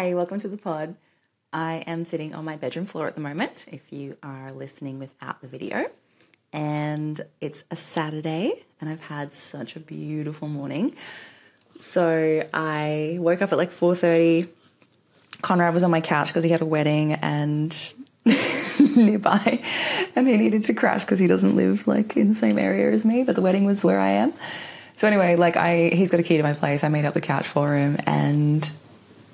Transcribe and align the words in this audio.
Hey, 0.00 0.14
welcome 0.14 0.38
to 0.38 0.46
the 0.46 0.56
pod. 0.56 0.94
I 1.52 1.82
am 1.88 2.04
sitting 2.04 2.32
on 2.32 2.44
my 2.44 2.54
bedroom 2.54 2.86
floor 2.86 3.08
at 3.08 3.16
the 3.16 3.20
moment, 3.20 3.64
if 3.72 3.92
you 3.92 4.16
are 4.22 4.52
listening 4.52 5.00
without 5.00 5.40
the 5.40 5.48
video. 5.48 5.90
And 6.52 7.20
it's 7.40 7.64
a 7.72 7.74
Saturday, 7.74 8.64
and 8.80 8.88
I've 8.88 9.00
had 9.00 9.32
such 9.32 9.74
a 9.74 9.80
beautiful 9.80 10.46
morning. 10.46 10.94
So 11.80 12.48
I 12.54 13.16
woke 13.18 13.42
up 13.42 13.50
at 13.50 13.58
like 13.58 13.72
4:30. 13.72 14.46
Conrad 15.42 15.74
was 15.74 15.82
on 15.82 15.90
my 15.90 16.00
couch 16.00 16.28
because 16.28 16.44
he 16.44 16.50
had 16.50 16.62
a 16.62 16.64
wedding 16.64 17.14
and 17.14 17.76
nearby, 18.96 19.64
and 20.14 20.28
he 20.28 20.36
needed 20.36 20.66
to 20.66 20.74
crash 20.74 21.00
because 21.00 21.18
he 21.18 21.26
doesn't 21.26 21.56
live 21.56 21.88
like 21.88 22.16
in 22.16 22.28
the 22.28 22.36
same 22.36 22.56
area 22.56 22.92
as 22.92 23.04
me. 23.04 23.24
But 23.24 23.34
the 23.34 23.42
wedding 23.42 23.64
was 23.64 23.82
where 23.82 23.98
I 23.98 24.10
am. 24.10 24.32
So 24.94 25.08
anyway, 25.08 25.34
like 25.34 25.56
I, 25.56 25.88
he's 25.88 26.12
got 26.12 26.20
a 26.20 26.22
key 26.22 26.36
to 26.36 26.44
my 26.44 26.54
place. 26.54 26.84
I 26.84 26.88
made 26.88 27.04
up 27.04 27.14
the 27.14 27.20
couch 27.20 27.48
for 27.48 27.74
him, 27.74 27.98
and 28.06 28.70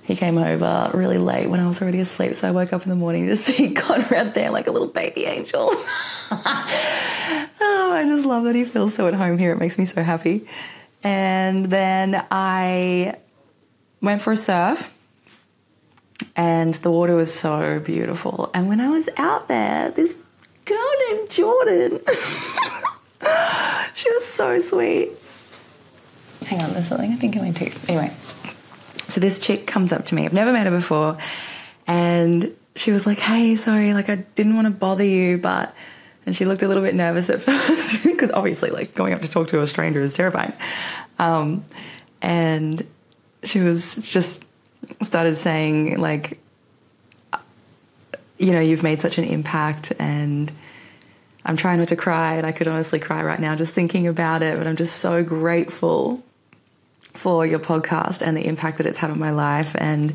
he 0.04 0.16
came 0.16 0.36
over 0.36 0.90
really 0.92 1.18
late 1.18 1.48
when 1.48 1.60
I 1.60 1.66
was 1.66 1.80
already 1.80 2.00
asleep. 2.00 2.36
So 2.36 2.46
I 2.46 2.50
woke 2.50 2.72
up 2.72 2.82
in 2.82 2.90
the 2.90 2.96
morning 2.96 3.26
to 3.28 3.36
see 3.38 3.72
Conrad 3.72 4.34
there 4.34 4.50
like 4.50 4.66
a 4.66 4.70
little 4.70 4.88
baby 4.88 5.24
angel. 5.24 5.70
oh, 6.30 7.90
I 7.92 8.04
just 8.06 8.26
love 8.26 8.44
that 8.44 8.54
he 8.54 8.64
feels 8.64 8.94
so 8.94 9.08
at 9.08 9.14
home 9.14 9.38
here. 9.38 9.52
It 9.52 9.58
makes 9.58 9.78
me 9.78 9.86
so 9.86 10.02
happy. 10.02 10.46
And 11.02 11.66
then 11.66 12.24
I 12.30 13.16
went 14.00 14.22
for 14.22 14.32
a 14.32 14.36
surf, 14.36 14.92
and 16.36 16.74
the 16.74 16.90
water 16.90 17.14
was 17.14 17.32
so 17.32 17.80
beautiful. 17.80 18.50
And 18.54 18.68
when 18.68 18.80
I 18.80 18.88
was 18.88 19.08
out 19.16 19.48
there, 19.48 19.90
this 19.90 20.16
girl 20.64 20.90
named 21.10 21.30
Jordan, 21.30 22.00
she 23.94 24.10
was 24.12 24.24
so 24.24 24.60
sweet. 24.62 25.12
Hang 26.46 26.62
on, 26.62 26.72
there's 26.72 26.88
something 26.88 27.12
I 27.12 27.16
think 27.16 27.36
in 27.36 27.42
my 27.42 27.50
tooth. 27.52 27.88
Anyway, 27.88 28.14
so 29.08 29.20
this 29.20 29.38
chick 29.38 29.66
comes 29.66 29.92
up 29.92 30.06
to 30.06 30.14
me. 30.14 30.24
I've 30.24 30.32
never 30.32 30.52
met 30.52 30.66
her 30.66 30.72
before. 30.72 31.18
And 31.86 32.54
she 32.76 32.92
was 32.92 33.06
like, 33.06 33.18
hey, 33.18 33.56
sorry, 33.56 33.94
like 33.94 34.08
I 34.08 34.16
didn't 34.16 34.56
want 34.56 34.66
to 34.66 34.72
bother 34.72 35.04
you, 35.04 35.38
but. 35.38 35.74
And 36.26 36.34
she 36.34 36.46
looked 36.46 36.62
a 36.62 36.68
little 36.68 36.82
bit 36.82 36.94
nervous 36.94 37.28
at 37.28 37.42
first 37.42 38.02
because 38.02 38.30
obviously, 38.30 38.70
like 38.70 38.94
going 38.94 39.12
up 39.12 39.20
to 39.22 39.28
talk 39.28 39.48
to 39.48 39.60
a 39.60 39.66
stranger 39.66 40.00
is 40.00 40.14
terrifying. 40.14 40.54
Um, 41.18 41.64
and 42.22 42.86
she 43.42 43.60
was 43.60 43.96
just 43.96 44.44
started 45.02 45.36
saying, 45.36 45.98
like, 45.98 46.38
you 48.38 48.52
know, 48.52 48.60
you've 48.60 48.82
made 48.82 49.00
such 49.00 49.18
an 49.18 49.24
impact 49.24 49.92
and 49.98 50.50
I'm 51.44 51.56
trying 51.56 51.78
not 51.78 51.88
to 51.88 51.96
cry. 51.96 52.34
And 52.34 52.46
I 52.46 52.52
could 52.52 52.68
honestly 52.68 52.98
cry 52.98 53.22
right 53.22 53.38
now 53.38 53.54
just 53.54 53.74
thinking 53.74 54.06
about 54.06 54.42
it. 54.42 54.56
But 54.56 54.66
I'm 54.66 54.76
just 54.76 54.96
so 54.96 55.22
grateful 55.22 56.22
for 57.14 57.46
your 57.46 57.58
podcast 57.60 58.20
and 58.22 58.36
the 58.36 58.46
impact 58.46 58.78
that 58.78 58.86
it's 58.86 58.98
had 58.98 59.10
on 59.10 59.18
my 59.18 59.30
life. 59.30 59.74
And 59.78 60.14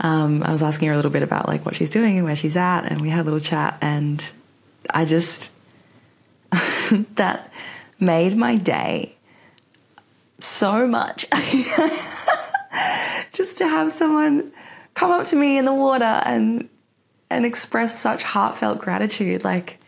um, 0.00 0.42
I 0.42 0.52
was 0.52 0.62
asking 0.62 0.88
her 0.88 0.94
a 0.94 0.96
little 0.96 1.10
bit 1.10 1.22
about 1.22 1.46
like 1.46 1.64
what 1.64 1.76
she's 1.76 1.90
doing 1.90 2.16
and 2.16 2.24
where 2.26 2.36
she's 2.36 2.56
at, 2.56 2.82
and 2.82 3.00
we 3.00 3.10
had 3.10 3.20
a 3.20 3.24
little 3.24 3.40
chat. 3.40 3.78
And 3.80 4.24
I 4.90 5.04
just 5.04 5.50
that 7.14 7.52
made 8.00 8.36
my 8.36 8.56
day 8.56 9.14
so 10.40 10.86
much. 10.86 11.26
just 13.32 13.58
to 13.58 13.68
have 13.68 13.92
someone 13.92 14.52
come 14.94 15.10
up 15.10 15.26
to 15.26 15.36
me 15.36 15.58
in 15.58 15.64
the 15.64 15.74
water 15.74 16.04
and 16.04 16.68
and 17.30 17.44
express 17.44 17.98
such 17.98 18.22
heartfelt 18.22 18.78
gratitude, 18.78 19.44
like. 19.44 19.78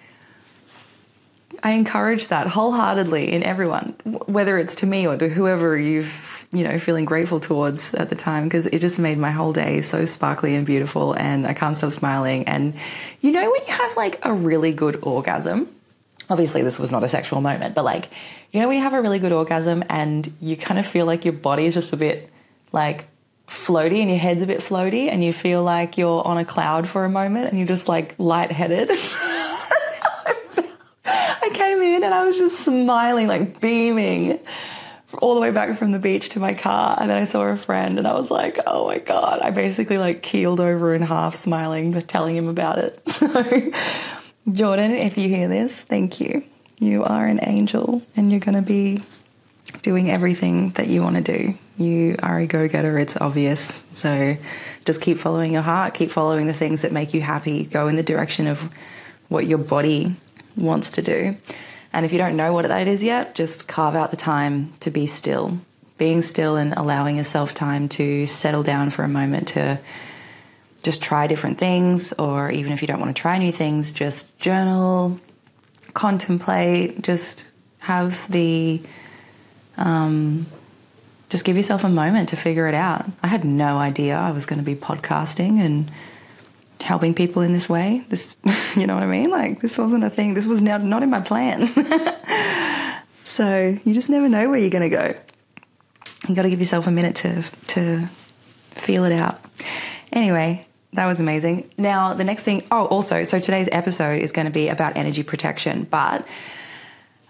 I 1.66 1.70
encourage 1.70 2.28
that 2.28 2.46
wholeheartedly 2.46 3.32
in 3.32 3.42
everyone, 3.42 3.96
whether 4.26 4.56
it's 4.56 4.76
to 4.76 4.86
me 4.86 5.04
or 5.04 5.16
to 5.16 5.28
whoever 5.28 5.76
you've, 5.76 6.46
you 6.52 6.62
know, 6.62 6.78
feeling 6.78 7.04
grateful 7.04 7.40
towards 7.40 7.92
at 7.92 8.08
the 8.08 8.14
time, 8.14 8.44
because 8.44 8.66
it 8.66 8.78
just 8.78 9.00
made 9.00 9.18
my 9.18 9.32
whole 9.32 9.52
day 9.52 9.82
so 9.82 10.04
sparkly 10.04 10.54
and 10.54 10.64
beautiful, 10.64 11.12
and 11.14 11.44
I 11.44 11.54
can't 11.54 11.76
stop 11.76 11.90
smiling. 11.90 12.46
And 12.46 12.74
you 13.20 13.32
know, 13.32 13.50
when 13.50 13.60
you 13.66 13.72
have 13.72 13.96
like 13.96 14.20
a 14.24 14.32
really 14.32 14.72
good 14.72 15.00
orgasm, 15.02 15.68
obviously 16.30 16.62
this 16.62 16.78
was 16.78 16.92
not 16.92 17.02
a 17.02 17.08
sexual 17.08 17.40
moment, 17.40 17.74
but 17.74 17.84
like, 17.84 18.10
you 18.52 18.60
know, 18.60 18.68
when 18.68 18.76
you 18.76 18.84
have 18.84 18.94
a 18.94 19.02
really 19.02 19.18
good 19.18 19.32
orgasm 19.32 19.82
and 19.88 20.32
you 20.40 20.56
kind 20.56 20.78
of 20.78 20.86
feel 20.86 21.04
like 21.04 21.24
your 21.24 21.34
body 21.34 21.66
is 21.66 21.74
just 21.74 21.92
a 21.92 21.96
bit 21.96 22.30
like 22.70 23.06
floaty 23.48 24.02
and 24.02 24.08
your 24.08 24.20
head's 24.20 24.40
a 24.40 24.46
bit 24.46 24.60
floaty, 24.60 25.10
and 25.10 25.24
you 25.24 25.32
feel 25.32 25.64
like 25.64 25.98
you're 25.98 26.24
on 26.24 26.38
a 26.38 26.44
cloud 26.44 26.88
for 26.88 27.04
a 27.04 27.10
moment 27.10 27.48
and 27.48 27.58
you're 27.58 27.66
just 27.66 27.88
like 27.88 28.14
lightheaded. 28.18 28.92
I 31.46 31.50
came 31.50 31.80
in 31.80 32.02
and 32.02 32.12
I 32.12 32.24
was 32.24 32.36
just 32.36 32.58
smiling, 32.64 33.28
like 33.28 33.60
beaming 33.60 34.40
all 35.18 35.36
the 35.36 35.40
way 35.40 35.52
back 35.52 35.78
from 35.78 35.92
the 35.92 35.98
beach 36.00 36.30
to 36.30 36.40
my 36.40 36.54
car. 36.54 36.98
And 37.00 37.08
then 37.08 37.18
I 37.18 37.24
saw 37.24 37.44
a 37.44 37.56
friend 37.56 37.98
and 37.98 38.06
I 38.06 38.18
was 38.18 38.32
like, 38.32 38.58
oh 38.66 38.86
my 38.86 38.98
God. 38.98 39.40
I 39.40 39.50
basically 39.50 39.96
like 39.96 40.22
keeled 40.22 40.58
over 40.58 40.92
in 40.92 41.02
half, 41.02 41.36
smiling, 41.36 41.92
just 41.92 42.08
telling 42.08 42.36
him 42.36 42.48
about 42.48 42.78
it. 42.78 43.00
So, 43.16 43.72
Jordan, 44.52 44.92
if 44.92 45.18
you 45.18 45.28
hear 45.28 45.48
this, 45.48 45.80
thank 45.80 46.20
you. 46.20 46.44
You 46.78 47.02
are 47.04 47.26
an 47.26 47.40
angel 47.42 48.02
and 48.16 48.30
you're 48.30 48.40
going 48.40 48.54
to 48.54 48.62
be 48.62 49.02
doing 49.82 50.10
everything 50.10 50.70
that 50.70 50.88
you 50.88 51.02
want 51.02 51.16
to 51.16 51.22
do. 51.22 51.58
You 51.76 52.16
are 52.22 52.38
a 52.38 52.46
go 52.46 52.68
getter, 52.68 52.98
it's 52.98 53.16
obvious. 53.16 53.82
So 53.92 54.36
just 54.84 55.00
keep 55.00 55.18
following 55.18 55.52
your 55.52 55.62
heart, 55.62 55.94
keep 55.94 56.10
following 56.10 56.46
the 56.46 56.52
things 56.52 56.82
that 56.82 56.92
make 56.92 57.14
you 57.14 57.22
happy, 57.22 57.64
go 57.64 57.88
in 57.88 57.96
the 57.96 58.02
direction 58.02 58.46
of 58.46 58.70
what 59.28 59.46
your 59.46 59.58
body 59.58 60.14
wants 60.56 60.90
to 60.92 61.02
do. 61.02 61.36
And 61.92 62.04
if 62.04 62.12
you 62.12 62.18
don't 62.18 62.36
know 62.36 62.52
what 62.52 62.68
that 62.68 62.88
is 62.88 63.02
yet, 63.02 63.34
just 63.34 63.68
carve 63.68 63.94
out 63.94 64.10
the 64.10 64.16
time 64.16 64.74
to 64.80 64.90
be 64.90 65.06
still. 65.06 65.58
Being 65.98 66.20
still 66.22 66.56
and 66.56 66.74
allowing 66.74 67.16
yourself 67.16 67.54
time 67.54 67.88
to 67.90 68.26
settle 68.26 68.62
down 68.62 68.90
for 68.90 69.02
a 69.02 69.08
moment 69.08 69.48
to 69.48 69.78
just 70.82 71.02
try 71.02 71.26
different 71.26 71.58
things, 71.58 72.12
or 72.12 72.50
even 72.50 72.72
if 72.72 72.82
you 72.82 72.88
don't 72.88 73.00
want 73.00 73.16
to 73.16 73.20
try 73.20 73.38
new 73.38 73.50
things, 73.50 73.92
just 73.92 74.38
journal, 74.38 75.18
contemplate, 75.94 77.00
just 77.02 77.44
have 77.78 78.30
the, 78.30 78.82
um, 79.78 80.46
just 81.28 81.44
give 81.44 81.56
yourself 81.56 81.82
a 81.82 81.88
moment 81.88 82.28
to 82.28 82.36
figure 82.36 82.66
it 82.66 82.74
out. 82.74 83.06
I 83.22 83.28
had 83.28 83.44
no 83.44 83.78
idea 83.78 84.16
I 84.16 84.32
was 84.32 84.44
going 84.44 84.58
to 84.58 84.64
be 84.64 84.76
podcasting 84.76 85.58
and 85.58 85.90
helping 86.80 87.14
people 87.14 87.42
in 87.42 87.52
this 87.52 87.68
way. 87.68 88.04
This, 88.08 88.34
you 88.76 88.86
know 88.86 88.94
what 88.94 89.02
I 89.02 89.06
mean? 89.06 89.30
Like 89.30 89.60
this 89.60 89.78
wasn't 89.78 90.04
a 90.04 90.10
thing. 90.10 90.34
This 90.34 90.46
was 90.46 90.62
now 90.62 90.78
not 90.78 91.02
in 91.02 91.10
my 91.10 91.20
plan. 91.20 91.68
so 93.24 93.78
you 93.84 93.94
just 93.94 94.08
never 94.08 94.28
know 94.28 94.48
where 94.48 94.58
you're 94.58 94.70
going 94.70 94.88
to 94.90 94.96
go. 94.96 95.14
You 96.28 96.34
got 96.34 96.42
to 96.42 96.50
give 96.50 96.60
yourself 96.60 96.86
a 96.86 96.90
minute 96.90 97.16
to 97.16 97.42
to 97.68 98.08
feel 98.72 99.04
it 99.04 99.12
out. 99.12 99.40
Anyway, 100.12 100.66
that 100.92 101.06
was 101.06 101.20
amazing. 101.20 101.70
Now 101.76 102.14
the 102.14 102.24
next 102.24 102.42
thing. 102.42 102.64
Oh, 102.70 102.86
also, 102.86 103.24
so 103.24 103.38
today's 103.38 103.68
episode 103.72 104.20
is 104.20 104.32
going 104.32 104.46
to 104.46 104.52
be 104.52 104.68
about 104.68 104.96
energy 104.96 105.22
protection, 105.22 105.84
but. 105.84 106.26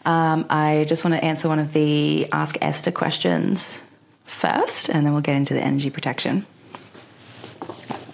Um, 0.04 0.46
I 0.48 0.86
just 0.88 1.04
want 1.04 1.16
to 1.16 1.24
answer 1.24 1.48
one 1.48 1.58
of 1.58 1.72
the 1.72 2.30
Ask 2.30 2.56
Esther 2.62 2.92
questions 2.92 3.82
first, 4.24 4.88
and 4.88 5.04
then 5.04 5.12
we'll 5.12 5.20
get 5.20 5.34
into 5.34 5.52
the 5.52 5.60
energy 5.60 5.90
protection. 5.90 6.46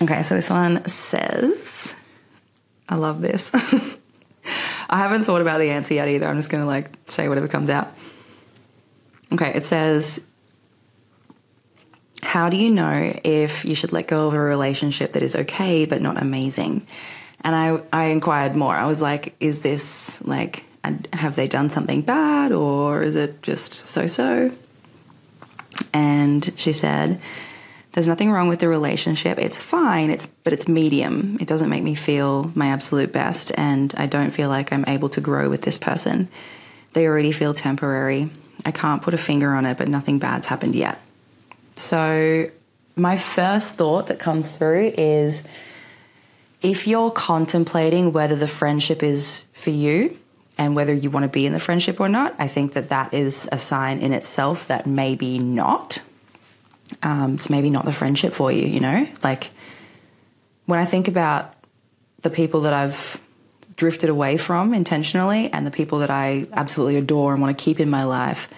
Okay, 0.02 0.24
so 0.24 0.34
this 0.34 0.50
one 0.50 0.84
says, 0.86 1.94
I 2.88 2.96
love 2.96 3.20
this. 3.20 3.48
I 4.90 4.98
haven't 4.98 5.22
thought 5.22 5.40
about 5.40 5.58
the 5.58 5.70
answer 5.70 5.94
yet 5.94 6.08
either. 6.08 6.26
I'm 6.26 6.38
just 6.38 6.50
going 6.50 6.60
to 6.60 6.66
like 6.66 6.90
say 7.06 7.28
whatever 7.28 7.46
comes 7.46 7.70
out. 7.70 7.94
Okay, 9.32 9.52
it 9.54 9.64
says, 9.64 10.26
How 12.20 12.48
do 12.48 12.56
you 12.56 12.68
know 12.68 13.16
if 13.22 13.64
you 13.64 13.76
should 13.76 13.92
let 13.92 14.08
go 14.08 14.26
of 14.26 14.34
a 14.34 14.40
relationship 14.40 15.12
that 15.12 15.22
is 15.22 15.36
okay 15.36 15.84
but 15.84 16.02
not 16.02 16.20
amazing? 16.20 16.84
And 17.42 17.54
I, 17.54 17.80
I 17.92 18.06
inquired 18.06 18.56
more. 18.56 18.74
I 18.74 18.86
was 18.86 19.00
like, 19.00 19.36
Is 19.38 19.62
this 19.62 20.20
like, 20.22 20.64
have 21.12 21.36
they 21.36 21.46
done 21.46 21.70
something 21.70 22.02
bad 22.02 22.50
or 22.50 23.04
is 23.04 23.14
it 23.14 23.40
just 23.40 23.74
so 23.74 24.08
so? 24.08 24.50
And 25.94 26.52
she 26.56 26.72
said, 26.72 27.20
there's 27.92 28.08
nothing 28.08 28.32
wrong 28.32 28.48
with 28.48 28.60
the 28.60 28.68
relationship. 28.68 29.38
It's 29.38 29.56
fine. 29.56 30.10
It's 30.10 30.26
but 30.26 30.52
it's 30.52 30.66
medium. 30.66 31.36
It 31.40 31.46
doesn't 31.46 31.68
make 31.68 31.82
me 31.82 31.94
feel 31.94 32.50
my 32.54 32.68
absolute 32.68 33.12
best 33.12 33.52
and 33.56 33.94
I 33.96 34.06
don't 34.06 34.30
feel 34.30 34.48
like 34.48 34.72
I'm 34.72 34.84
able 34.86 35.10
to 35.10 35.20
grow 35.20 35.48
with 35.48 35.62
this 35.62 35.78
person. 35.78 36.28
They 36.94 37.06
already 37.06 37.32
feel 37.32 37.54
temporary. 37.54 38.30
I 38.64 38.70
can't 38.70 39.02
put 39.02 39.14
a 39.14 39.18
finger 39.18 39.52
on 39.54 39.66
it, 39.66 39.76
but 39.76 39.88
nothing 39.88 40.18
bad's 40.18 40.46
happened 40.46 40.74
yet. 40.74 41.00
So 41.76 42.50
my 42.96 43.16
first 43.16 43.76
thought 43.76 44.06
that 44.06 44.18
comes 44.18 44.56
through 44.56 44.92
is 44.96 45.42
if 46.62 46.86
you're 46.86 47.10
contemplating 47.10 48.12
whether 48.12 48.36
the 48.36 48.46
friendship 48.46 49.02
is 49.02 49.44
for 49.52 49.70
you 49.70 50.18
and 50.56 50.76
whether 50.76 50.92
you 50.92 51.10
want 51.10 51.24
to 51.24 51.28
be 51.28 51.46
in 51.46 51.52
the 51.52 51.60
friendship 51.60 52.00
or 52.00 52.08
not, 52.08 52.34
I 52.38 52.48
think 52.48 52.74
that 52.74 52.90
that 52.90 53.12
is 53.12 53.48
a 53.50 53.58
sign 53.58 53.98
in 53.98 54.12
itself 54.12 54.68
that 54.68 54.86
maybe 54.86 55.38
not. 55.38 56.02
Um, 57.02 57.34
it's 57.34 57.50
maybe 57.50 57.70
not 57.70 57.84
the 57.84 57.92
friendship 57.92 58.32
for 58.32 58.50
you, 58.52 58.66
you 58.66 58.80
know? 58.80 59.06
Like 59.22 59.50
when 60.66 60.78
I 60.78 60.84
think 60.84 61.08
about 61.08 61.54
the 62.22 62.30
people 62.30 62.62
that 62.62 62.72
I've 62.72 63.20
drifted 63.76 64.10
away 64.10 64.36
from 64.36 64.74
intentionally 64.74 65.50
and 65.52 65.66
the 65.66 65.70
people 65.70 66.00
that 66.00 66.10
I 66.10 66.46
absolutely 66.52 66.96
adore 66.96 67.32
and 67.32 67.42
want 67.42 67.56
to 67.56 67.64
keep 67.64 67.80
in 67.80 67.90
my 67.90 68.04
life, 68.04 68.48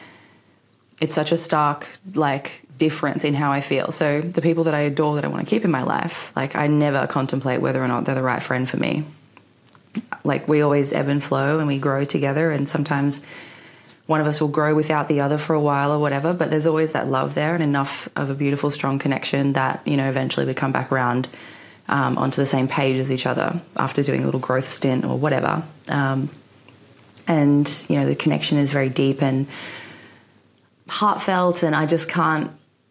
it's 1.01 1.15
such 1.15 1.33
a 1.33 1.37
stark 1.37 1.89
like 2.15 2.63
difference 2.79 3.25
in 3.25 3.35
how 3.35 3.53
I 3.53 3.61
feel. 3.61 3.93
So 3.93 4.21
the 4.21 4.43
people 4.43 4.65
that 4.65 4.75
I 4.75 4.81
adore 4.81 5.15
that 5.15 5.25
I 5.25 5.29
want 5.29 5.47
to 5.47 5.51
keep 5.51 5.65
in 5.65 5.71
my 5.71 5.83
life, 5.83 6.33
like 6.35 6.57
I 6.57 6.67
never 6.67 7.07
contemplate 7.07 7.61
whether 7.61 7.83
or 7.83 7.89
not 7.89 8.05
they're 8.05 8.15
the 8.15 8.23
right 8.23 8.43
friend 8.43 8.69
for 8.69 8.77
me. 8.77 9.05
Like 10.25 10.49
we 10.49 10.61
always 10.61 10.93
ebb 10.93 11.09
and 11.09 11.23
flow 11.23 11.59
and 11.59 11.69
we 11.69 11.79
grow 11.79 12.05
together 12.05 12.51
and 12.51 12.69
sometimes 12.69 13.25
one 14.07 14.21
of 14.21 14.27
us 14.27 14.41
will 14.41 14.49
grow 14.49 14.75
without 14.75 15.09
the 15.09 15.21
other 15.21 15.39
for 15.39 15.55
a 15.55 15.61
while 15.61 15.91
or 15.91 15.99
whatever, 15.99 16.35
but 16.35 16.51
there's 16.51 16.67
always 16.67 16.93
that 16.93 17.09
love 17.09 17.35
there 17.35 17.55
and 17.55 17.63
enough 17.63 18.09
of 18.17 18.29
a 18.29 18.35
beautiful, 18.35 18.71
strong 18.71 18.99
connection 18.99 19.55
that, 19.55 19.81
you 19.87 19.97
know, 19.97 20.09
eventually 20.09 20.45
we 20.45 20.53
come 20.53 20.73
back 20.73 20.93
around 20.93 21.27
um, 21.89 22.19
onto 22.19 22.41
the 22.41 22.47
same 22.47 22.69
page 22.69 22.99
as 22.99 23.11
each 23.11 23.27
other 23.27 23.61
after 23.77 24.03
doing 24.03 24.23
a 24.23 24.27
little 24.27 24.41
growth 24.41 24.69
stint 24.69 25.05
or 25.05 25.17
whatever. 25.17 25.63
Um, 25.89 26.29
and, 27.27 27.87
you 27.89 27.97
know, 27.97 28.07
the 28.07 28.15
connection 28.15 28.59
is 28.59 28.71
very 28.71 28.91
deep 28.91 29.23
and 29.23 29.47
heartfelt, 30.87 31.63
and 31.63 31.75
I 31.75 31.87
just 31.87 32.09
can't 32.09 32.51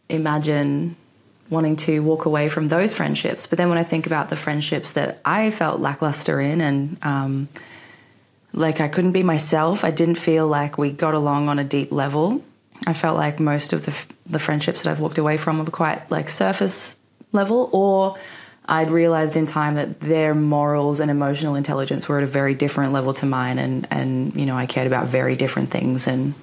imagine 0.10 0.96
wanting 1.52 1.76
to 1.76 2.00
walk 2.00 2.26
away 2.26 2.50
from 2.50 2.66
those 2.68 2.96
friendships. 2.96 3.46
But 3.46 3.60
then 3.60 3.70
when 3.70 3.78
I 3.78 3.84
think 3.84 4.08
about 4.08 4.30
the 4.30 4.36
friendships 4.36 4.94
that 4.94 5.22
I 5.24 5.52
felt 5.52 5.80
lackluster 5.80 6.42
in 6.42 6.62
and, 6.62 6.98
um, 7.04 7.50
like 8.54 8.80
I 8.80 8.88
couldn't 8.88 9.12
be 9.12 9.24
myself. 9.24 9.84
I 9.84 9.92
didn't 9.92 10.16
feel 10.16 10.48
like 10.48 10.78
we 10.78 10.92
got 10.92 11.14
along 11.14 11.50
on 11.50 11.60
a 11.60 11.64
deep 11.64 11.92
level. 11.92 12.44
I 12.86 12.94
felt 12.94 13.18
like 13.18 13.40
most 13.40 13.74
of 13.74 13.86
the 13.86 13.94
the 14.26 14.40
friendships 14.40 14.84
that 14.84 14.92
I've 14.92 15.00
walked 15.00 15.18
away 15.18 15.38
from 15.38 15.60
were 15.60 15.66
quite 15.66 16.10
like 16.10 16.30
surface 16.30 16.96
level, 17.32 17.70
or 17.72 18.18
I'd 18.66 18.92
realized 18.92 19.36
in 19.36 19.48
time 19.48 19.76
that 19.76 20.00
their 20.00 20.34
morals 20.34 21.00
and 21.00 21.12
emotional 21.12 21.56
intelligence 21.56 22.08
were 22.08 22.20
at 22.20 22.24
a 22.24 22.28
very 22.28 22.54
different 22.54 22.94
level 22.94 23.14
to 23.16 23.26
mine, 23.26 23.58
and 23.58 23.88
and 23.90 24.36
you 24.36 24.46
know 24.46 24.56
I 24.56 24.66
cared 24.66 24.88
about 24.88 25.08
very 25.08 25.36
different 25.36 25.72
things, 25.72 26.08
and 26.08 26.34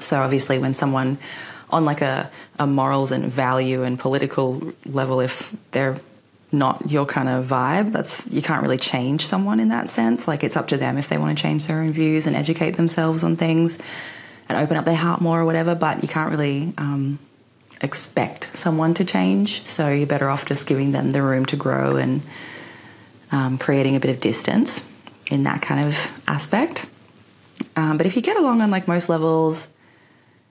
so 0.00 0.20
obviously 0.20 0.58
when 0.58 0.74
someone 0.74 1.18
on 1.70 1.84
like 1.84 2.00
a, 2.00 2.30
a 2.58 2.66
morals 2.66 3.10
and 3.10 3.24
value 3.24 3.82
and 3.82 3.98
political 3.98 4.72
level, 4.84 5.20
if 5.20 5.54
they're 5.72 5.98
not 6.52 6.90
your 6.90 7.06
kind 7.06 7.28
of 7.28 7.46
vibe. 7.46 7.92
That's 7.92 8.26
you 8.28 8.42
can't 8.42 8.62
really 8.62 8.78
change 8.78 9.26
someone 9.26 9.60
in 9.60 9.68
that 9.68 9.88
sense. 9.90 10.28
Like 10.28 10.44
it's 10.44 10.56
up 10.56 10.68
to 10.68 10.76
them 10.76 10.98
if 10.98 11.08
they 11.08 11.18
want 11.18 11.36
to 11.36 11.42
change 11.42 11.66
their 11.66 11.80
own 11.80 11.92
views 11.92 12.26
and 12.26 12.36
educate 12.36 12.72
themselves 12.72 13.24
on 13.24 13.36
things 13.36 13.78
and 14.48 14.58
open 14.58 14.76
up 14.76 14.84
their 14.84 14.96
heart 14.96 15.20
more 15.20 15.40
or 15.40 15.44
whatever 15.44 15.74
but 15.74 16.02
you 16.02 16.08
can't 16.08 16.30
really 16.30 16.72
um, 16.78 17.18
expect 17.80 18.56
someone 18.56 18.94
to 18.94 19.04
change. 19.04 19.66
So 19.66 19.90
you're 19.90 20.06
better 20.06 20.28
off 20.28 20.46
just 20.46 20.66
giving 20.66 20.92
them 20.92 21.10
the 21.10 21.22
room 21.22 21.46
to 21.46 21.56
grow 21.56 21.96
and 21.96 22.22
um, 23.32 23.58
creating 23.58 23.96
a 23.96 24.00
bit 24.00 24.10
of 24.10 24.20
distance 24.20 24.90
in 25.30 25.42
that 25.44 25.62
kind 25.62 25.86
of 25.88 26.22
aspect. 26.28 26.86
Um, 27.74 27.98
but 27.98 28.06
if 28.06 28.16
you 28.16 28.22
get 28.22 28.36
along 28.36 28.60
on 28.60 28.70
like 28.70 28.86
most 28.86 29.08
levels 29.08 29.68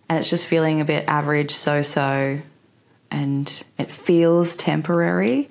and 0.10 0.20
it's 0.20 0.30
just 0.30 0.46
feeling 0.46 0.82
a 0.82 0.86
bit 0.86 1.06
average 1.08 1.52
so 1.52 1.82
so 1.82 2.40
and 3.10 3.64
it 3.78 3.92
feels 3.92 4.56
temporary 4.56 5.50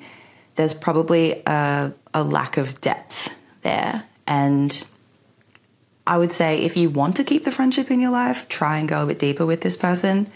there's 0.56 0.74
probably 0.74 1.42
a, 1.46 1.92
a 2.12 2.22
lack 2.22 2.56
of 2.56 2.80
depth 2.80 3.30
there. 3.62 4.04
And 4.26 4.86
I 6.06 6.18
would 6.18 6.32
say 6.32 6.62
if 6.62 6.76
you 6.76 6.90
want 6.90 7.16
to 7.16 7.24
keep 7.24 7.44
the 7.44 7.50
friendship 7.50 7.90
in 7.90 8.00
your 8.00 8.10
life, 8.10 8.48
try 8.48 8.78
and 8.78 8.88
go 8.88 9.02
a 9.02 9.06
bit 9.06 9.18
deeper 9.18 9.44
with 9.44 9.62
this 9.62 9.76
person. 9.76 10.30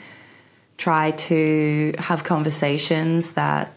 Try 0.77 1.13
to 1.13 1.95
have 1.99 2.25
conversations 2.25 3.33
that 3.33 3.73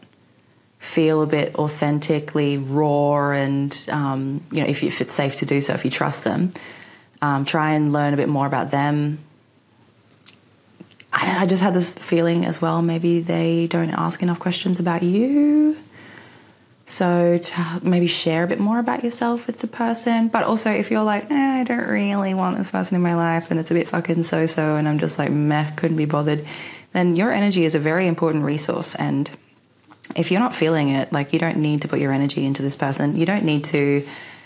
feel 0.79 1.21
a 1.21 1.27
bit 1.27 1.55
authentically 1.55 2.57
raw 2.57 3.31
and, 3.31 3.85
um, 3.89 4.43
you 4.51 4.61
know, 4.63 4.69
if, 4.69 4.83
if, 4.83 4.99
it's 4.99 5.13
safe 5.13 5.35
to 5.37 5.45
do 5.45 5.61
so, 5.61 5.73
if 5.73 5.85
you 5.85 5.91
trust 5.91 6.23
them. 6.23 6.51
Um, 7.21 7.45
try 7.45 7.73
and 7.73 7.93
learn 7.93 8.15
a 8.15 8.17
bit 8.17 8.29
more 8.29 8.47
about 8.47 8.71
them. 8.71 9.19
I, 11.13 11.43
I 11.43 11.45
just 11.45 11.61
had 11.61 11.75
this 11.75 11.93
feeling 11.93 12.45
as 12.45 12.61
well, 12.61 12.81
maybe 12.81 13.19
they 13.19 13.67
don't 13.67 13.91
ask 13.91 14.23
enough 14.23 14.39
questions 14.39 14.79
about 14.79 15.03
you 15.03 15.77
so 16.91 17.37
to 17.37 17.79
maybe 17.81 18.05
share 18.05 18.43
a 18.43 18.47
bit 18.47 18.59
more 18.59 18.77
about 18.77 19.01
yourself 19.01 19.47
with 19.47 19.59
the 19.59 19.67
person, 19.67 20.27
but 20.27 20.43
also 20.43 20.69
if 20.69 20.91
you're 20.91 21.03
like, 21.03 21.31
eh, 21.31 21.61
I 21.61 21.63
don't 21.63 21.87
really 21.87 22.33
want 22.33 22.57
this 22.57 22.69
person 22.69 22.95
in 22.95 23.01
my 23.01 23.15
life 23.15 23.49
and 23.49 23.61
it's 23.61 23.71
a 23.71 23.73
bit 23.73 23.87
fucking 23.87 24.25
so 24.25 24.45
so, 24.45 24.75
and 24.75 24.89
I'm 24.89 24.99
just 24.99 25.17
like, 25.17 25.31
meh, 25.31 25.71
couldn't 25.71 25.95
be 25.95 26.03
bothered, 26.03 26.45
then 26.91 27.15
your 27.15 27.31
energy 27.31 27.63
is 27.63 27.75
a 27.75 27.79
very 27.79 28.07
important 28.07 28.43
resource. 28.43 28.93
And 28.95 29.31
if 30.17 30.31
you're 30.31 30.41
not 30.41 30.53
feeling 30.53 30.89
it, 30.89 31.13
like 31.13 31.31
you 31.31 31.39
don't 31.39 31.59
need 31.59 31.81
to 31.83 31.87
put 31.87 31.99
your 31.99 32.11
energy 32.11 32.45
into 32.45 32.61
this 32.61 32.75
person. 32.75 33.15
You 33.15 33.25
don't 33.25 33.45
need 33.45 33.63
to 33.65 34.05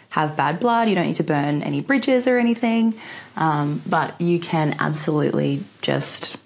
have 0.10 0.38
bad 0.38 0.60
blood. 0.60 0.88
You 0.88 0.94
don't 0.94 1.08
need 1.08 1.16
to 1.16 1.24
burn 1.24 1.64
any 1.64 1.82
bridges 1.82 2.28
or 2.28 2.38
anything. 2.38 2.94
Um, 3.36 3.82
but 3.88 4.22
you 4.22 4.40
can 4.40 4.76
absolutely 4.78 5.64
just 5.82 6.38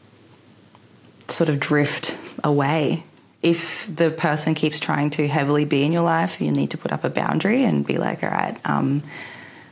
sort 1.28 1.50
of 1.50 1.60
drift 1.60 2.18
away 2.42 3.04
if 3.42 3.90
the 3.94 4.12
person 4.12 4.54
keeps 4.54 4.80
trying 4.80 5.10
to 5.12 5.28
heavily 5.28 5.66
be 5.66 5.84
in 5.84 5.92
your 5.92 6.02
life, 6.02 6.42
you 6.42 6.52
need 6.52 6.72
to 6.72 6.78
put 6.78 6.92
up 6.92 7.04
a 7.04 7.10
boundary 7.10 7.64
and 7.64 7.86
be 7.86 7.98
like, 7.98 8.24
all 8.24 8.30
right, 8.30 8.58
um, 8.66 9.02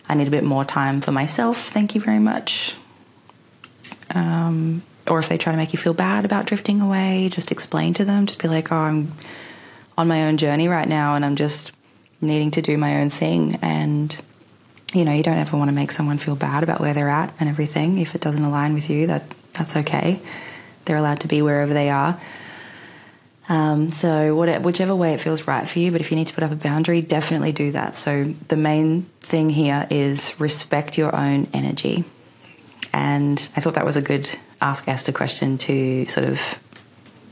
I 0.08 0.16
need 0.16 0.28
a 0.28 0.32
bit 0.32 0.44
more 0.44 0.64
time 0.64 1.02
for 1.02 1.12
myself. 1.12 1.70
Thank 1.70 1.94
you 1.94 2.02
very 2.02 2.20
much. 2.20 2.76
Um, 4.16 4.84
or 5.06 5.20
if 5.20 5.28
they 5.28 5.38
try 5.38 5.52
to 5.52 5.58
make 5.58 5.74
you 5.74 5.80
feel 5.80 5.94
bad 5.94 6.24
about 6.24 6.46
drifting 6.46 6.82
away, 6.82 7.30
just 7.30 7.52
explain 7.52 7.94
to 7.96 8.06
them. 8.06 8.26
Just 8.26 8.42
be 8.42 8.48
like, 8.48 8.72
oh, 8.72 8.78
I'm 8.78 9.12
on 9.98 10.08
my 10.08 10.28
own 10.28 10.38
journey 10.38 10.68
right 10.70 10.88
now 10.88 11.16
and 11.16 11.26
I'm 11.26 11.36
just 11.36 11.72
needing 12.22 12.52
to 12.52 12.62
do 12.62 12.78
my 12.78 13.02
own 13.02 13.10
thing. 13.10 13.60
And, 13.62 14.18
you 14.94 15.04
know, 15.04 15.12
you 15.12 15.24
don't 15.24 15.38
ever 15.38 15.58
want 15.58 15.70
to 15.70 15.76
make 15.76 15.92
someone 15.92 16.18
feel 16.18 16.36
bad 16.36 16.64
about 16.64 16.80
where 16.80 16.94
they're 16.94 17.10
at 17.10 17.34
and 17.40 17.50
everything. 17.50 17.98
If 17.98 18.16
it 18.16 18.22
doesn't 18.22 18.44
align 18.44 18.74
with 18.74 18.90
you, 18.90 19.08
that 19.08 19.24
that's 19.54 19.76
okay. 19.76 20.22
They're 20.86 20.98
allowed 20.98 21.22
to 21.22 21.28
be 21.28 21.42
wherever 21.42 21.74
they 21.74 21.90
are. 21.90 22.20
Um, 23.50 23.92
so 23.92 24.36
whatever, 24.36 24.64
whichever 24.64 24.96
way 24.96 25.14
it 25.14 25.22
feels 25.22 25.48
right 25.48 25.68
for 25.70 25.80
you, 25.80 25.92
but 25.92 26.02
if 26.02 26.12
you 26.12 26.18
need 26.18 26.28
to 26.28 26.34
put 26.34 26.44
up 26.44 26.52
a 26.52 26.56
boundary, 26.56 27.02
definitely 27.02 27.54
do 27.54 27.72
that. 27.72 27.96
So 27.96 28.34
the 28.50 28.58
main 28.58 29.04
thing 29.22 29.50
here 29.50 29.88
is 29.90 30.40
respect 30.40 30.98
your 30.98 31.16
own 31.16 31.48
energy. 31.54 32.04
And 32.94 33.48
I 33.56 33.62
thought 33.62 33.76
that 33.76 33.86
was 33.86 33.96
a 33.96 34.02
good 34.02 34.30
ask 34.62 34.88
Esther 34.88 35.12
question 35.12 35.58
to 35.60 36.06
sort 36.08 36.28
of 36.28 36.42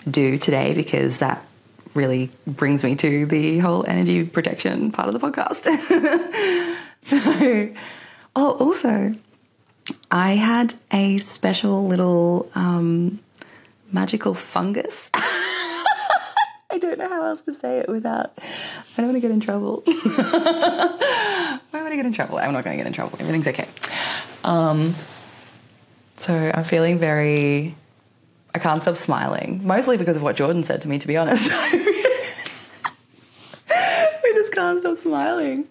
do 0.09 0.37
today 0.37 0.73
because 0.73 1.19
that 1.19 1.45
really 1.93 2.29
brings 2.45 2.83
me 2.83 2.95
to 2.95 3.25
the 3.25 3.59
whole 3.59 3.85
energy 3.87 4.25
protection 4.25 4.91
part 4.91 5.07
of 5.07 5.19
the 5.19 5.19
podcast. 5.19 5.63
so, 7.03 7.73
oh, 8.35 8.51
also, 8.57 9.15
I 10.11 10.31
had 10.31 10.75
a 10.91 11.17
special 11.17 11.87
little 11.87 12.49
um, 12.55 13.19
magical 13.91 14.33
fungus. 14.33 15.09
I 16.75 16.77
don't 16.77 16.99
know 16.99 17.07
how 17.07 17.23
else 17.23 17.41
to 17.43 17.53
say 17.53 17.79
it 17.79 17.87
without. 17.87 18.33
I 18.37 18.97
don't 18.97 19.05
want 19.05 19.15
to 19.15 19.21
get 19.21 19.31
in 19.31 19.39
trouble. 19.39 19.81
Why 19.85 21.59
would 21.71 21.93
I 21.93 21.95
get 21.95 22.05
in 22.05 22.11
trouble? 22.11 22.37
I'm 22.37 22.51
not 22.51 22.65
going 22.65 22.77
to 22.77 22.83
get 22.83 22.85
in 22.85 22.91
trouble. 22.91 23.17
Everything's 23.17 23.47
okay. 23.47 23.69
Um, 24.43 24.93
so 26.17 26.51
I'm 26.53 26.65
feeling 26.65 26.99
very. 26.99 27.77
I 28.53 28.59
can't 28.59 28.81
stop 28.81 28.95
smiling, 28.95 29.65
mostly 29.65 29.95
because 29.95 30.17
of 30.17 30.21
what 30.21 30.35
Jordan 30.35 30.65
said 30.65 30.81
to 30.81 30.89
me, 30.89 30.99
to 30.99 31.07
be 31.07 31.15
honest. 31.15 31.49
we 31.73 31.79
just 34.33 34.51
can't 34.51 34.81
stop 34.81 34.97
smiling. 34.97 35.69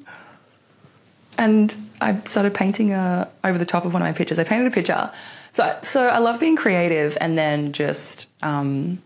And 1.37 1.75
I 2.00 2.18
started 2.20 2.54
painting 2.54 2.94
a, 2.94 3.30
over 3.42 3.58
the 3.58 3.66
top 3.66 3.84
of 3.84 3.92
one 3.92 4.00
of 4.00 4.06
my 4.06 4.14
pictures. 4.14 4.38
I 4.38 4.44
painted 4.44 4.68
a 4.68 4.70
picture. 4.70 5.11
So, 5.52 5.78
so 5.82 6.08
I 6.08 6.16
love 6.16 6.40
being 6.40 6.56
creative 6.56 7.18
and 7.20 7.37
then 7.37 7.75
just. 7.75 8.26
Um, 8.42 9.02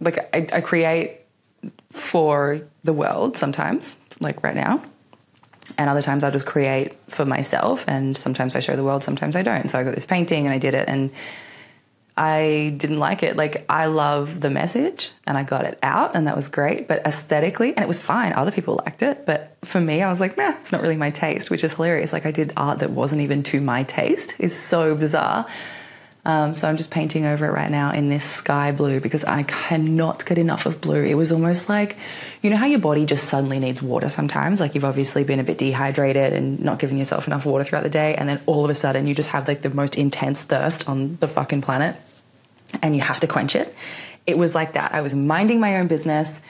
like 0.00 0.18
I, 0.34 0.48
I 0.52 0.60
create 0.60 1.20
for 1.92 2.60
the 2.82 2.92
world 2.92 3.36
sometimes, 3.36 3.96
like 4.20 4.42
right 4.42 4.54
now. 4.54 4.84
And 5.78 5.88
other 5.88 6.02
times 6.02 6.24
I'll 6.24 6.30
just 6.30 6.44
create 6.44 6.94
for 7.08 7.24
myself, 7.24 7.84
and 7.88 8.16
sometimes 8.16 8.54
I 8.54 8.60
show 8.60 8.76
the 8.76 8.84
world, 8.84 9.02
sometimes 9.02 9.34
I 9.34 9.42
don't. 9.42 9.68
So 9.68 9.78
I 9.78 9.84
got 9.84 9.94
this 9.94 10.04
painting 10.04 10.46
and 10.46 10.54
I 10.54 10.58
did 10.58 10.74
it, 10.74 10.88
and 10.88 11.10
I 12.16 12.74
didn't 12.76 13.00
like 13.00 13.22
it. 13.22 13.36
Like, 13.36 13.64
I 13.68 13.86
love 13.86 14.40
the 14.40 14.50
message 14.50 15.10
and 15.26 15.36
I 15.36 15.42
got 15.42 15.64
it 15.64 15.78
out, 15.82 16.14
and 16.14 16.26
that 16.26 16.36
was 16.36 16.48
great. 16.48 16.86
But 16.86 17.04
aesthetically, 17.06 17.70
and 17.74 17.82
it 17.82 17.88
was 17.88 18.00
fine, 18.00 18.32
other 18.34 18.52
people 18.52 18.80
liked 18.84 19.02
it. 19.02 19.26
But 19.26 19.56
for 19.64 19.80
me, 19.80 20.02
I 20.02 20.10
was 20.10 20.20
like, 20.20 20.36
nah, 20.36 20.50
it's 20.50 20.70
not 20.70 20.80
really 20.80 20.96
my 20.96 21.10
taste, 21.10 21.50
which 21.50 21.64
is 21.64 21.72
hilarious. 21.72 22.12
Like, 22.12 22.26
I 22.26 22.30
did 22.30 22.52
art 22.56 22.78
that 22.80 22.90
wasn't 22.90 23.22
even 23.22 23.42
to 23.44 23.60
my 23.60 23.82
taste, 23.82 24.34
is 24.38 24.56
so 24.56 24.94
bizarre. 24.94 25.46
Um, 26.26 26.54
so 26.54 26.66
I'm 26.66 26.78
just 26.78 26.90
painting 26.90 27.26
over 27.26 27.44
it 27.46 27.50
right 27.50 27.70
now 27.70 27.92
in 27.92 28.08
this 28.08 28.24
sky 28.24 28.72
blue 28.72 28.98
because 28.98 29.24
I 29.24 29.42
cannot 29.42 30.24
get 30.24 30.38
enough 30.38 30.64
of 30.64 30.80
blue. 30.80 31.02
It 31.04 31.14
was 31.14 31.30
almost 31.30 31.68
like, 31.68 31.96
you 32.40 32.48
know 32.48 32.56
how 32.56 32.64
your 32.64 32.78
body 32.78 33.04
just 33.04 33.28
suddenly 33.28 33.58
needs 33.58 33.82
water 33.82 34.08
sometimes? 34.08 34.58
Like 34.58 34.74
you've 34.74 34.84
obviously 34.84 35.24
been 35.24 35.38
a 35.38 35.44
bit 35.44 35.58
dehydrated 35.58 36.32
and 36.32 36.60
not 36.60 36.78
giving 36.78 36.96
yourself 36.96 37.26
enough 37.26 37.44
water 37.44 37.64
throughout 37.64 37.82
the 37.82 37.90
day, 37.90 38.14
and 38.14 38.28
then 38.28 38.40
all 38.46 38.64
of 38.64 38.70
a 38.70 38.74
sudden 38.74 39.06
you 39.06 39.14
just 39.14 39.30
have 39.30 39.46
like 39.46 39.60
the 39.60 39.70
most 39.70 39.96
intense 39.96 40.42
thirst 40.44 40.88
on 40.88 41.16
the 41.20 41.28
fucking 41.28 41.60
planet 41.60 41.96
and 42.82 42.96
you 42.96 43.02
have 43.02 43.20
to 43.20 43.26
quench 43.26 43.54
it. 43.54 43.74
It 44.26 44.38
was 44.38 44.54
like 44.54 44.72
that. 44.72 44.92
I 44.94 45.02
was 45.02 45.14
minding 45.14 45.60
my 45.60 45.76
own 45.76 45.86
business. 45.86 46.40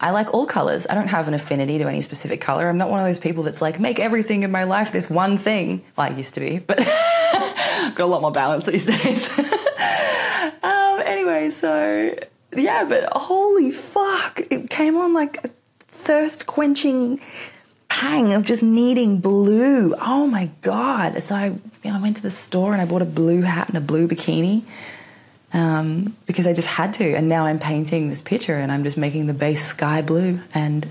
I 0.00 0.12
like 0.12 0.32
all 0.32 0.46
colors. 0.46 0.86
I 0.88 0.94
don't 0.94 1.08
have 1.08 1.28
an 1.28 1.34
affinity 1.34 1.78
to 1.78 1.88
any 1.88 2.00
specific 2.02 2.40
color. 2.40 2.68
I'm 2.68 2.78
not 2.78 2.88
one 2.88 3.00
of 3.00 3.06
those 3.06 3.18
people 3.18 3.42
that's 3.42 3.60
like, 3.60 3.80
make 3.80 3.98
everything 3.98 4.42
in 4.44 4.50
my 4.50 4.64
life 4.64 4.92
this 4.92 5.10
one 5.10 5.38
thing. 5.38 5.84
Well, 5.96 6.10
I 6.10 6.16
used 6.16 6.34
to 6.34 6.40
be, 6.40 6.58
but 6.58 6.78
got 7.98 8.04
a 8.04 8.06
lot 8.06 8.22
more 8.22 8.32
balance 8.32 8.64
these 8.64 8.86
days. 8.86 9.38
um, 10.62 11.02
anyway, 11.04 11.50
so 11.50 12.14
yeah, 12.56 12.84
but 12.84 13.12
holy 13.12 13.70
fuck, 13.70 14.40
it 14.50 14.70
came 14.70 14.96
on 14.96 15.12
like 15.12 15.44
a 15.44 15.50
thirst 15.78 16.46
quenching 16.46 17.20
pang 17.88 18.32
of 18.32 18.44
just 18.44 18.62
needing 18.62 19.18
blue. 19.18 19.94
Oh 20.00 20.26
my 20.26 20.50
god! 20.62 21.22
So 21.22 21.34
I, 21.34 21.46
you 21.46 21.60
know, 21.84 21.96
I 21.96 22.00
went 22.00 22.16
to 22.16 22.22
the 22.22 22.30
store 22.30 22.72
and 22.72 22.80
I 22.80 22.86
bought 22.86 23.02
a 23.02 23.06
blue 23.06 23.42
hat 23.42 23.68
and 23.68 23.76
a 23.76 23.80
blue 23.80 24.08
bikini 24.08 24.62
um, 25.52 26.16
because 26.26 26.46
I 26.46 26.52
just 26.52 26.68
had 26.68 26.94
to. 26.94 27.14
And 27.14 27.28
now 27.28 27.46
I'm 27.46 27.58
painting 27.58 28.08
this 28.08 28.22
picture 28.22 28.54
and 28.54 28.70
I'm 28.70 28.84
just 28.84 28.96
making 28.96 29.26
the 29.26 29.34
base 29.34 29.66
sky 29.66 30.02
blue 30.02 30.40
and 30.54 30.88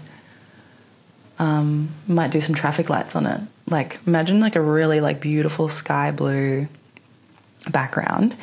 um, 1.39 1.89
might 2.07 2.31
do 2.31 2.41
some 2.41 2.53
traffic 2.53 2.89
lights 2.89 3.15
on 3.15 3.25
it. 3.25 3.41
Like 3.69 3.99
imagine 4.05 4.41
like 4.41 4.55
a 4.55 4.61
really 4.61 4.99
like 4.99 5.21
beautiful 5.21 5.69
sky 5.69 6.11
blue 6.11 6.67
background, 7.69 8.35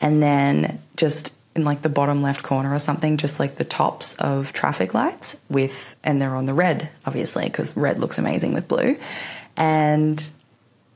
and 0.00 0.22
then 0.22 0.80
just 0.96 1.34
in 1.54 1.64
like 1.64 1.82
the 1.82 1.88
bottom 1.88 2.22
left 2.22 2.42
corner 2.42 2.72
or 2.72 2.78
something, 2.78 3.16
just 3.16 3.40
like 3.40 3.56
the 3.56 3.64
tops 3.64 4.16
of 4.16 4.52
traffic 4.52 4.94
lights 4.94 5.40
with, 5.48 5.96
and 6.04 6.20
they're 6.20 6.34
on 6.34 6.46
the 6.46 6.54
red, 6.54 6.88
obviously, 7.04 7.44
because 7.44 7.76
red 7.76 8.00
looks 8.00 8.18
amazing 8.18 8.54
with 8.54 8.68
blue. 8.68 8.96
And 9.56 10.26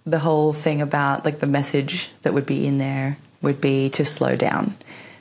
the 0.07 0.19
whole 0.19 0.53
thing 0.53 0.81
about 0.81 1.25
like 1.25 1.41
the 1.41 1.47
message 1.47 2.11
that 2.23 2.35
would 2.35 2.47
be 2.47 2.67
in 2.67 2.79
there 2.79 3.19
would 3.43 3.61
be 3.61 3.91
to 3.91 4.05
slow 4.05 4.37
down 4.37 4.76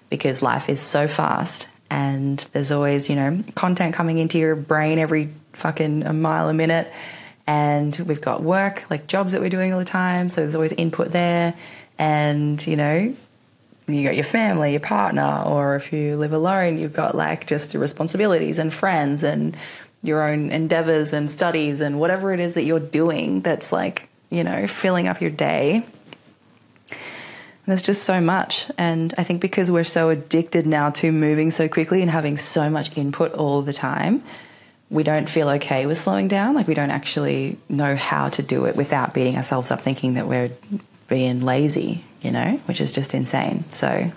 because 0.10 0.41
life 0.41 0.70
is 0.70 0.79
so 0.79 1.08
fast 1.08 1.67
and 1.89 2.46
there's 2.53 2.72
always, 2.72 3.10
you 3.10 3.15
know, 3.15 3.43
content 3.55 3.93
coming 3.93 4.17
into 4.17 4.38
your 4.39 4.55
brain 4.55 4.98
every 4.98 5.34
fucking 5.53 6.03
a 6.05 6.13
mile 6.13 6.50
a 6.50 6.53
minute. 6.53 6.91
And 7.46 7.96
we've 8.00 8.22
got 8.22 8.41
work, 8.41 8.89
like 8.89 9.08
jobs 9.08 9.34
that 9.34 9.41
we're 9.41 9.50
doing 9.50 9.74
all 9.74 9.79
the 9.79 9.86
time. 9.86 10.29
So 10.29 10.41
there's 10.41 10.55
always 10.55 10.72
input 10.74 11.10
there. 11.10 11.53
And, 11.97 12.65
you 12.65 12.75
know, 12.75 13.15
you 13.88 14.03
got 14.03 14.15
your 14.15 14.23
family, 14.23 14.71
your 14.71 14.79
partner, 14.79 15.43
or 15.45 15.75
if 15.75 15.91
you 15.91 16.15
live 16.15 16.33
alone, 16.33 16.77
you've 16.77 16.93
got 16.93 17.15
like 17.15 17.47
just 17.47 17.73
your 17.73 17.81
responsibilities 17.81 18.59
and 18.59 18.73
friends 18.73 19.23
and 19.23 19.57
your 20.01 20.27
own 20.27 20.51
endeavors 20.51 21.13
and 21.13 21.29
studies 21.29 21.79
and 21.79 22.00
whatever 22.00 22.33
it 22.33 22.39
is 22.39 22.53
that 22.55 22.63
you're 22.63 22.79
doing 22.79 23.41
that's 23.41 23.71
like, 23.71 24.09
you 24.29 24.43
know, 24.43 24.67
filling 24.67 25.07
up 25.07 25.21
your 25.21 25.29
day. 25.29 25.85
There's 27.65 27.81
just 27.81 28.03
so 28.03 28.19
much. 28.19 28.69
And 28.77 29.13
I 29.17 29.23
think 29.23 29.41
because 29.41 29.71
we're 29.71 29.85
so 29.85 30.09
addicted 30.09 30.67
now 30.67 30.89
to 30.91 31.12
moving 31.12 31.51
so 31.51 31.69
quickly 31.69 32.01
and 32.01 32.12
having 32.12 32.38
so 32.38 32.69
much 32.69 32.95
input 32.97 33.31
all 33.33 33.62
the 33.62 33.71
time, 33.71 34.21
we 34.89 35.03
don't 35.03 35.29
feel 35.29 35.47
okay 35.50 35.85
with 35.85 35.97
slowing 35.97 36.27
down. 36.27 36.55
Like 36.55 36.67
we 36.67 36.73
don't 36.73 36.91
actually 36.91 37.57
know 37.69 37.95
how 37.95 38.29
to 38.29 38.43
do 38.43 38.65
it 38.65 38.75
without 38.75 39.13
beating 39.13 39.38
ourselves 39.38 39.71
up 39.71 39.81
thinking 39.81 40.15
that 40.15 40.27
we're 40.27 40.51
being 41.07 41.41
lazy, 41.41 42.03
you 42.22 42.31
know, 42.31 42.60
which 42.65 42.81
is 42.81 42.91
just 42.91 43.13
insane. 43.13 43.65
So 43.72 44.12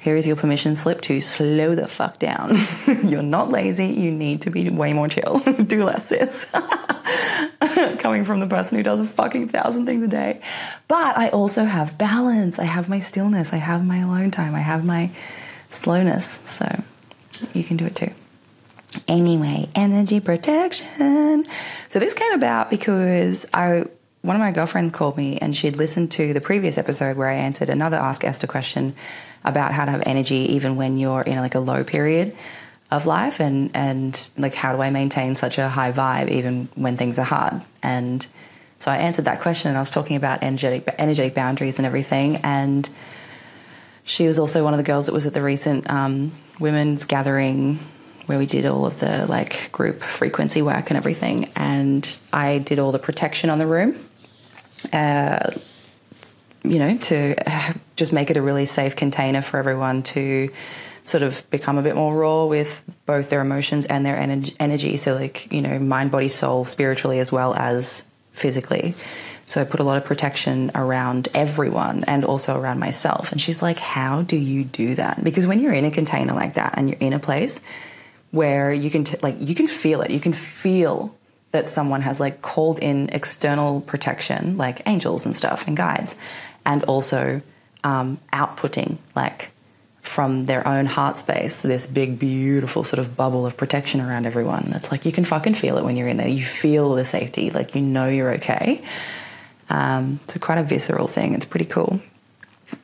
here 0.00 0.16
is 0.16 0.26
your 0.26 0.36
permission 0.36 0.76
slip 0.76 1.00
to 1.02 1.20
slow 1.20 1.74
the 1.74 1.88
fuck 1.88 2.18
down. 2.18 2.56
You're 3.04 3.22
not 3.22 3.50
lazy. 3.50 3.86
You 3.86 4.10
need 4.10 4.42
to 4.42 4.50
be 4.50 4.68
way 4.70 4.92
more 4.92 5.08
chill. 5.08 5.40
do 5.66 5.84
less, 5.84 6.06
sis. 6.06 6.46
Coming 7.98 8.24
from 8.24 8.40
the 8.40 8.46
person 8.46 8.76
who 8.76 8.82
does 8.82 9.00
a 9.00 9.04
fucking 9.04 9.48
thousand 9.48 9.86
things 9.86 10.04
a 10.04 10.08
day. 10.08 10.40
But 10.86 11.18
I 11.18 11.28
also 11.30 11.64
have 11.64 11.98
balance. 11.98 12.58
I 12.58 12.64
have 12.64 12.88
my 12.88 13.00
stillness. 13.00 13.52
I 13.52 13.56
have 13.56 13.84
my 13.84 13.98
alone 13.98 14.30
time. 14.30 14.54
I 14.54 14.60
have 14.60 14.84
my 14.84 15.10
slowness. 15.70 16.40
So 16.46 16.82
you 17.52 17.64
can 17.64 17.76
do 17.76 17.86
it 17.86 17.96
too. 17.96 18.12
Anyway, 19.06 19.68
energy 19.74 20.20
protection. 20.20 21.44
So 21.88 21.98
this 21.98 22.14
came 22.14 22.32
about 22.32 22.70
because 22.70 23.46
I 23.52 23.84
one 24.22 24.34
of 24.34 24.40
my 24.40 24.50
girlfriends 24.50 24.92
called 24.92 25.16
me 25.16 25.38
and 25.38 25.56
she'd 25.56 25.76
listened 25.76 26.10
to 26.12 26.32
the 26.32 26.40
previous 26.40 26.76
episode 26.76 27.16
where 27.16 27.28
I 27.28 27.34
answered 27.34 27.70
another 27.70 27.96
Ask 27.96 28.24
Esther 28.24 28.46
question 28.46 28.94
about 29.44 29.72
how 29.72 29.84
to 29.84 29.90
have 29.90 30.02
energy 30.06 30.54
even 30.54 30.76
when 30.76 30.98
you're 30.98 31.22
in 31.22 31.38
like 31.38 31.54
a 31.54 31.60
low 31.60 31.84
period 31.84 32.36
of 32.90 33.06
life 33.06 33.38
and 33.38 33.70
and 33.74 34.30
like 34.36 34.54
how 34.54 34.74
do 34.74 34.82
I 34.82 34.90
maintain 34.90 35.36
such 35.36 35.58
a 35.58 35.68
high 35.68 35.92
vibe 35.92 36.30
even 36.30 36.68
when 36.74 36.96
things 36.96 37.18
are 37.18 37.24
hard? 37.24 37.62
And 37.82 38.26
so 38.80 38.90
I 38.90 38.98
answered 38.98 39.26
that 39.26 39.40
question 39.40 39.68
and 39.68 39.78
I 39.78 39.80
was 39.80 39.90
talking 39.90 40.16
about 40.16 40.42
energetic 40.42 40.92
energetic 40.98 41.34
boundaries 41.34 41.78
and 41.78 41.86
everything. 41.86 42.36
And 42.38 42.88
she 44.04 44.26
was 44.26 44.38
also 44.38 44.64
one 44.64 44.74
of 44.74 44.78
the 44.78 44.84
girls 44.84 45.06
that 45.06 45.12
was 45.12 45.26
at 45.26 45.34
the 45.34 45.42
recent 45.42 45.88
um, 45.88 46.32
women's 46.58 47.04
gathering 47.04 47.78
where 48.26 48.38
we 48.38 48.46
did 48.46 48.66
all 48.66 48.84
of 48.84 49.00
the 49.00 49.26
like 49.26 49.70
group 49.70 50.02
frequency 50.02 50.60
work 50.60 50.90
and 50.90 50.96
everything. 50.96 51.48
And 51.54 52.18
I 52.32 52.58
did 52.58 52.78
all 52.78 52.90
the 52.90 52.98
protection 52.98 53.48
on 53.48 53.58
the 53.58 53.66
room 53.66 53.96
uh, 54.92 55.50
you 56.64 56.78
know, 56.78 56.96
to 56.98 57.34
just 57.96 58.12
make 58.12 58.30
it 58.30 58.36
a 58.36 58.42
really 58.42 58.66
safe 58.66 58.96
container 58.96 59.42
for 59.42 59.58
everyone 59.58 60.02
to 60.02 60.48
sort 61.04 61.22
of 61.22 61.48
become 61.50 61.78
a 61.78 61.82
bit 61.82 61.96
more 61.96 62.14
raw 62.14 62.44
with 62.44 62.82
both 63.06 63.30
their 63.30 63.40
emotions 63.40 63.86
and 63.86 64.04
their 64.04 64.16
energy. 64.16 64.96
So, 64.96 65.14
like, 65.14 65.50
you 65.50 65.62
know, 65.62 65.78
mind, 65.78 66.10
body, 66.10 66.28
soul, 66.28 66.64
spiritually 66.64 67.18
as 67.18 67.32
well 67.32 67.54
as 67.54 68.04
physically. 68.32 68.94
So 69.46 69.62
I 69.62 69.64
put 69.64 69.80
a 69.80 69.82
lot 69.82 69.96
of 69.96 70.04
protection 70.04 70.70
around 70.74 71.28
everyone 71.32 72.04
and 72.04 72.22
also 72.22 72.60
around 72.60 72.78
myself. 72.80 73.32
And 73.32 73.40
she's 73.40 73.62
like, 73.62 73.78
How 73.78 74.20
do 74.20 74.36
you 74.36 74.62
do 74.62 74.94
that? 74.96 75.24
Because 75.24 75.46
when 75.46 75.60
you're 75.60 75.72
in 75.72 75.86
a 75.86 75.90
container 75.90 76.34
like 76.34 76.54
that 76.54 76.74
and 76.76 76.90
you're 76.90 76.98
in 76.98 77.14
a 77.14 77.18
place 77.18 77.62
where 78.30 78.70
you 78.70 78.90
can, 78.90 79.04
t- 79.04 79.16
like, 79.22 79.36
you 79.40 79.54
can 79.54 79.66
feel 79.66 80.02
it, 80.02 80.10
you 80.10 80.20
can 80.20 80.34
feel 80.34 81.16
that 81.50 81.68
someone 81.68 82.02
has 82.02 82.20
like 82.20 82.42
called 82.42 82.78
in 82.78 83.08
external 83.10 83.80
protection, 83.80 84.56
like 84.56 84.82
angels 84.86 85.24
and 85.24 85.34
stuff 85.34 85.66
and 85.66 85.76
guides, 85.76 86.16
and 86.64 86.84
also 86.84 87.40
um, 87.84 88.18
outputting 88.32 88.98
like 89.14 89.50
from 90.02 90.44
their 90.44 90.66
own 90.66 90.86
heart 90.86 91.18
space 91.18 91.60
this 91.60 91.86
big 91.86 92.18
beautiful 92.18 92.82
sort 92.82 92.98
of 92.98 93.16
bubble 93.16 93.44
of 93.46 93.56
protection 93.56 94.00
around 94.00 94.26
everyone. 94.26 94.72
It's 94.74 94.90
like 94.90 95.04
you 95.04 95.12
can 95.12 95.24
fucking 95.24 95.54
feel 95.54 95.76
it 95.78 95.84
when 95.84 95.96
you're 95.96 96.08
in 96.08 96.16
there. 96.16 96.28
You 96.28 96.44
feel 96.44 96.94
the 96.94 97.04
safety. 97.04 97.50
Like 97.50 97.74
you 97.74 97.82
know 97.82 98.08
you're 98.08 98.34
okay. 98.34 98.82
Um, 99.70 100.20
it's 100.24 100.38
quite 100.38 100.58
a 100.58 100.62
visceral 100.62 101.08
thing. 101.08 101.34
It's 101.34 101.44
pretty 101.44 101.66
cool. 101.66 102.00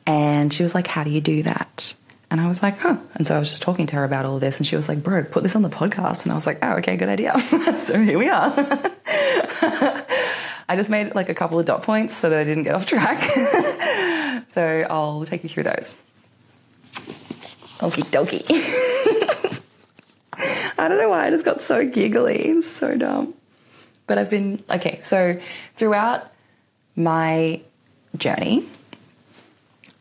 And 0.07 0.53
she 0.53 0.63
was 0.63 0.75
like 0.75 0.87
how 0.87 1.05
do 1.05 1.11
you 1.11 1.21
do 1.21 1.43
that 1.43 1.95
and 2.35 2.41
I 2.41 2.49
was 2.49 2.65
like, 2.65 2.79
huh. 2.79 2.97
And 3.15 3.29
so 3.29 3.37
I 3.37 3.39
was 3.39 3.49
just 3.49 3.63
talking 3.63 3.87
to 3.87 3.95
her 3.95 4.03
about 4.03 4.27
all 4.27 4.41
this, 4.41 4.59
and 4.59 4.67
she 4.67 4.75
was 4.75 4.89
like, 4.89 5.05
bro, 5.05 5.23
put 5.23 5.45
this 5.45 5.55
on 5.55 5.63
the 5.63 5.69
podcast. 5.69 6.25
And 6.25 6.33
I 6.33 6.35
was 6.35 6.49
like, 6.49 6.59
oh, 6.63 6.79
okay, 6.79 6.97
good 6.97 7.09
idea. 7.09 7.39
so 7.79 8.03
here 8.03 8.19
we 8.19 8.29
are. 8.29 8.53
I 10.69 10.75
just 10.75 10.91
made 10.91 11.15
like 11.15 11.29
a 11.29 11.35
couple 11.35 11.61
of 11.61 11.67
dot 11.67 11.85
points 11.85 12.17
so 12.17 12.31
that 12.31 12.41
I 12.41 12.43
didn't 12.43 12.65
get 12.65 12.75
off 12.75 12.87
track. 12.87 13.23
so 14.51 14.85
I'll 14.91 15.25
take 15.27 15.45
you 15.45 15.49
through 15.49 15.63
those. 15.63 15.95
Okie 17.79 18.03
dokie. 18.11 18.51
I 20.77 20.89
don't 20.89 20.99
know 20.99 21.11
why 21.11 21.29
I 21.29 21.31
just 21.31 21.45
got 21.45 21.61
so 21.61 21.87
giggly. 21.87 22.47
It's 22.47 22.69
so 22.69 22.97
dumb. 22.97 23.35
But 24.09 24.19
I've 24.19 24.29
been, 24.29 24.61
okay, 24.69 24.99
so 24.99 25.39
throughout 25.77 26.33
my 26.97 27.61
journey, 28.17 28.69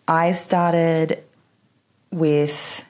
I 0.08 0.32
started 0.32 1.24
with 2.14 2.84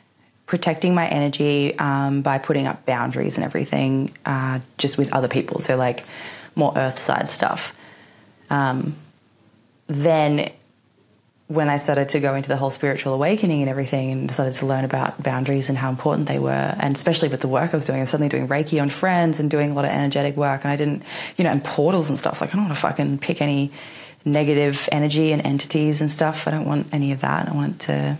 protecting 0.45 0.93
my 0.93 1.07
energy 1.07 1.77
um, 1.79 2.21
by 2.21 2.37
putting 2.37 2.67
up 2.67 2.85
boundaries 2.85 3.37
and 3.37 3.45
everything 3.45 4.15
uh, 4.25 4.59
just 4.77 4.97
with 4.97 5.11
other 5.13 5.27
people. 5.27 5.61
So, 5.61 5.77
like 5.77 6.03
more 6.55 6.73
earth 6.75 6.99
side 6.99 7.29
stuff. 7.29 7.73
Um, 8.49 8.95
then, 9.87 10.51
when 11.47 11.69
I 11.69 11.77
started 11.77 12.09
to 12.09 12.19
go 12.19 12.35
into 12.35 12.49
the 12.49 12.55
whole 12.55 12.69
spiritual 12.69 13.13
awakening 13.13 13.61
and 13.61 13.69
everything, 13.69 14.11
and 14.11 14.27
decided 14.27 14.53
to 14.55 14.65
learn 14.65 14.85
about 14.85 15.21
boundaries 15.21 15.69
and 15.69 15.77
how 15.77 15.89
important 15.89 16.27
they 16.27 16.39
were, 16.39 16.75
and 16.77 16.95
especially 16.95 17.29
with 17.29 17.41
the 17.41 17.47
work 17.47 17.73
I 17.73 17.77
was 17.77 17.85
doing, 17.85 17.99
was 17.99 18.09
suddenly 18.09 18.29
doing 18.29 18.47
Reiki 18.47 18.81
on 18.81 18.89
friends 18.89 19.39
and 19.39 19.49
doing 19.49 19.71
a 19.71 19.73
lot 19.73 19.85
of 19.85 19.91
energetic 19.91 20.35
work, 20.35 20.63
and 20.63 20.71
I 20.71 20.75
didn't, 20.75 21.03
you 21.37 21.43
know, 21.43 21.51
and 21.51 21.63
portals 21.63 22.09
and 22.09 22.17
stuff. 22.19 22.41
Like, 22.41 22.51
I 22.51 22.57
don't 22.57 22.65
want 22.65 22.75
to 22.75 22.81
fucking 22.81 23.19
pick 23.19 23.41
any 23.41 23.71
negative 24.25 24.87
energy 24.91 25.31
and 25.31 25.45
entities 25.45 25.99
and 26.01 26.09
stuff. 26.09 26.47
I 26.47 26.51
don't 26.51 26.65
want 26.65 26.87
any 26.91 27.11
of 27.11 27.21
that. 27.21 27.49
I 27.49 27.53
want 27.53 27.81
to 27.81 28.17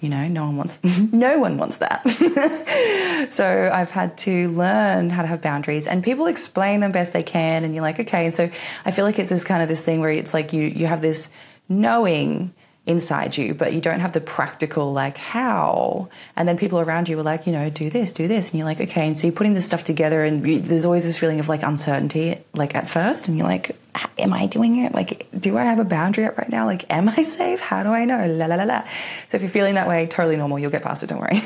you 0.00 0.08
know 0.08 0.28
no 0.28 0.44
one 0.44 0.56
wants 0.56 0.78
no 1.12 1.38
one 1.38 1.58
wants 1.58 1.78
that. 1.78 2.02
So 3.30 3.70
i've 3.72 3.90
had 3.90 4.16
to 4.18 4.48
learn 4.50 5.10
how 5.10 5.22
to 5.22 5.28
have 5.28 5.42
boundaries 5.42 5.86
and 5.86 6.02
people 6.04 6.26
explain 6.26 6.80
them 6.80 6.92
best 6.92 7.12
they 7.12 7.24
can 7.24 7.64
and 7.64 7.74
you're 7.74 7.82
like 7.82 7.98
okay 8.00 8.26
and 8.26 8.34
so 8.34 8.48
i 8.84 8.90
feel 8.92 9.04
like 9.04 9.18
it's 9.18 9.28
this 9.28 9.44
kind 9.44 9.60
of 9.60 9.68
this 9.68 9.84
thing 9.84 10.00
where 10.00 10.10
it's 10.10 10.32
like 10.32 10.52
you 10.52 10.62
you 10.62 10.86
have 10.86 11.02
this 11.02 11.30
knowing 11.68 12.54
inside 12.88 13.36
you, 13.36 13.54
but 13.54 13.74
you 13.74 13.80
don't 13.80 14.00
have 14.00 14.12
the 14.12 14.20
practical, 14.20 14.92
like, 14.92 15.18
how. 15.18 16.08
And 16.34 16.48
then 16.48 16.56
people 16.56 16.80
around 16.80 17.08
you 17.08 17.18
are 17.20 17.22
like, 17.22 17.46
you 17.46 17.52
know, 17.52 17.68
do 17.68 17.90
this, 17.90 18.12
do 18.12 18.26
this. 18.26 18.50
And 18.50 18.58
you're 18.58 18.66
like, 18.66 18.80
okay. 18.80 19.06
And 19.06 19.18
so 19.18 19.26
you're 19.26 19.36
putting 19.36 19.54
this 19.54 19.66
stuff 19.66 19.84
together, 19.84 20.24
and 20.24 20.44
you, 20.46 20.58
there's 20.60 20.86
always 20.86 21.04
this 21.04 21.18
feeling 21.18 21.38
of 21.38 21.48
like 21.48 21.62
uncertainty, 21.62 22.38
like 22.54 22.74
at 22.74 22.88
first. 22.88 23.28
And 23.28 23.36
you're 23.36 23.46
like, 23.46 23.76
am 24.18 24.32
I 24.32 24.46
doing 24.46 24.84
it? 24.84 24.94
Like, 24.94 25.28
do 25.38 25.58
I 25.58 25.64
have 25.64 25.78
a 25.78 25.84
boundary 25.84 26.24
up 26.24 26.38
right 26.38 26.48
now? 26.48 26.64
Like, 26.64 26.90
am 26.90 27.08
I 27.08 27.22
safe? 27.24 27.60
How 27.60 27.82
do 27.82 27.90
I 27.90 28.06
know? 28.06 28.26
La 28.26 28.46
la 28.46 28.56
la 28.56 28.64
la. 28.64 28.84
So 29.28 29.36
if 29.36 29.42
you're 29.42 29.50
feeling 29.50 29.74
that 29.74 29.86
way, 29.86 30.06
totally 30.06 30.36
normal. 30.36 30.58
You'll 30.58 30.70
get 30.70 30.82
past 30.82 31.02
it, 31.02 31.08
don't 31.08 31.20
worry. 31.20 31.42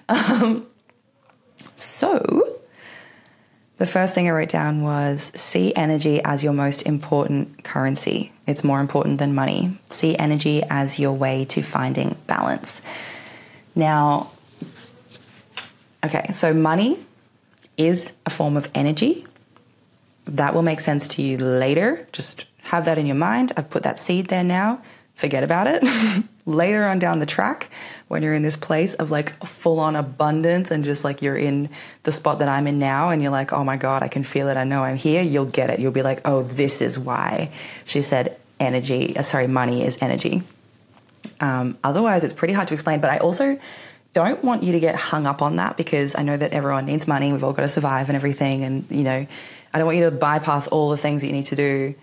um, 0.08 0.66
so 1.76 2.55
the 3.78 3.86
first 3.86 4.14
thing 4.14 4.26
I 4.26 4.30
wrote 4.30 4.48
down 4.48 4.82
was 4.82 5.32
see 5.34 5.74
energy 5.74 6.22
as 6.22 6.42
your 6.42 6.54
most 6.54 6.82
important 6.82 7.62
currency. 7.62 8.32
It's 8.46 8.64
more 8.64 8.80
important 8.80 9.18
than 9.18 9.34
money. 9.34 9.78
See 9.90 10.16
energy 10.16 10.62
as 10.70 10.98
your 10.98 11.12
way 11.12 11.44
to 11.46 11.62
finding 11.62 12.16
balance. 12.26 12.80
Now, 13.74 14.30
okay, 16.04 16.32
so 16.32 16.54
money 16.54 16.98
is 17.76 18.12
a 18.24 18.30
form 18.30 18.56
of 18.56 18.70
energy. 18.74 19.26
That 20.26 20.54
will 20.54 20.62
make 20.62 20.80
sense 20.80 21.06
to 21.08 21.22
you 21.22 21.36
later. 21.36 22.08
Just 22.12 22.46
have 22.62 22.86
that 22.86 22.96
in 22.96 23.06
your 23.06 23.16
mind. 23.16 23.52
I've 23.56 23.68
put 23.68 23.82
that 23.82 23.98
seed 23.98 24.28
there 24.28 24.42
now. 24.42 24.82
Forget 25.16 25.42
about 25.42 25.66
it. 25.66 25.82
later 26.46 26.86
on 26.86 27.00
down 27.00 27.18
the 27.18 27.26
track, 27.26 27.68
when 28.08 28.22
you're 28.22 28.34
in 28.34 28.42
this 28.42 28.56
place 28.56 28.94
of 28.94 29.10
like 29.10 29.44
full 29.44 29.80
on 29.80 29.96
abundance 29.96 30.70
and 30.70 30.84
just 30.84 31.04
like 31.04 31.20
you're 31.20 31.36
in 31.36 31.68
the 32.04 32.12
spot 32.12 32.38
that 32.38 32.48
I'm 32.48 32.66
in 32.68 32.78
now 32.78 33.10
and 33.10 33.20
you're 33.20 33.32
like, 33.32 33.52
oh 33.52 33.64
my 33.64 33.76
God, 33.76 34.02
I 34.02 34.08
can 34.08 34.22
feel 34.22 34.48
it. 34.48 34.56
I 34.56 34.64
know 34.64 34.84
I'm 34.84 34.96
here. 34.96 35.22
You'll 35.22 35.44
get 35.44 35.70
it. 35.70 35.80
You'll 35.80 35.92
be 35.92 36.02
like, 36.02 36.20
oh, 36.24 36.42
this 36.44 36.80
is 36.80 36.98
why 36.98 37.50
she 37.84 38.00
said 38.00 38.38
energy, 38.60 39.16
uh, 39.16 39.22
sorry, 39.22 39.48
money 39.48 39.84
is 39.84 39.98
energy. 40.00 40.42
Um, 41.40 41.76
otherwise, 41.82 42.22
it's 42.22 42.32
pretty 42.32 42.54
hard 42.54 42.68
to 42.68 42.74
explain. 42.74 43.00
But 43.00 43.10
I 43.10 43.18
also 43.18 43.58
don't 44.12 44.42
want 44.44 44.62
you 44.62 44.72
to 44.72 44.80
get 44.80 44.94
hung 44.94 45.26
up 45.26 45.42
on 45.42 45.56
that 45.56 45.76
because 45.76 46.14
I 46.14 46.22
know 46.22 46.36
that 46.36 46.52
everyone 46.52 46.86
needs 46.86 47.08
money. 47.08 47.32
We've 47.32 47.42
all 47.42 47.52
got 47.52 47.62
to 47.62 47.68
survive 47.68 48.08
and 48.08 48.16
everything. 48.16 48.62
And, 48.62 48.86
you 48.88 49.02
know, 49.02 49.26
I 49.74 49.78
don't 49.78 49.86
want 49.86 49.98
you 49.98 50.04
to 50.04 50.12
bypass 50.12 50.68
all 50.68 50.90
the 50.90 50.96
things 50.96 51.22
that 51.22 51.26
you 51.26 51.32
need 51.32 51.46
to 51.46 51.56
do 51.56 51.94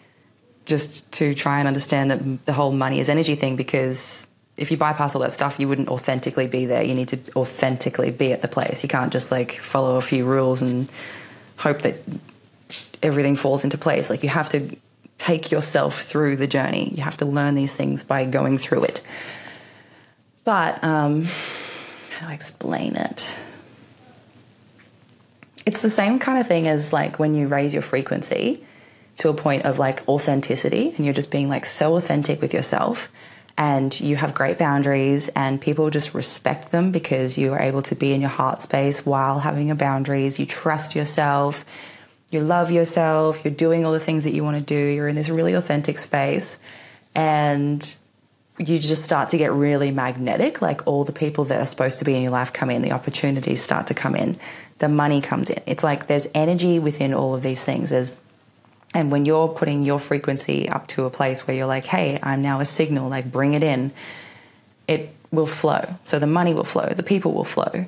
just 0.65 1.11
to 1.13 1.35
try 1.35 1.59
and 1.59 1.67
understand 1.67 2.11
that 2.11 2.45
the 2.45 2.53
whole 2.53 2.71
money 2.71 2.99
is 2.99 3.09
energy 3.09 3.35
thing 3.35 3.55
because 3.55 4.27
if 4.55 4.71
you 4.71 4.77
bypass 4.77 5.15
all 5.15 5.21
that 5.21 5.33
stuff, 5.33 5.59
you 5.59 5.67
wouldn't 5.67 5.89
authentically 5.89 6.47
be 6.47 6.65
there. 6.65 6.83
You 6.83 6.95
need 6.95 7.09
to 7.09 7.19
authentically 7.35 8.11
be 8.11 8.31
at 8.31 8.41
the 8.41 8.47
place. 8.47 8.83
You 8.83 8.89
can't 8.89 9.11
just 9.11 9.31
like 9.31 9.59
follow 9.59 9.97
a 9.97 10.01
few 10.01 10.25
rules 10.25 10.61
and 10.61 10.91
hope 11.57 11.81
that 11.81 11.97
everything 13.01 13.35
falls 13.35 13.63
into 13.63 13.77
place. 13.77 14.09
Like 14.09 14.23
you 14.23 14.29
have 14.29 14.49
to 14.49 14.75
take 15.17 15.51
yourself 15.51 16.03
through 16.03 16.35
the 16.37 16.47
journey. 16.47 16.93
You 16.95 17.03
have 17.03 17.17
to 17.17 17.25
learn 17.25 17.55
these 17.55 17.73
things 17.73 18.03
by 18.03 18.25
going 18.25 18.57
through 18.57 18.85
it. 18.85 19.01
But 20.43 20.83
um, 20.83 21.25
how 22.11 22.27
do 22.27 22.31
I 22.31 22.33
explain 22.33 22.95
it? 22.95 23.37
It's 25.65 25.81
the 25.81 25.89
same 25.89 26.19
kind 26.19 26.39
of 26.39 26.47
thing 26.47 26.67
as 26.67 26.91
like 26.91 27.19
when 27.19 27.35
you 27.35 27.47
raise 27.47 27.73
your 27.73 27.83
frequency 27.83 28.65
to 29.19 29.29
a 29.29 29.33
point 29.33 29.65
of 29.65 29.79
like 29.79 30.07
authenticity 30.07 30.93
and 30.95 31.05
you're 31.05 31.13
just 31.13 31.31
being 31.31 31.49
like 31.49 31.65
so 31.65 31.95
authentic 31.95 32.41
with 32.41 32.53
yourself 32.53 33.09
and 33.57 33.99
you 33.99 34.15
have 34.15 34.33
great 34.33 34.57
boundaries 34.57 35.29
and 35.29 35.61
people 35.61 35.89
just 35.89 36.13
respect 36.13 36.71
them 36.71 36.91
because 36.91 37.37
you 37.37 37.53
are 37.53 37.61
able 37.61 37.83
to 37.83 37.95
be 37.95 38.13
in 38.13 38.21
your 38.21 38.29
heart 38.29 38.61
space 38.61 39.05
while 39.05 39.39
having 39.39 39.67
your 39.67 39.75
boundaries. 39.75 40.39
You 40.39 40.47
trust 40.47 40.95
yourself. 40.95 41.63
You 42.31 42.39
love 42.39 42.71
yourself. 42.71 43.45
You're 43.45 43.53
doing 43.53 43.85
all 43.85 43.91
the 43.91 43.99
things 43.99 44.23
that 44.23 44.33
you 44.33 44.43
want 44.43 44.57
to 44.57 44.63
do. 44.63 44.75
You're 44.75 45.07
in 45.07 45.15
this 45.15 45.29
really 45.29 45.53
authentic 45.53 45.99
space 45.99 46.59
and 47.13 47.95
you 48.57 48.79
just 48.79 49.03
start 49.03 49.29
to 49.29 49.37
get 49.37 49.51
really 49.51 49.91
magnetic 49.91 50.61
like 50.61 50.87
all 50.87 51.03
the 51.03 51.11
people 51.11 51.45
that 51.45 51.59
are 51.59 51.65
supposed 51.65 51.99
to 51.99 52.05
be 52.05 52.15
in 52.15 52.23
your 52.23 52.31
life 52.31 52.53
come 52.53 52.69
in 52.69 52.81
the 52.81 52.91
opportunities 52.91 53.61
start 53.61 53.87
to 53.87 53.93
come 53.95 54.15
in 54.15 54.39
the 54.83 54.89
money 54.89 55.21
comes 55.21 55.49
in. 55.49 55.61
It's 55.65 55.83
like 55.83 56.07
there's 56.07 56.27
energy 56.35 56.77
within 56.77 57.13
all 57.13 57.35
of 57.35 57.41
these 57.41 57.63
things. 57.63 57.89
There's 57.89 58.17
and 58.93 59.11
when 59.11 59.25
you're 59.25 59.47
putting 59.47 59.83
your 59.83 59.99
frequency 59.99 60.69
up 60.69 60.87
to 60.87 61.05
a 61.05 61.09
place 61.09 61.47
where 61.47 61.55
you're 61.55 61.67
like, 61.67 61.85
hey, 61.85 62.19
I'm 62.21 62.41
now 62.41 62.59
a 62.59 62.65
signal, 62.65 63.09
like 63.09 63.31
bring 63.31 63.53
it 63.53 63.63
in, 63.63 63.91
it 64.87 65.13
will 65.31 65.47
flow. 65.47 65.95
So 66.05 66.19
the 66.19 66.27
money 66.27 66.53
will 66.53 66.63
flow, 66.63 66.89
the 66.89 67.03
people 67.03 67.33
will 67.33 67.43
flow, 67.43 67.85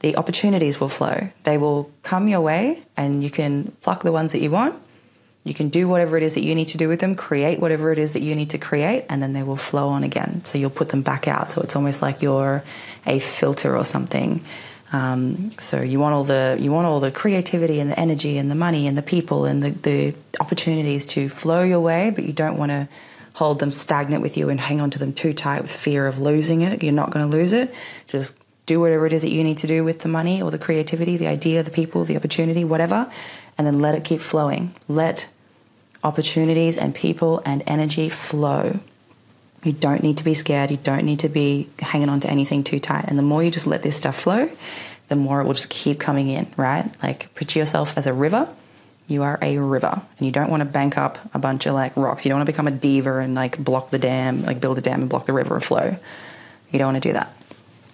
the 0.00 0.16
opportunities 0.16 0.80
will 0.80 0.88
flow. 0.88 1.28
They 1.44 1.58
will 1.58 1.90
come 2.02 2.28
your 2.28 2.40
way, 2.40 2.84
and 2.96 3.22
you 3.22 3.30
can 3.30 3.72
pluck 3.80 4.02
the 4.02 4.12
ones 4.12 4.32
that 4.32 4.40
you 4.40 4.50
want. 4.50 4.80
You 5.44 5.54
can 5.54 5.68
do 5.68 5.88
whatever 5.88 6.16
it 6.16 6.22
is 6.22 6.34
that 6.34 6.42
you 6.42 6.54
need 6.54 6.68
to 6.68 6.78
do 6.78 6.88
with 6.88 7.00
them, 7.00 7.14
create 7.14 7.60
whatever 7.60 7.92
it 7.92 7.98
is 7.98 8.12
that 8.14 8.22
you 8.22 8.34
need 8.34 8.50
to 8.50 8.58
create, 8.58 9.06
and 9.08 9.22
then 9.22 9.32
they 9.32 9.42
will 9.42 9.56
flow 9.56 9.88
on 9.88 10.02
again. 10.02 10.44
So 10.44 10.58
you'll 10.58 10.70
put 10.70 10.88
them 10.88 11.02
back 11.02 11.28
out. 11.28 11.50
So 11.50 11.62
it's 11.62 11.76
almost 11.76 12.02
like 12.02 12.20
you're 12.20 12.64
a 13.06 13.20
filter 13.20 13.76
or 13.76 13.84
something 13.84 14.44
um, 14.92 15.50
so 15.52 15.80
you 15.80 15.98
want 15.98 16.14
all 16.14 16.24
the 16.24 16.56
you 16.60 16.70
want 16.70 16.86
all 16.86 17.00
the 17.00 17.10
creativity 17.10 17.80
and 17.80 17.90
the 17.90 17.98
energy 17.98 18.38
and 18.38 18.50
the 18.50 18.54
money 18.54 18.86
and 18.86 18.96
the 18.96 19.02
people 19.02 19.44
and 19.44 19.62
the, 19.62 19.70
the 19.70 20.14
opportunities 20.40 21.06
to 21.06 21.28
flow 21.28 21.62
your 21.62 21.80
way, 21.80 22.10
but 22.10 22.24
you 22.24 22.32
don't 22.32 22.56
want 22.56 22.70
to 22.70 22.88
hold 23.34 23.58
them 23.58 23.70
stagnant 23.70 24.22
with 24.22 24.36
you 24.36 24.48
and 24.48 24.60
hang 24.60 24.80
on 24.80 24.90
to 24.90 24.98
them 24.98 25.12
too 25.12 25.34
tight 25.34 25.62
with 25.62 25.70
fear 25.70 26.06
of 26.06 26.18
losing 26.18 26.62
it. 26.62 26.82
You're 26.82 26.92
not 26.92 27.10
going 27.10 27.28
to 27.28 27.36
lose 27.36 27.52
it. 27.52 27.74
Just 28.06 28.36
do 28.64 28.80
whatever 28.80 29.06
it 29.06 29.12
is 29.12 29.22
that 29.22 29.30
you 29.30 29.44
need 29.44 29.58
to 29.58 29.66
do 29.66 29.84
with 29.84 30.00
the 30.00 30.08
money 30.08 30.40
or 30.40 30.50
the 30.50 30.58
creativity, 30.58 31.16
the 31.16 31.26
idea, 31.26 31.62
the 31.62 31.70
people, 31.70 32.04
the 32.04 32.16
opportunity, 32.16 32.64
whatever, 32.64 33.12
and 33.58 33.66
then 33.66 33.80
let 33.80 33.94
it 33.94 34.04
keep 34.04 34.20
flowing. 34.20 34.74
Let 34.88 35.28
opportunities 36.02 36.76
and 36.76 36.94
people 36.94 37.42
and 37.44 37.62
energy 37.66 38.08
flow. 38.08 38.80
You 39.66 39.72
don't 39.72 40.02
need 40.02 40.18
to 40.18 40.24
be 40.24 40.34
scared. 40.34 40.70
You 40.70 40.76
don't 40.76 41.04
need 41.04 41.18
to 41.20 41.28
be 41.28 41.68
hanging 41.80 42.08
on 42.08 42.20
to 42.20 42.30
anything 42.30 42.62
too 42.62 42.78
tight. 42.78 43.06
And 43.08 43.18
the 43.18 43.22
more 43.22 43.42
you 43.42 43.50
just 43.50 43.66
let 43.66 43.82
this 43.82 43.96
stuff 43.96 44.16
flow, 44.16 44.48
the 45.08 45.16
more 45.16 45.40
it 45.40 45.44
will 45.44 45.54
just 45.54 45.70
keep 45.70 45.98
coming 45.98 46.28
in, 46.28 46.46
right? 46.56 46.88
Like 47.02 47.34
picture 47.34 47.58
yourself 47.58 47.98
as 47.98 48.06
a 48.06 48.12
river. 48.12 48.48
You 49.08 49.22
are 49.22 49.38
a 49.42 49.58
river 49.58 50.02
and 50.18 50.26
you 50.26 50.32
don't 50.32 50.50
want 50.50 50.60
to 50.60 50.64
bank 50.64 50.96
up 50.96 51.18
a 51.34 51.38
bunch 51.38 51.66
of 51.66 51.74
like 51.74 51.96
rocks. 51.96 52.24
You 52.24 52.30
don't 52.30 52.38
want 52.38 52.46
to 52.46 52.52
become 52.52 52.68
a 52.68 52.72
diva 52.72 53.18
and 53.18 53.34
like 53.34 53.58
block 53.58 53.90
the 53.90 53.98
dam, 53.98 54.42
like 54.44 54.60
build 54.60 54.78
a 54.78 54.80
dam 54.80 55.00
and 55.00 55.10
block 55.10 55.26
the 55.26 55.32
river 55.32 55.56
of 55.56 55.64
flow. 55.64 55.96
You 56.70 56.78
don't 56.78 56.92
want 56.92 57.02
to 57.02 57.08
do 57.08 57.12
that. 57.12 57.32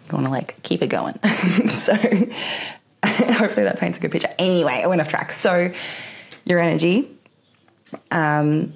You 0.08 0.14
want 0.14 0.26
to 0.26 0.32
like 0.32 0.62
keep 0.62 0.82
it 0.82 0.88
going. 0.88 1.18
so 1.68 1.94
hopefully 3.04 3.64
that 3.64 3.78
paints 3.78 3.98
a 3.98 4.00
good 4.00 4.12
picture. 4.12 4.32
Anyway, 4.38 4.80
I 4.82 4.86
went 4.86 5.00
off 5.00 5.08
track. 5.08 5.32
So 5.32 5.72
your 6.44 6.58
energy, 6.58 7.10
um, 8.10 8.74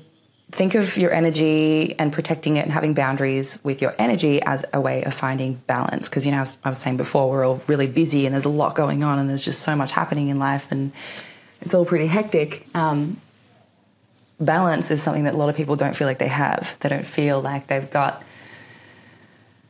think 0.52 0.74
of 0.74 0.96
your 0.96 1.12
energy 1.12 1.98
and 1.98 2.12
protecting 2.12 2.56
it 2.56 2.60
and 2.60 2.72
having 2.72 2.94
boundaries 2.94 3.58
with 3.64 3.82
your 3.82 3.94
energy 3.98 4.40
as 4.42 4.64
a 4.72 4.80
way 4.80 5.02
of 5.02 5.12
finding 5.12 5.54
balance. 5.66 6.08
Because, 6.08 6.24
you 6.24 6.32
know, 6.32 6.44
I 6.64 6.70
was 6.70 6.78
saying 6.78 6.96
before, 6.96 7.28
we're 7.28 7.44
all 7.44 7.60
really 7.66 7.88
busy 7.88 8.26
and 8.26 8.34
there's 8.34 8.44
a 8.44 8.50
lot 8.50 8.74
going 8.74 9.02
on 9.02 9.18
and 9.18 9.28
there's 9.28 9.44
just 9.44 9.62
so 9.62 9.74
much 9.74 9.92
happening 9.92 10.28
in 10.28 10.38
life 10.38 10.66
and 10.70 10.92
it's 11.60 11.74
all 11.74 11.84
pretty 11.84 12.06
hectic. 12.06 12.66
Um, 12.74 13.20
balance 14.38 14.90
is 14.90 15.02
something 15.02 15.24
that 15.24 15.34
a 15.34 15.36
lot 15.36 15.48
of 15.48 15.56
people 15.56 15.74
don't 15.74 15.96
feel 15.96 16.06
like 16.06 16.18
they 16.18 16.28
have. 16.28 16.76
They 16.80 16.88
don't 16.88 17.06
feel 17.06 17.40
like 17.40 17.66
they've 17.66 17.90
got 17.90 18.22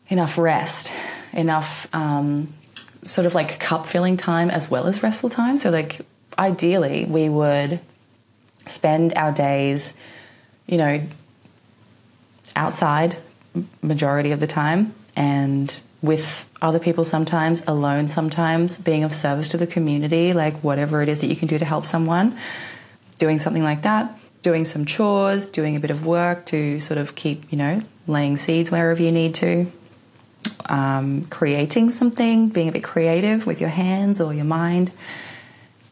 enough 0.08 0.36
rest, 0.36 0.92
enough 1.32 1.88
um, 1.94 2.52
sort 3.02 3.26
of 3.26 3.34
like 3.34 3.58
cup 3.58 3.86
filling 3.86 4.16
time 4.16 4.50
as 4.50 4.70
well 4.70 4.86
as 4.86 5.02
restful 5.02 5.30
time. 5.30 5.56
So, 5.56 5.70
like, 5.70 6.00
ideally, 6.38 7.06
we 7.06 7.28
would 7.28 7.80
spend 8.66 9.14
our 9.14 9.32
days 9.32 9.96
you 10.66 10.76
know, 10.76 11.02
outside 12.54 13.16
majority 13.82 14.32
of 14.32 14.40
the 14.40 14.46
time 14.46 14.94
and 15.14 15.80
with 16.02 16.48
other 16.60 16.78
people 16.78 17.04
sometimes, 17.04 17.62
alone 17.66 18.08
sometimes, 18.08 18.78
being 18.78 19.04
of 19.04 19.12
service 19.12 19.50
to 19.50 19.56
the 19.56 19.66
community, 19.66 20.32
like 20.32 20.54
whatever 20.62 21.02
it 21.02 21.08
is 21.08 21.20
that 21.20 21.28
you 21.28 21.36
can 21.36 21.48
do 21.48 21.58
to 21.58 21.64
help 21.64 21.86
someone, 21.86 22.38
doing 23.18 23.38
something 23.38 23.62
like 23.62 23.82
that, 23.82 24.18
doing 24.42 24.64
some 24.64 24.84
chores, 24.84 25.46
doing 25.46 25.76
a 25.76 25.80
bit 25.80 25.90
of 25.90 26.04
work 26.06 26.46
to 26.46 26.80
sort 26.80 26.98
of 26.98 27.14
keep, 27.14 27.50
you 27.50 27.58
know, 27.58 27.80
laying 28.06 28.36
seeds 28.36 28.70
wherever 28.70 29.02
you 29.02 29.10
need 29.10 29.34
to, 29.34 29.70
um, 30.66 31.26
creating 31.30 31.90
something, 31.90 32.48
being 32.48 32.68
a 32.68 32.72
bit 32.72 32.84
creative 32.84 33.46
with 33.46 33.60
your 33.60 33.70
hands 33.70 34.20
or 34.20 34.32
your 34.32 34.44
mind, 34.44 34.92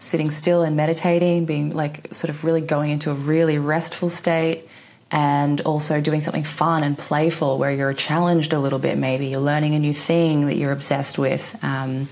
sitting 0.04 0.30
still 0.30 0.62
and 0.62 0.76
meditating, 0.76 1.46
being 1.46 1.74
like 1.74 2.14
sort 2.14 2.30
of 2.30 2.44
really 2.44 2.60
going 2.60 2.90
into 2.90 3.10
a 3.10 3.14
really 3.14 3.58
restful 3.58 4.10
state, 4.10 4.68
and 5.10 5.60
also 5.62 6.00
doing 6.00 6.20
something 6.20 6.44
fun 6.44 6.82
and 6.82 6.98
playful 6.98 7.58
where 7.58 7.70
you're 7.70 7.94
challenged 7.94 8.52
a 8.52 8.58
little 8.58 8.78
bit, 8.78 8.98
maybe 8.98 9.26
you're 9.28 9.40
learning 9.40 9.74
a 9.74 9.78
new 9.78 9.94
thing 9.94 10.46
that 10.46 10.56
you're 10.56 10.72
obsessed 10.72 11.18
with. 11.18 11.56
Um, 11.62 12.08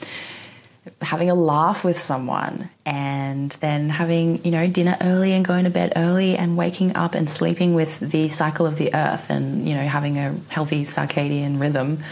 having 1.00 1.30
a 1.30 1.34
laugh 1.34 1.84
with 1.84 1.98
someone 1.98 2.68
and 2.84 3.52
then 3.60 3.88
having 3.88 4.44
you 4.44 4.50
know 4.50 4.66
dinner 4.66 4.96
early 5.00 5.32
and 5.32 5.44
going 5.44 5.64
to 5.64 5.70
bed 5.70 5.92
early 5.94 6.36
and 6.36 6.56
waking 6.56 6.96
up 6.96 7.14
and 7.14 7.30
sleeping 7.30 7.74
with 7.74 8.00
the 8.00 8.28
cycle 8.28 8.66
of 8.66 8.76
the 8.76 8.92
earth 8.94 9.30
and 9.30 9.68
you 9.68 9.74
know 9.74 9.86
having 9.86 10.18
a 10.18 10.34
healthy 10.48 10.82
circadian 10.82 11.60
rhythm 11.60 12.02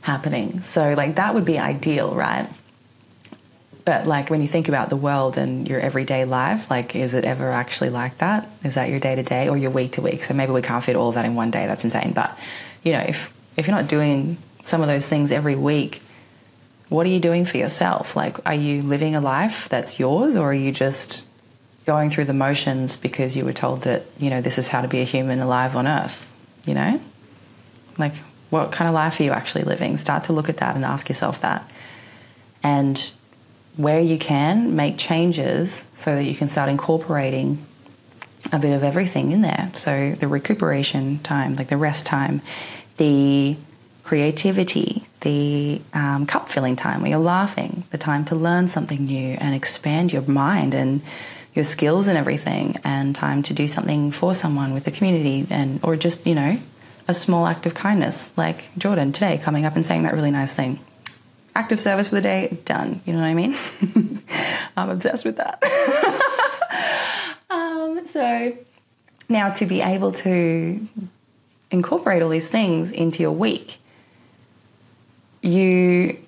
happening 0.00 0.62
so 0.62 0.94
like 0.94 1.14
that 1.14 1.32
would 1.34 1.44
be 1.44 1.58
ideal 1.58 2.14
right 2.14 2.48
but 3.84 4.06
like 4.06 4.30
when 4.30 4.42
you 4.42 4.48
think 4.48 4.68
about 4.68 4.90
the 4.90 4.96
world 4.96 5.36
and 5.36 5.66
your 5.68 5.80
everyday 5.80 6.24
life, 6.24 6.70
like 6.70 6.94
is 6.94 7.14
it 7.14 7.24
ever 7.24 7.50
actually 7.50 7.90
like 7.90 8.18
that? 8.18 8.48
Is 8.62 8.74
that 8.74 8.90
your 8.90 9.00
day 9.00 9.16
to 9.16 9.22
day 9.22 9.48
or 9.48 9.56
your 9.56 9.70
week 9.70 9.92
to 9.92 10.02
week? 10.02 10.24
So 10.24 10.34
maybe 10.34 10.52
we 10.52 10.62
can't 10.62 10.84
fit 10.84 10.94
all 10.94 11.08
of 11.08 11.16
that 11.16 11.24
in 11.24 11.34
one 11.34 11.50
day. 11.50 11.66
That's 11.66 11.84
insane. 11.84 12.12
But 12.12 12.38
you 12.84 12.92
know, 12.92 13.00
if 13.00 13.32
if 13.56 13.66
you're 13.66 13.76
not 13.76 13.88
doing 13.88 14.38
some 14.64 14.82
of 14.82 14.86
those 14.86 15.08
things 15.08 15.32
every 15.32 15.56
week, 15.56 16.00
what 16.88 17.06
are 17.06 17.10
you 17.10 17.18
doing 17.18 17.44
for 17.44 17.56
yourself? 17.56 18.14
Like, 18.14 18.38
are 18.46 18.54
you 18.54 18.82
living 18.82 19.16
a 19.16 19.20
life 19.20 19.68
that's 19.68 19.98
yours, 19.98 20.36
or 20.36 20.50
are 20.50 20.54
you 20.54 20.70
just 20.70 21.26
going 21.84 22.10
through 22.10 22.26
the 22.26 22.32
motions 22.32 22.94
because 22.94 23.36
you 23.36 23.44
were 23.44 23.52
told 23.52 23.82
that 23.82 24.04
you 24.18 24.30
know 24.30 24.40
this 24.40 24.58
is 24.58 24.68
how 24.68 24.82
to 24.82 24.88
be 24.88 25.00
a 25.00 25.04
human 25.04 25.40
alive 25.40 25.74
on 25.74 25.88
Earth? 25.88 26.30
You 26.66 26.74
know, 26.74 27.00
like 27.98 28.14
what 28.50 28.70
kind 28.70 28.88
of 28.88 28.94
life 28.94 29.18
are 29.18 29.24
you 29.24 29.32
actually 29.32 29.64
living? 29.64 29.98
Start 29.98 30.24
to 30.24 30.32
look 30.32 30.48
at 30.48 30.58
that 30.58 30.76
and 30.76 30.84
ask 30.84 31.08
yourself 31.08 31.40
that, 31.40 31.68
and 32.62 33.10
where 33.76 34.00
you 34.00 34.18
can, 34.18 34.76
make 34.76 34.98
changes 34.98 35.84
so 35.96 36.14
that 36.14 36.24
you 36.24 36.34
can 36.34 36.48
start 36.48 36.68
incorporating 36.68 37.64
a 38.52 38.58
bit 38.58 38.72
of 38.72 38.82
everything 38.82 39.32
in 39.32 39.40
there. 39.40 39.70
So 39.74 40.12
the 40.12 40.28
recuperation 40.28 41.20
time, 41.20 41.54
like 41.54 41.68
the 41.68 41.76
rest 41.76 42.06
time, 42.06 42.42
the 42.96 43.56
creativity, 44.04 45.06
the 45.20 45.80
um, 45.94 46.26
cup 46.26 46.48
filling 46.48 46.76
time 46.76 47.00
where 47.00 47.10
you're 47.10 47.18
laughing, 47.18 47.84
the 47.90 47.98
time 47.98 48.24
to 48.26 48.34
learn 48.34 48.68
something 48.68 49.06
new 49.06 49.36
and 49.40 49.54
expand 49.54 50.12
your 50.12 50.22
mind 50.22 50.74
and 50.74 51.00
your 51.54 51.64
skills 51.64 52.08
and 52.08 52.18
everything, 52.18 52.78
and 52.82 53.14
time 53.14 53.42
to 53.44 53.54
do 53.54 53.68
something 53.68 54.10
for 54.10 54.34
someone 54.34 54.74
with 54.74 54.84
the 54.84 54.90
community 54.90 55.46
and 55.50 55.80
or 55.82 55.96
just 55.96 56.26
you 56.26 56.34
know 56.34 56.58
a 57.08 57.14
small 57.14 57.46
act 57.46 57.66
of 57.66 57.74
kindness 57.74 58.36
like 58.36 58.70
Jordan 58.78 59.12
today 59.12 59.38
coming 59.38 59.64
up 59.64 59.76
and 59.76 59.84
saying 59.84 60.02
that 60.04 60.14
really 60.14 60.30
nice 60.30 60.52
thing. 60.52 60.78
Active 61.54 61.80
service 61.80 62.08
for 62.08 62.14
the 62.14 62.20
day, 62.20 62.58
done. 62.64 63.00
You 63.04 63.12
know 63.12 63.20
what 63.20 63.26
I 63.26 63.34
mean? 63.34 63.56
I'm 64.76 64.90
obsessed 64.90 65.24
with 65.24 65.36
that. 65.36 65.62
um, 67.50 68.06
so 68.08 68.56
now 69.28 69.50
to 69.50 69.66
be 69.66 69.80
able 69.80 70.12
to 70.12 70.88
incorporate 71.70 72.22
all 72.22 72.30
these 72.30 72.48
things 72.48 72.90
into 72.90 73.22
your 73.22 73.32
week 73.32 73.78
you 75.42 76.18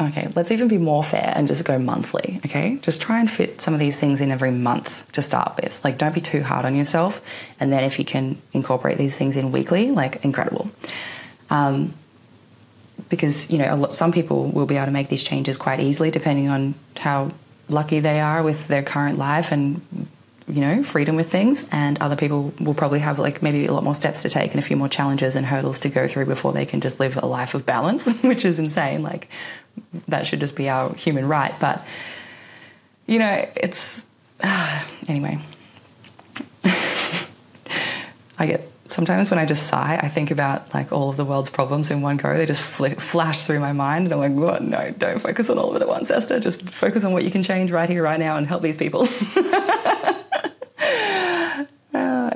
okay, 0.00 0.28
let's 0.34 0.50
even 0.50 0.66
be 0.66 0.78
more 0.78 1.04
fair 1.04 1.30
and 1.36 1.46
just 1.46 1.62
go 1.64 1.78
monthly, 1.78 2.40
okay? 2.46 2.78
Just 2.80 3.02
try 3.02 3.20
and 3.20 3.30
fit 3.30 3.60
some 3.60 3.74
of 3.74 3.80
these 3.80 4.00
things 4.00 4.22
in 4.22 4.30
every 4.30 4.50
month 4.50 5.10
to 5.12 5.20
start 5.20 5.58
with. 5.60 5.78
Like, 5.84 5.98
don't 5.98 6.14
be 6.14 6.22
too 6.22 6.42
hard 6.42 6.64
on 6.64 6.74
yourself. 6.74 7.20
And 7.58 7.70
then 7.70 7.84
if 7.84 7.98
you 7.98 8.06
can 8.06 8.40
incorporate 8.54 8.96
these 8.96 9.14
things 9.14 9.36
in 9.36 9.52
weekly, 9.52 9.90
like, 9.90 10.24
incredible. 10.24 10.70
Um, 11.50 11.92
because, 13.10 13.50
you 13.50 13.58
know, 13.58 13.76
lot, 13.76 13.94
some 13.94 14.12
people 14.12 14.48
will 14.48 14.66
be 14.66 14.76
able 14.76 14.86
to 14.86 14.92
make 14.92 15.08
these 15.08 15.22
changes 15.22 15.58
quite 15.58 15.80
easily 15.80 16.10
depending 16.10 16.48
on 16.48 16.74
how 16.96 17.30
lucky 17.68 18.00
they 18.00 18.20
are 18.20 18.42
with 18.42 18.68
their 18.68 18.82
current 18.82 19.18
life 19.18 19.52
and 19.52 20.08
you 20.50 20.60
know, 20.60 20.82
freedom 20.82 21.16
with 21.16 21.30
things, 21.30 21.64
and 21.70 21.96
other 22.00 22.16
people 22.16 22.52
will 22.60 22.74
probably 22.74 22.98
have 22.98 23.18
like 23.18 23.42
maybe 23.42 23.66
a 23.66 23.72
lot 23.72 23.84
more 23.84 23.94
steps 23.94 24.22
to 24.22 24.28
take 24.28 24.50
and 24.50 24.58
a 24.58 24.62
few 24.62 24.76
more 24.76 24.88
challenges 24.88 25.36
and 25.36 25.46
hurdles 25.46 25.78
to 25.80 25.88
go 25.88 26.08
through 26.08 26.26
before 26.26 26.52
they 26.52 26.66
can 26.66 26.80
just 26.80 26.98
live 26.98 27.16
a 27.16 27.26
life 27.26 27.54
of 27.54 27.64
balance, 27.64 28.06
which 28.22 28.44
is 28.44 28.58
insane. 28.58 29.02
Like, 29.02 29.28
that 30.08 30.26
should 30.26 30.40
just 30.40 30.56
be 30.56 30.68
our 30.68 30.92
human 30.94 31.28
right. 31.28 31.54
But, 31.60 31.84
you 33.06 33.18
know, 33.18 33.48
it's. 33.56 34.04
Uh, 34.42 34.84
anyway. 35.08 35.38
I 38.38 38.46
get. 38.46 38.69
Sometimes 38.90 39.30
when 39.30 39.38
I 39.38 39.46
just 39.46 39.68
sigh, 39.68 39.98
I 40.02 40.08
think 40.08 40.30
about 40.30 40.72
like 40.74 40.92
all 40.92 41.10
of 41.10 41.16
the 41.16 41.24
world's 41.24 41.50
problems 41.50 41.90
in 41.90 42.02
one 42.02 42.16
go. 42.16 42.36
They 42.36 42.46
just 42.46 42.60
fl- 42.60 42.86
flash 42.88 43.44
through 43.44 43.60
my 43.60 43.72
mind, 43.72 44.06
and 44.06 44.12
I'm 44.12 44.18
like, 44.18 44.32
"What? 44.32 44.62
No, 44.62 44.90
don't 44.90 45.20
focus 45.20 45.48
on 45.48 45.58
all 45.58 45.70
of 45.70 45.76
it 45.76 45.82
at 45.82 45.88
once, 45.88 46.10
Esther. 46.10 46.40
Just 46.40 46.68
focus 46.68 47.04
on 47.04 47.12
what 47.12 47.24
you 47.24 47.30
can 47.30 47.42
change 47.42 47.70
right 47.70 47.88
here, 47.88 48.02
right 48.02 48.18
now, 48.18 48.36
and 48.36 48.46
help 48.46 48.62
these 48.62 48.78
people." 48.78 49.08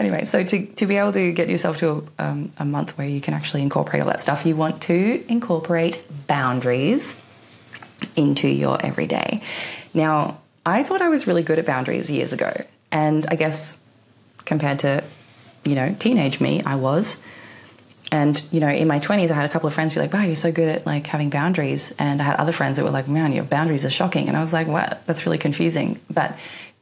anyway, 0.05 0.25
so 0.25 0.45
to, 0.45 0.67
to 0.67 0.87
be 0.87 0.97
able 0.97 1.13
to 1.13 1.33
get 1.33 1.49
yourself 1.49 1.79
to 1.79 2.07
a, 2.19 2.25
um, 2.25 2.53
a 2.59 2.65
month 2.65 2.97
where 2.99 3.07
you 3.07 3.21
can 3.21 3.35
actually 3.35 3.63
incorporate 3.63 4.03
all 4.03 4.09
that 4.09 4.23
stuff, 4.23 4.47
you 4.47 4.57
want 4.57 4.83
to 4.83 5.25
incorporate 5.29 6.05
boundaries 6.27 7.17
into 8.17 8.49
your 8.49 8.85
everyday. 8.85 9.43
Now, 9.93 10.39
I 10.67 10.83
thought 10.83 11.03
I 11.03 11.09
was 11.09 11.27
really 11.27 11.43
good 11.43 11.59
at 11.59 11.67
boundaries 11.67 12.11
years 12.11 12.33
ago, 12.33 12.65
and 12.91 13.27
I 13.27 13.37
guess 13.37 13.81
compared 14.45 14.81
to, 14.81 15.03
you 15.65 15.75
know, 15.75 15.95
teenage 15.99 16.41
me, 16.41 16.63
I 16.65 16.77
was. 16.77 17.21
And 18.13 18.47
you 18.53 18.61
know, 18.61 18.69
in 18.69 18.87
my 18.87 18.99
twenties, 18.99 19.31
I 19.31 19.35
had 19.35 19.49
a 19.49 19.53
couple 19.53 19.67
of 19.67 19.75
friends 19.75 19.95
be 19.95 20.01
like, 20.01 20.13
"Wow, 20.13 20.23
you're 20.23 20.37
so 20.37 20.53
good 20.53 20.69
at 20.69 20.87
like 20.87 21.07
having 21.07 21.31
boundaries," 21.31 21.93
and 21.99 22.21
I 22.21 22.25
had 22.25 22.37
other 22.37 22.53
friends 22.53 22.77
that 22.77 22.85
were 22.85 22.91
like, 22.91 23.09
"Man, 23.09 23.33
your 23.33 23.45
boundaries 23.45 23.85
are 23.85 23.91
shocking," 23.91 24.29
and 24.29 24.37
I 24.37 24.43
was 24.43 24.53
like, 24.53 24.69
"What? 24.69 25.03
That's 25.07 25.27
really 25.27 25.39
confusing." 25.39 26.01
But 26.11 26.37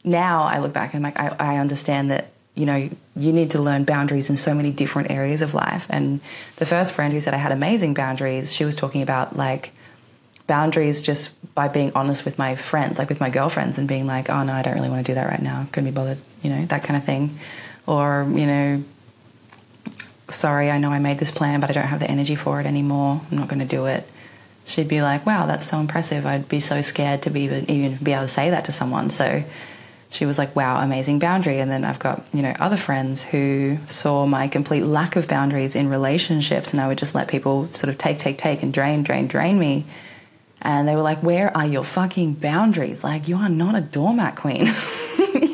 now 0.05 0.43
I 0.43 0.59
look 0.59 0.73
back 0.73 0.95
and 0.95 1.07
I'm 1.07 1.13
like, 1.13 1.41
I, 1.41 1.55
I 1.55 1.59
understand 1.59 2.11
that 2.11 2.33
you 2.55 2.67
know, 2.67 2.91
you 3.17 3.33
need 3.33 3.53
to 3.53 3.59
learn 3.59 3.85
boundaries 3.85 4.29
in 4.29 4.37
so 4.37 4.55
many 4.55 4.71
different 4.71 5.11
areas 5.11 5.41
of 5.41 5.55
life. 5.55 5.87
And 5.89 6.21
the 6.57 6.67
first 6.67 6.93
friend 6.93 7.13
who 7.13 7.21
said 7.21 7.33
I 7.33 7.39
had 7.39 7.51
amazing 7.51 7.95
boundaries, 7.95 8.53
she 8.53 8.65
was 8.65 8.77
talking 8.77 9.01
about 9.01 9.37
like 9.37 9.73
boundaries 10.47 11.01
just 11.01 11.55
by 11.55 11.69
being 11.69 11.93
honest 11.95 12.27
with 12.27 12.37
my 12.39 12.57
friends, 12.57 12.99
like 12.99 13.09
with 13.09 13.21
my 13.21 13.31
girlfriends, 13.31 13.79
and 13.79 13.89
being 13.89 14.07
like, 14.07 14.29
oh 14.29 14.43
no, 14.43 14.53
I 14.53 14.63
don't 14.63 14.75
really 14.75 14.91
want 14.91 15.07
to 15.07 15.11
do 15.11 15.15
that 15.15 15.29
right 15.29 15.41
now. 15.41 15.67
Couldn't 15.73 15.91
be 15.91 15.95
bothered, 15.95 16.19
you 16.43 16.51
know, 16.51 16.67
that 16.67 16.83
kind 16.85 16.97
of 16.97 17.05
thing. 17.05 17.39
Or, 17.87 18.27
you 18.29 18.47
know, 18.47 18.85
sorry, 20.29 20.71
I 20.71 20.79
know 20.79 20.91
I 20.91 20.99
made 20.99 21.19
this 21.19 21.31
plan, 21.31 21.61
but 21.61 21.71
I 21.71 21.73
don't 21.73 21.87
have 21.87 22.01
the 22.01 22.11
energy 22.11 22.37
for 22.37 22.61
it 22.61 22.67
anymore. 22.67 23.21
I'm 23.31 23.37
not 23.37 23.49
going 23.49 23.59
to 23.59 23.65
do 23.65 23.87
it. 23.87 24.09
She'd 24.65 24.89
be 24.89 25.03
like, 25.03 25.27
wow, 25.27 25.47
that's 25.47 25.67
so 25.67 25.79
impressive. 25.81 26.25
I'd 26.25 26.49
be 26.49 26.61
so 26.61 26.83
scared 26.83 27.23
to 27.23 27.31
be 27.31 27.43
even, 27.43 27.69
even 27.71 27.99
be 28.03 28.13
able 28.13 28.23
to 28.23 28.29
say 28.29 28.51
that 28.51 28.65
to 28.67 28.73
someone. 28.73 29.11
So, 29.11 29.43
she 30.13 30.27
was 30.27 30.37
like, 30.37 30.55
wow, 30.55 30.81
amazing 30.83 31.19
boundary. 31.19 31.59
And 31.59 31.71
then 31.71 31.85
I've 31.85 31.99
got, 31.99 32.23
you 32.35 32.43
know, 32.43 32.55
other 32.61 32.77
friends 32.77 33.23
who 33.23 33.79
saw 33.89 34.27
my 34.27 34.47
complete 34.47 34.83
lack 34.83 35.17
of 35.17 35.27
boundaries 35.27 35.75
in 35.75 35.89
relationships 35.89 36.73
and 36.73 36.83
I 36.83 36.89
would 36.89 36.99
just 36.99 37.15
let 37.15 37.29
people 37.29 37.69
sort 37.73 37.89
of 37.89 37.97
take, 37.97 38.19
take, 38.19 38.37
take 38.37 38.63
and 38.63 38.75
drain, 38.75 39.03
drain, 39.03 39.27
drain 39.27 39.59
me. 39.59 39.87
And 40.61 40.87
they 40.87 40.95
were 40.95 41.03
like, 41.03 41.23
where 41.23 41.57
are 41.57 41.67
your 41.67 41.83
fucking 41.83 42.35
boundaries? 42.35 43.03
Like, 43.03 43.27
you 43.27 43.37
are 43.37 43.49
not 43.49 43.75
a 43.75 43.81
doormat 43.81 44.37
queen. 44.37 44.67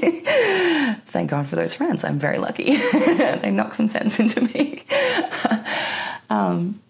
Thank 1.09 1.31
God 1.31 1.49
for 1.49 1.57
those 1.57 1.75
friends. 1.75 2.05
I'm 2.05 2.19
very 2.19 2.39
lucky. 2.39 2.77
they 2.93 3.51
knock 3.51 3.75
some 3.75 3.89
sense 3.89 4.21
into 4.21 4.43
me. 4.43 4.85
um, 6.31 6.81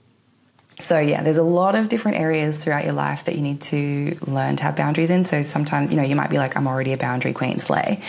so 0.81 0.99
yeah 0.99 1.23
there's 1.23 1.37
a 1.37 1.43
lot 1.43 1.75
of 1.75 1.89
different 1.89 2.19
areas 2.19 2.63
throughout 2.63 2.85
your 2.85 2.93
life 2.93 3.25
that 3.25 3.35
you 3.35 3.43
need 3.43 3.61
to 3.61 4.17
learn 4.23 4.57
to 4.57 4.63
have 4.63 4.77
boundaries 4.77 5.11
in 5.11 5.25
so 5.25 5.43
sometimes 5.43 5.91
you 5.91 5.97
know 5.97 6.03
you 6.03 6.15
might 6.15 6.31
be 6.31 6.39
like 6.39 6.57
i'm 6.57 6.67
already 6.67 6.93
a 6.93 6.97
boundary 6.97 7.33
queen 7.33 7.59
slay 7.59 8.01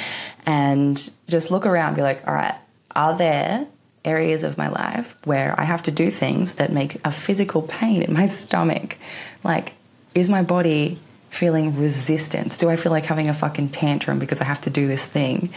and 0.46 1.12
just 1.28 1.52
look 1.52 1.66
around 1.66 1.96
be 1.96 2.02
like 2.02 2.26
all 2.28 2.34
right 2.34 2.56
are 2.96 3.18
there 3.18 3.66
areas 4.06 4.44
of 4.44 4.58
my 4.58 4.68
life 4.68 5.16
where 5.26 5.60
i 5.60 5.64
have 5.64 5.84
to 5.84 5.92
do 5.92 6.12
things 6.12 6.56
that 6.56 6.72
make 6.72 6.98
a 7.06 7.12
physical 7.12 7.62
pain 7.64 8.02
in 8.02 8.14
my 8.14 8.28
stomach 8.28 8.98
like 9.44 9.74
is 10.14 10.30
my 10.30 10.44
body 10.44 11.00
feeling 11.32 11.76
resistance 11.76 12.56
do 12.56 12.70
i 12.70 12.76
feel 12.76 12.92
like 12.92 13.06
having 13.06 13.30
a 13.30 13.34
fucking 13.34 13.70
tantrum 13.70 14.20
because 14.20 14.42
i 14.42 14.44
have 14.44 14.62
to 14.62 14.70
do 14.70 14.88
this 14.88 15.06
thing 15.06 15.52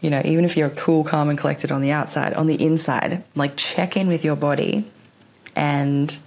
you 0.00 0.10
know 0.10 0.22
even 0.24 0.44
if 0.44 0.56
you're 0.56 0.70
cool 0.70 1.04
calm 1.04 1.28
and 1.28 1.38
collected 1.38 1.70
on 1.70 1.80
the 1.80 1.90
outside 1.90 2.34
on 2.34 2.46
the 2.46 2.62
inside 2.62 3.22
like 3.34 3.56
check 3.56 3.96
in 3.96 4.08
with 4.08 4.24
your 4.24 4.36
body 4.36 4.84
and 5.56 6.18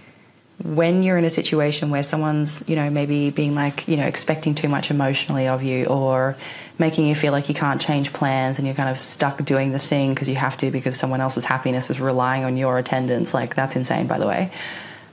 when 0.62 1.04
you're 1.04 1.18
in 1.18 1.26
a 1.26 1.30
situation 1.30 1.90
where 1.90 2.04
someone's, 2.04 2.68
you 2.70 2.76
know, 2.76 2.90
maybe 2.90 3.30
being 3.32 3.54
like, 3.54 3.88
you 3.88 3.98
know, 3.98 4.06
expecting 4.06 4.56
too 4.56 4.70
much 4.70 4.92
emotionally 4.92 5.48
of 5.48 5.64
you 5.64 5.86
or 5.86 6.38
making 6.80 7.06
you 7.06 7.16
feel 7.16 7.32
like 7.32 7.50
you 7.50 7.56
can't 7.56 7.82
change 7.82 8.14
plans 8.14 8.58
and 8.58 8.66
you're 8.66 8.76
kind 8.76 8.90
of 8.90 9.02
stuck 9.02 9.44
doing 9.44 9.72
the 9.72 9.80
thing 9.80 10.14
because 10.14 10.30
you 10.30 10.36
have 10.36 10.56
to 10.58 10.72
because 10.72 10.98
someone 10.98 11.22
else's 11.22 11.44
happiness 11.44 11.90
is 11.90 12.00
relying 12.00 12.46
on 12.46 12.56
your 12.56 12.78
attendance, 12.78 13.34
like 13.34 13.56
that's 13.56 13.76
insane, 13.76 14.08
by 14.08 14.20
the 14.20 14.28
way. 14.28 14.52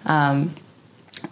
Um, 0.07 0.55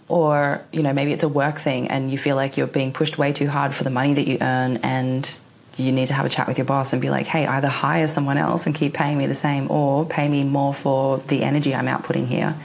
or, 0.07 0.61
you 0.73 0.83
know, 0.83 0.91
maybe 0.91 1.13
it's 1.13 1.23
a 1.23 1.29
work 1.29 1.59
thing 1.59 1.87
and 1.87 2.11
you 2.11 2.17
feel 2.17 2.35
like 2.35 2.57
you're 2.57 2.67
being 2.67 2.91
pushed 2.91 3.17
way 3.17 3.31
too 3.31 3.47
hard 3.47 3.73
for 3.73 3.83
the 3.83 3.89
money 3.89 4.15
that 4.15 4.27
you 4.27 4.37
earn 4.41 4.77
and 4.77 5.39
you 5.79 5.91
need 5.91 6.07
to 6.09 6.13
have 6.13 6.25
a 6.25 6.29
chat 6.29 6.47
with 6.47 6.57
your 6.57 6.65
boss 6.65 6.93
and 6.93 7.01
be 7.01 7.09
like, 7.09 7.25
hey, 7.25 7.45
either 7.45 7.67
hire 7.67 8.07
someone 8.07 8.37
else 8.37 8.65
and 8.65 8.75
keep 8.75 8.93
paying 8.93 9.17
me 9.17 9.27
the 9.27 9.35
same 9.35 9.69
or 9.71 10.05
pay 10.05 10.27
me 10.27 10.43
more 10.43 10.73
for 10.73 11.19
the 11.19 11.43
energy 11.43 11.73
I'm 11.73 11.85
outputting 11.85 12.27
here. 12.27 12.55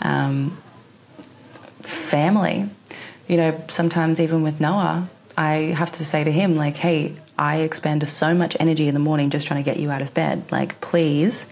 Um, 0.00 0.58
family. 1.80 2.68
You 3.28 3.36
know, 3.36 3.64
sometimes 3.68 4.20
even 4.20 4.42
with 4.42 4.60
Noah, 4.60 5.08
I 5.36 5.74
have 5.76 5.92
to 5.92 6.04
say 6.04 6.24
to 6.24 6.32
him, 6.32 6.56
like, 6.56 6.76
hey, 6.76 7.14
I 7.38 7.58
expend 7.58 8.06
so 8.08 8.34
much 8.34 8.56
energy 8.60 8.88
in 8.88 8.94
the 8.94 9.00
morning 9.00 9.30
just 9.30 9.46
trying 9.46 9.62
to 9.62 9.68
get 9.68 9.80
you 9.80 9.90
out 9.90 10.02
of 10.02 10.12
bed. 10.12 10.50
Like, 10.50 10.80
please 10.80 11.46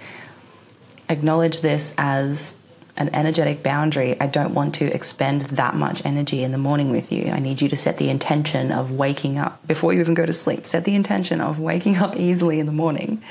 acknowledge 1.09 1.61
this 1.61 1.95
as 1.97 2.57
an 3.01 3.13
energetic 3.15 3.63
boundary. 3.63 4.21
I 4.21 4.27
don't 4.27 4.55
want 4.55 4.75
to 4.77 4.85
expend 4.95 5.43
that 5.43 5.75
much 5.75 6.05
energy 6.05 6.45
in 6.45 6.53
the 6.53 6.59
morning 6.59 6.91
with 6.91 7.11
you. 7.11 7.31
I 7.33 7.41
need 7.41 7.63
you 7.63 7.69
to 7.71 7.77
set 7.77 7.97
the 7.97 8.11
intention 8.11 8.71
of 8.71 8.93
waking 8.93 9.39
up 9.39 9.67
before 9.67 9.93
you 9.93 10.01
even 10.01 10.15
go 10.15 10.27
to 10.27 10.33
sleep. 10.33 10.67
Set 10.67 10.85
the 10.85 10.95
intention 10.95 11.41
of 11.41 11.59
waking 11.59 11.97
up 11.97 12.15
easily 12.17 12.61
in 12.61 12.67
the 12.67 12.73
morning. 12.73 13.23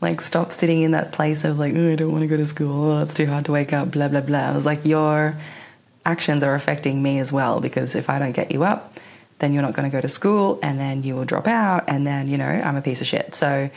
Like, 0.00 0.22
stop 0.22 0.50
sitting 0.50 0.80
in 0.80 0.92
that 0.92 1.12
place 1.12 1.44
of, 1.44 1.58
like, 1.58 1.74
oh, 1.76 1.92
I 1.92 1.96
don't 1.96 2.10
want 2.10 2.22
to 2.22 2.28
go 2.28 2.38
to 2.38 2.46
school. 2.46 2.92
Oh, 2.92 3.02
it's 3.02 3.12
too 3.12 3.26
hard 3.26 3.44
to 3.44 3.52
wake 3.52 3.74
up, 3.74 3.90
blah, 3.90 4.08
blah, 4.08 4.22
blah. 4.22 4.38
I 4.38 4.54
was 4.54 4.64
like, 4.64 4.86
you're 4.86 5.36
actions 6.06 6.42
are 6.42 6.54
affecting 6.54 7.02
me 7.02 7.18
as 7.18 7.30
well 7.30 7.60
because 7.60 7.94
if 7.94 8.08
I 8.08 8.18
don't 8.18 8.32
get 8.32 8.50
you 8.50 8.64
up, 8.64 8.98
then 9.38 9.52
you're 9.52 9.62
not 9.62 9.74
going 9.74 9.90
to 9.90 9.94
go 9.94 10.00
to 10.00 10.08
school 10.08 10.58
and 10.62 10.80
then 10.80 11.02
you 11.02 11.14
will 11.14 11.26
drop 11.26 11.46
out 11.46 11.84
and 11.88 12.06
then, 12.06 12.26
you 12.28 12.38
know, 12.38 12.46
I'm 12.46 12.76
a 12.76 12.82
piece 12.82 13.02
of 13.02 13.06
shit. 13.06 13.34
So, 13.34 13.70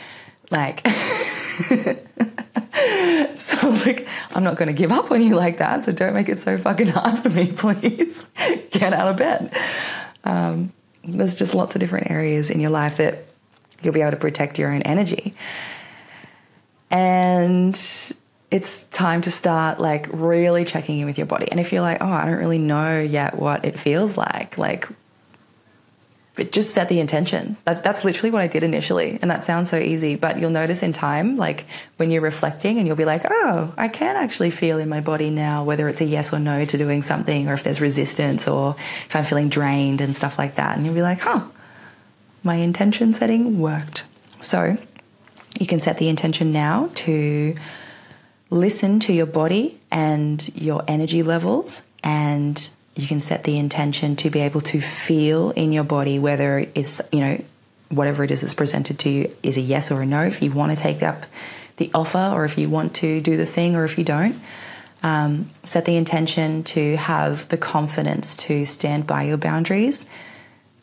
like, 0.53 0.87
so 3.37 3.69
like, 3.85 4.07
I'm 4.33 4.43
not 4.43 4.55
going 4.55 4.67
to 4.67 4.73
give 4.73 4.91
up 4.91 5.11
on 5.11 5.21
you 5.21 5.35
like 5.35 5.57
that. 5.57 5.83
So 5.83 5.91
don't 5.91 6.13
make 6.13 6.29
it 6.29 6.39
so 6.39 6.57
fucking 6.57 6.87
hard 6.87 7.19
for 7.19 7.29
me, 7.29 7.51
please. 7.55 8.25
Get 8.71 8.93
out 8.93 9.09
of 9.09 9.17
bed. 9.17 9.53
Um, 10.23 10.71
there's 11.03 11.35
just 11.35 11.53
lots 11.53 11.75
of 11.75 11.81
different 11.81 12.09
areas 12.09 12.49
in 12.49 12.59
your 12.59 12.71
life 12.71 12.97
that 12.97 13.25
you'll 13.81 13.93
be 13.93 14.01
able 14.01 14.11
to 14.11 14.17
protect 14.17 14.57
your 14.57 14.71
own 14.71 14.81
energy. 14.83 15.35
And 16.89 17.75
it's 18.51 18.83
time 18.89 19.21
to 19.23 19.31
start 19.31 19.79
like 19.79 20.07
really 20.11 20.63
checking 20.63 20.99
in 20.99 21.07
with 21.07 21.17
your 21.17 21.27
body. 21.27 21.49
And 21.49 21.59
if 21.59 21.73
you're 21.73 21.81
like, 21.81 22.01
oh, 22.01 22.07
I 22.07 22.25
don't 22.25 22.37
really 22.37 22.59
know 22.59 23.01
yet 23.01 23.35
what 23.35 23.65
it 23.65 23.79
feels 23.79 24.15
like, 24.15 24.57
like 24.57 24.87
but 26.35 26.51
just 26.51 26.71
set 26.71 26.89
the 26.89 26.99
intention. 26.99 27.57
That, 27.65 27.83
that's 27.83 28.03
literally 28.03 28.31
what 28.31 28.41
I 28.41 28.47
did 28.47 28.63
initially. 28.63 29.19
And 29.21 29.29
that 29.29 29.43
sounds 29.43 29.69
so 29.69 29.77
easy, 29.77 30.15
but 30.15 30.39
you'll 30.39 30.49
notice 30.49 30.81
in 30.81 30.91
time, 30.91 31.37
like 31.37 31.65
when 31.97 32.09
you're 32.09 32.21
reflecting 32.21 32.79
and 32.79 32.87
you'll 32.87 32.95
be 32.95 33.05
like, 33.05 33.23
oh, 33.29 33.73
I 33.77 33.87
can 33.87 34.15
actually 34.15 34.49
feel 34.49 34.79
in 34.79 34.89
my 34.89 34.99
body 34.99 35.29
now 35.29 35.63
whether 35.63 35.87
it's 35.87 36.01
a 36.01 36.05
yes 36.05 36.33
or 36.33 36.39
no 36.39 36.65
to 36.65 36.77
doing 36.77 37.03
something 37.03 37.47
or 37.47 37.53
if 37.53 37.63
there's 37.63 37.79
resistance 37.79 38.47
or 38.47 38.75
if 39.05 39.15
I'm 39.15 39.23
feeling 39.23 39.49
drained 39.49 40.01
and 40.01 40.15
stuff 40.15 40.39
like 40.39 40.55
that. 40.55 40.75
And 40.75 40.85
you'll 40.85 40.95
be 40.95 41.03
like, 41.03 41.19
huh, 41.19 41.43
my 42.43 42.55
intention 42.55 43.13
setting 43.13 43.59
worked. 43.59 44.05
So 44.39 44.77
you 45.59 45.67
can 45.67 45.79
set 45.79 45.99
the 45.99 46.09
intention 46.09 46.51
now 46.51 46.89
to 46.95 47.55
listen 48.49 48.99
to 49.01 49.13
your 49.13 49.25
body 49.27 49.79
and 49.91 50.49
your 50.55 50.83
energy 50.87 51.21
levels 51.21 51.83
and 52.03 52.69
you 52.95 53.07
can 53.07 53.19
set 53.19 53.43
the 53.43 53.57
intention 53.57 54.15
to 54.17 54.29
be 54.29 54.39
able 54.39 54.61
to 54.61 54.79
feel 54.79 55.51
in 55.51 55.71
your 55.71 55.83
body 55.83 56.19
whether 56.19 56.65
it's 56.75 57.01
you 57.11 57.19
know 57.19 57.43
whatever 57.89 58.23
it 58.23 58.31
is 58.31 58.41
that's 58.41 58.53
presented 58.53 58.99
to 58.99 59.09
you 59.09 59.35
is 59.43 59.57
a 59.57 59.61
yes 59.61 59.91
or 59.91 60.01
a 60.01 60.05
no. 60.05 60.23
If 60.23 60.41
you 60.41 60.51
want 60.51 60.75
to 60.75 60.81
take 60.81 61.03
up 61.03 61.25
the 61.77 61.91
offer 61.93 62.31
or 62.33 62.45
if 62.45 62.57
you 62.57 62.69
want 62.69 62.95
to 62.95 63.21
do 63.21 63.37
the 63.37 63.45
thing 63.45 63.75
or 63.75 63.85
if 63.85 63.97
you 63.97 64.03
don't 64.03 64.39
um, 65.03 65.49
set 65.63 65.85
the 65.85 65.97
intention 65.97 66.63
to 66.63 66.95
have 66.95 67.47
the 67.49 67.57
confidence 67.57 68.35
to 68.37 68.65
stand 68.65 69.05
by 69.05 69.23
your 69.23 69.37
boundaries. 69.37 70.07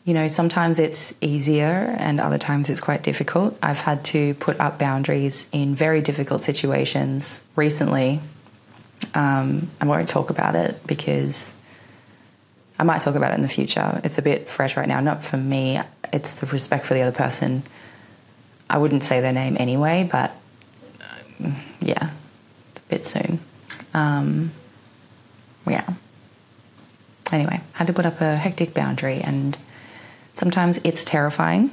You 0.05 0.13
know 0.13 0.27
sometimes 0.27 0.79
it's 0.79 1.15
easier 1.21 1.95
and 1.99 2.19
other 2.19 2.37
times 2.37 2.69
it's 2.69 2.79
quite 2.79 3.03
difficult. 3.03 3.57
I've 3.61 3.79
had 3.79 4.03
to 4.05 4.33
put 4.35 4.59
up 4.59 4.79
boundaries 4.79 5.47
in 5.51 5.75
very 5.75 6.01
difficult 6.01 6.43
situations 6.43 7.43
recently. 7.55 8.19
Um, 9.15 9.69
i 9.81 9.85
won't 9.85 10.09
talk 10.09 10.29
about 10.29 10.55
it 10.55 10.85
because 10.85 11.55
I 12.81 12.83
might 12.83 13.03
talk 13.03 13.13
about 13.13 13.31
it 13.31 13.35
in 13.35 13.43
the 13.43 13.47
future. 13.47 14.01
It's 14.03 14.17
a 14.17 14.23
bit 14.23 14.49
fresh 14.49 14.75
right 14.75 14.87
now, 14.87 14.99
not 15.01 15.23
for 15.23 15.37
me. 15.37 15.79
It's 16.11 16.33
the 16.33 16.47
respect 16.47 16.83
for 16.83 16.95
the 16.95 17.03
other 17.03 17.15
person. 17.15 17.61
I 18.67 18.79
wouldn't 18.79 19.03
say 19.03 19.21
their 19.21 19.33
name 19.33 19.55
anyway, 19.59 20.09
but 20.11 20.35
um, 21.39 21.57
yeah, 21.79 22.09
a 22.09 22.79
bit 22.89 23.05
soon. 23.05 23.39
Um, 23.93 24.51
yeah. 25.67 25.93
Anyway, 27.31 27.61
I 27.75 27.77
had 27.77 27.85
to 27.85 27.93
put 27.93 28.07
up 28.07 28.19
a 28.19 28.35
hectic 28.35 28.73
boundary, 28.73 29.21
and 29.21 29.59
sometimes 30.35 30.79
it's 30.83 31.05
terrifying. 31.05 31.69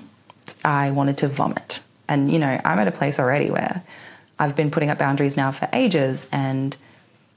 I 0.63 0.91
wanted 0.91 1.17
to 1.19 1.29
vomit. 1.29 1.81
And, 2.07 2.31
you 2.31 2.39
know, 2.39 2.61
I'm 2.67 2.79
at 2.81 2.87
a 2.87 2.93
place 2.93 3.19
already 3.19 3.51
where 3.51 3.83
I've 4.39 4.55
been 4.55 4.71
putting 4.71 4.91
up 4.91 4.99
boundaries 4.99 5.39
now 5.39 5.53
for 5.53 5.71
ages, 5.73 6.29
and 6.31 6.77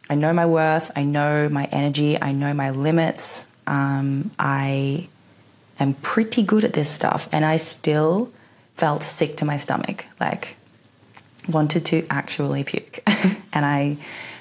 I 0.10 0.16
know 0.16 0.34
my 0.34 0.46
worth, 0.46 0.92
I 0.94 1.04
know 1.04 1.48
my 1.48 1.70
energy, 1.72 2.22
I 2.22 2.34
know 2.34 2.54
my 2.54 2.72
limits, 2.72 3.48
um, 3.68 4.32
I 4.40 5.08
am 5.80 5.94
pretty 5.96 6.44
good 6.44 6.64
at 6.64 6.74
this 6.74 6.90
stuff, 6.90 7.28
and 7.32 7.46
I 7.46 7.58
still 7.58 8.32
felt 8.76 9.04
sick 9.04 9.38
to 9.38 9.46
my 9.46 9.58
stomach, 9.58 10.06
like 10.20 10.56
wanted 11.48 11.86
to 11.88 12.06
actually 12.10 12.64
puke, 12.64 13.00
and 13.54 13.66
I 13.66 13.98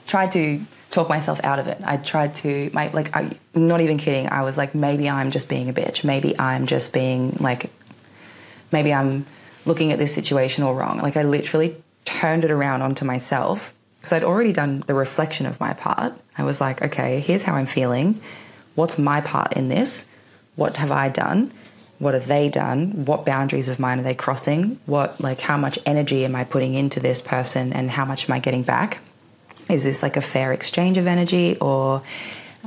tried 0.07 0.33
to 0.33 0.61
talk 0.91 1.09
myself 1.09 1.41
out 1.45 1.59
of 1.59 1.67
it. 1.69 1.79
I 1.85 1.97
tried 1.97 2.35
to, 2.37 2.71
my 2.73 2.89
like, 2.89 3.15
I 3.17 3.31
not 3.55 3.81
even 3.81 3.97
kidding. 3.97 4.29
I 4.29 4.43
was 4.43 4.57
like, 4.57 4.75
maybe 4.75 5.09
I'm 5.09 5.31
just 5.31 5.49
being 5.49 5.69
a 5.69 5.73
bitch. 5.73 6.05
Maybe 6.05 6.39
I'm 6.39 6.67
just 6.67 6.93
being 6.93 7.37
like, 7.41 7.71
maybe 8.73 8.93
I'm 8.93 9.27
looking 9.65 9.93
at 9.93 9.99
this 9.99 10.13
situation 10.15 10.65
all 10.65 10.75
wrong. 10.75 10.99
Like 10.99 11.17
I 11.17 11.23
literally 11.23 11.77
turned 12.05 12.45
it 12.45 12.51
around 12.51 12.83
onto 12.83 13.05
myself 13.05 13.73
because 14.01 14.13
I'd 14.13 14.25
already 14.25 14.53
done 14.53 14.81
the 14.87 14.95
reflection 14.95 15.47
of 15.47 15.61
my 15.61 15.75
part. 15.75 16.15
I 16.37 16.43
was 16.43 16.61
like, 16.61 16.83
okay, 16.83 17.21
here's 17.21 17.43
how 17.43 17.55
I'm 17.55 17.67
feeling 17.67 18.21
what's 18.75 18.99
my 18.99 19.21
part 19.21 19.53
in 19.55 19.69
this? 19.69 20.09
What 20.57 20.77
have 20.77 20.91
I 20.91 21.09
done? 21.09 21.53
What 21.99 22.15
have 22.15 22.27
they 22.27 22.49
done? 22.49 23.05
What 23.05 23.27
boundaries 23.27 23.69
of 23.69 23.79
mine 23.79 24.01
are 24.01 24.03
they 24.03 24.15
crossing? 24.15 24.81
What, 24.87 25.21
like, 25.21 25.41
how 25.41 25.57
much 25.57 25.79
energy 25.85 26.25
am 26.25 26.35
I 26.35 26.45
putting 26.45 26.75
into 26.75 26.99
this 26.99 27.21
person 27.21 27.73
and 27.73 27.91
how 27.91 28.05
much 28.05 28.29
am 28.29 28.35
I 28.35 28.39
getting 28.39 28.63
back? 28.63 29.01
Is 29.69 29.85
this 29.85 30.03
like 30.03 30.17
a 30.17 30.23
fair 30.23 30.53
exchange 30.53 30.97
of 30.97 31.07
energy 31.07 31.57
or 31.61 32.03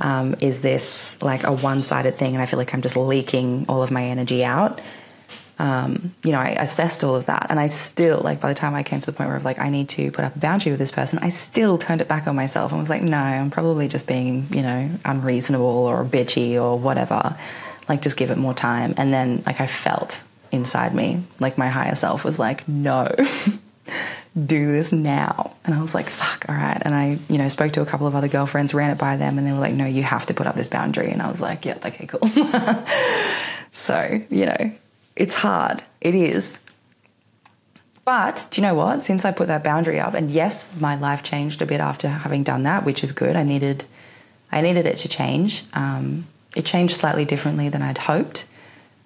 um, 0.01 0.35
is 0.39 0.61
this 0.61 1.21
like 1.21 1.43
a 1.43 1.51
one 1.51 1.81
sided 1.81 2.15
thing 2.15 2.33
and 2.33 2.41
I 2.41 2.45
feel 2.45 2.57
like 2.57 2.73
I'm 2.73 2.81
just 2.81 2.95
leaking 2.95 3.65
all 3.67 3.83
of 3.83 3.91
my 3.91 4.05
energy 4.05 4.45
out? 4.45 4.79
Um, 5.59 6.13
you 6.23 6.31
know, 6.31 6.39
I 6.39 6.49
assessed 6.49 7.03
all 7.03 7.15
of 7.15 7.27
that, 7.27 7.47
and 7.49 7.59
I 7.59 7.67
still, 7.67 8.19
like, 8.19 8.41
by 8.41 8.49
the 8.49 8.55
time 8.55 8.73
I 8.73 8.83
came 8.83 9.01
to 9.01 9.05
the 9.05 9.13
point 9.13 9.29
where 9.29 9.39
like, 9.39 9.59
I 9.59 9.69
need 9.69 9.89
to 9.89 10.11
put 10.11 10.25
up 10.25 10.35
a 10.35 10.39
boundary 10.39 10.71
with 10.71 10.79
this 10.79 10.91
person, 10.91 11.19
I 11.19 11.29
still 11.29 11.77
turned 11.77 12.01
it 12.01 12.07
back 12.07 12.27
on 12.27 12.35
myself 12.35 12.71
and 12.71 12.81
was 12.81 12.89
like, 12.89 13.03
no, 13.03 13.17
I'm 13.17 13.51
probably 13.51 13.87
just 13.87 14.07
being, 14.07 14.47
you 14.49 14.61
know, 14.61 14.89
unreasonable 15.05 15.65
or 15.65 16.03
bitchy 16.03 16.61
or 16.61 16.77
whatever. 16.77 17.37
Like, 17.87 18.01
just 18.01 18.17
give 18.17 18.31
it 18.31 18.37
more 18.37 18.53
time. 18.53 18.95
And 18.97 19.13
then, 19.13 19.43
like, 19.45 19.61
I 19.61 19.67
felt 19.67 20.21
inside 20.51 20.95
me, 20.95 21.23
like, 21.39 21.57
my 21.57 21.69
higher 21.69 21.95
self 21.95 22.23
was 22.23 22.39
like, 22.39 22.67
no. 22.67 23.13
do 24.45 24.71
this 24.71 24.91
now. 24.91 25.55
And 25.63 25.75
I 25.75 25.81
was 25.81 25.93
like, 25.93 26.09
fuck, 26.09 26.45
all 26.49 26.55
right. 26.55 26.81
And 26.81 26.95
I, 26.95 27.19
you 27.29 27.37
know, 27.37 27.47
spoke 27.49 27.73
to 27.73 27.81
a 27.81 27.85
couple 27.85 28.07
of 28.07 28.15
other 28.15 28.27
girlfriends, 28.27 28.73
ran 28.73 28.89
it 28.89 28.97
by 28.97 29.15
them, 29.15 29.37
and 29.37 29.45
they 29.45 29.51
were 29.51 29.59
like, 29.59 29.73
no, 29.73 29.85
you 29.85 30.01
have 30.01 30.25
to 30.27 30.33
put 30.33 30.47
up 30.47 30.55
this 30.55 30.67
boundary. 30.67 31.11
And 31.11 31.21
I 31.21 31.29
was 31.29 31.39
like, 31.39 31.65
yep, 31.65 31.85
okay, 31.85 32.07
cool. 32.07 32.27
so, 33.73 34.21
you 34.29 34.47
know, 34.47 34.71
it's 35.15 35.36
hard. 35.36 35.84
It 36.02 36.15
is. 36.15 36.60
But 38.06 38.47
do 38.52 38.62
you 38.62 38.67
know 38.67 38.73
what? 38.73 39.02
Since 39.02 39.23
I 39.23 39.32
put 39.32 39.47
that 39.47 39.63
boundary 39.63 39.99
up, 39.99 40.13
and 40.13 40.30
yes, 40.30 40.78
my 40.80 40.95
life 40.95 41.23
changed 41.23 41.62
a 41.62 41.65
bit 41.65 41.80
after 41.80 42.10
having 42.10 42.43
done 42.43 42.63
that, 42.63 42.84
which 42.84 43.04
is 43.04 43.12
good. 43.13 43.36
I 43.36 43.43
needed, 43.43 43.86
I 44.52 44.62
needed 44.62 44.86
it 44.86 44.97
to 44.97 45.08
change. 45.08 45.63
Um, 45.73 46.28
it 46.56 46.65
changed 46.65 46.95
slightly 46.95 47.26
differently 47.26 47.69
than 47.69 47.82
I'd 47.82 47.99
hoped, 47.99 48.45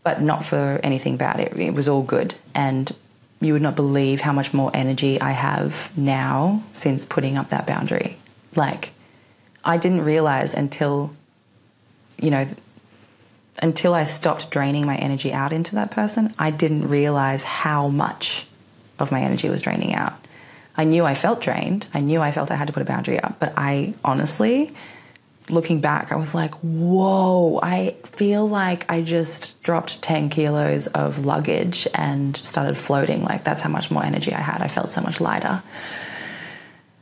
but 0.03 0.21
not 0.21 0.43
for 0.43 0.79
anything 0.83 1.15
bad. 1.15 1.39
It, 1.39 1.55
it 1.57 1.73
was 1.75 1.87
all 1.87 2.01
good, 2.01 2.35
and 2.55 2.93
you 3.39 3.53
would 3.53 3.61
not 3.61 3.75
believe 3.75 4.21
how 4.21 4.33
much 4.33 4.51
more 4.53 4.71
energy 4.73 5.21
I 5.21 5.31
have 5.31 5.95
now 5.95 6.63
since 6.73 7.05
putting 7.05 7.37
up 7.37 7.49
that 7.49 7.67
boundary. 7.67 8.17
Like, 8.55 8.93
I 9.63 9.77
didn't 9.77 10.03
realize 10.05 10.55
until, 10.55 11.13
you 12.17 12.31
know, 12.31 12.47
until 13.59 13.93
I 13.93 14.03
stopped 14.03 14.51
draining 14.51 14.85
my 14.85 14.95
energy 14.95 15.33
out 15.33 15.53
into 15.53 15.75
that 15.75 15.91
person, 15.91 16.33
I 16.37 16.51
didn't 16.51 16.87
realize 16.87 17.43
how 17.43 17.87
much 17.87 18.47
of 18.99 19.11
my 19.11 19.21
energy 19.21 19.49
was 19.49 19.61
draining 19.61 19.95
out. 19.95 20.13
I 20.75 20.83
knew 20.83 21.05
I 21.05 21.15
felt 21.15 21.41
drained. 21.41 21.87
I 21.93 22.01
knew 22.01 22.21
I 22.21 22.31
felt 22.31 22.51
I 22.51 22.55
had 22.55 22.67
to 22.67 22.73
put 22.73 22.83
a 22.83 22.85
boundary 22.85 23.19
up. 23.19 23.39
But 23.39 23.53
I 23.57 23.95
honestly, 24.05 24.73
looking 25.49 25.81
back, 25.81 26.11
I 26.11 26.15
was 26.17 26.35
like, 26.35 26.53
whoa, 26.55 27.59
I 27.63 27.95
feel 28.05 28.47
like 28.47 28.85
I 28.89 29.01
just 29.01 29.61
dropped 29.63 30.03
10 30.03 30.29
kilos 30.29 30.85
of 30.87 31.25
luggage 31.25 31.87
and 31.95 32.37
started 32.37 32.77
floating. 32.77 33.23
Like, 33.23 33.43
that's 33.43 33.61
how 33.61 33.69
much 33.69 33.89
more 33.89 34.03
energy 34.03 34.33
I 34.33 34.41
had. 34.41 34.61
I 34.61 34.67
felt 34.67 34.91
so 34.91 35.01
much 35.01 35.19
lighter. 35.19 35.63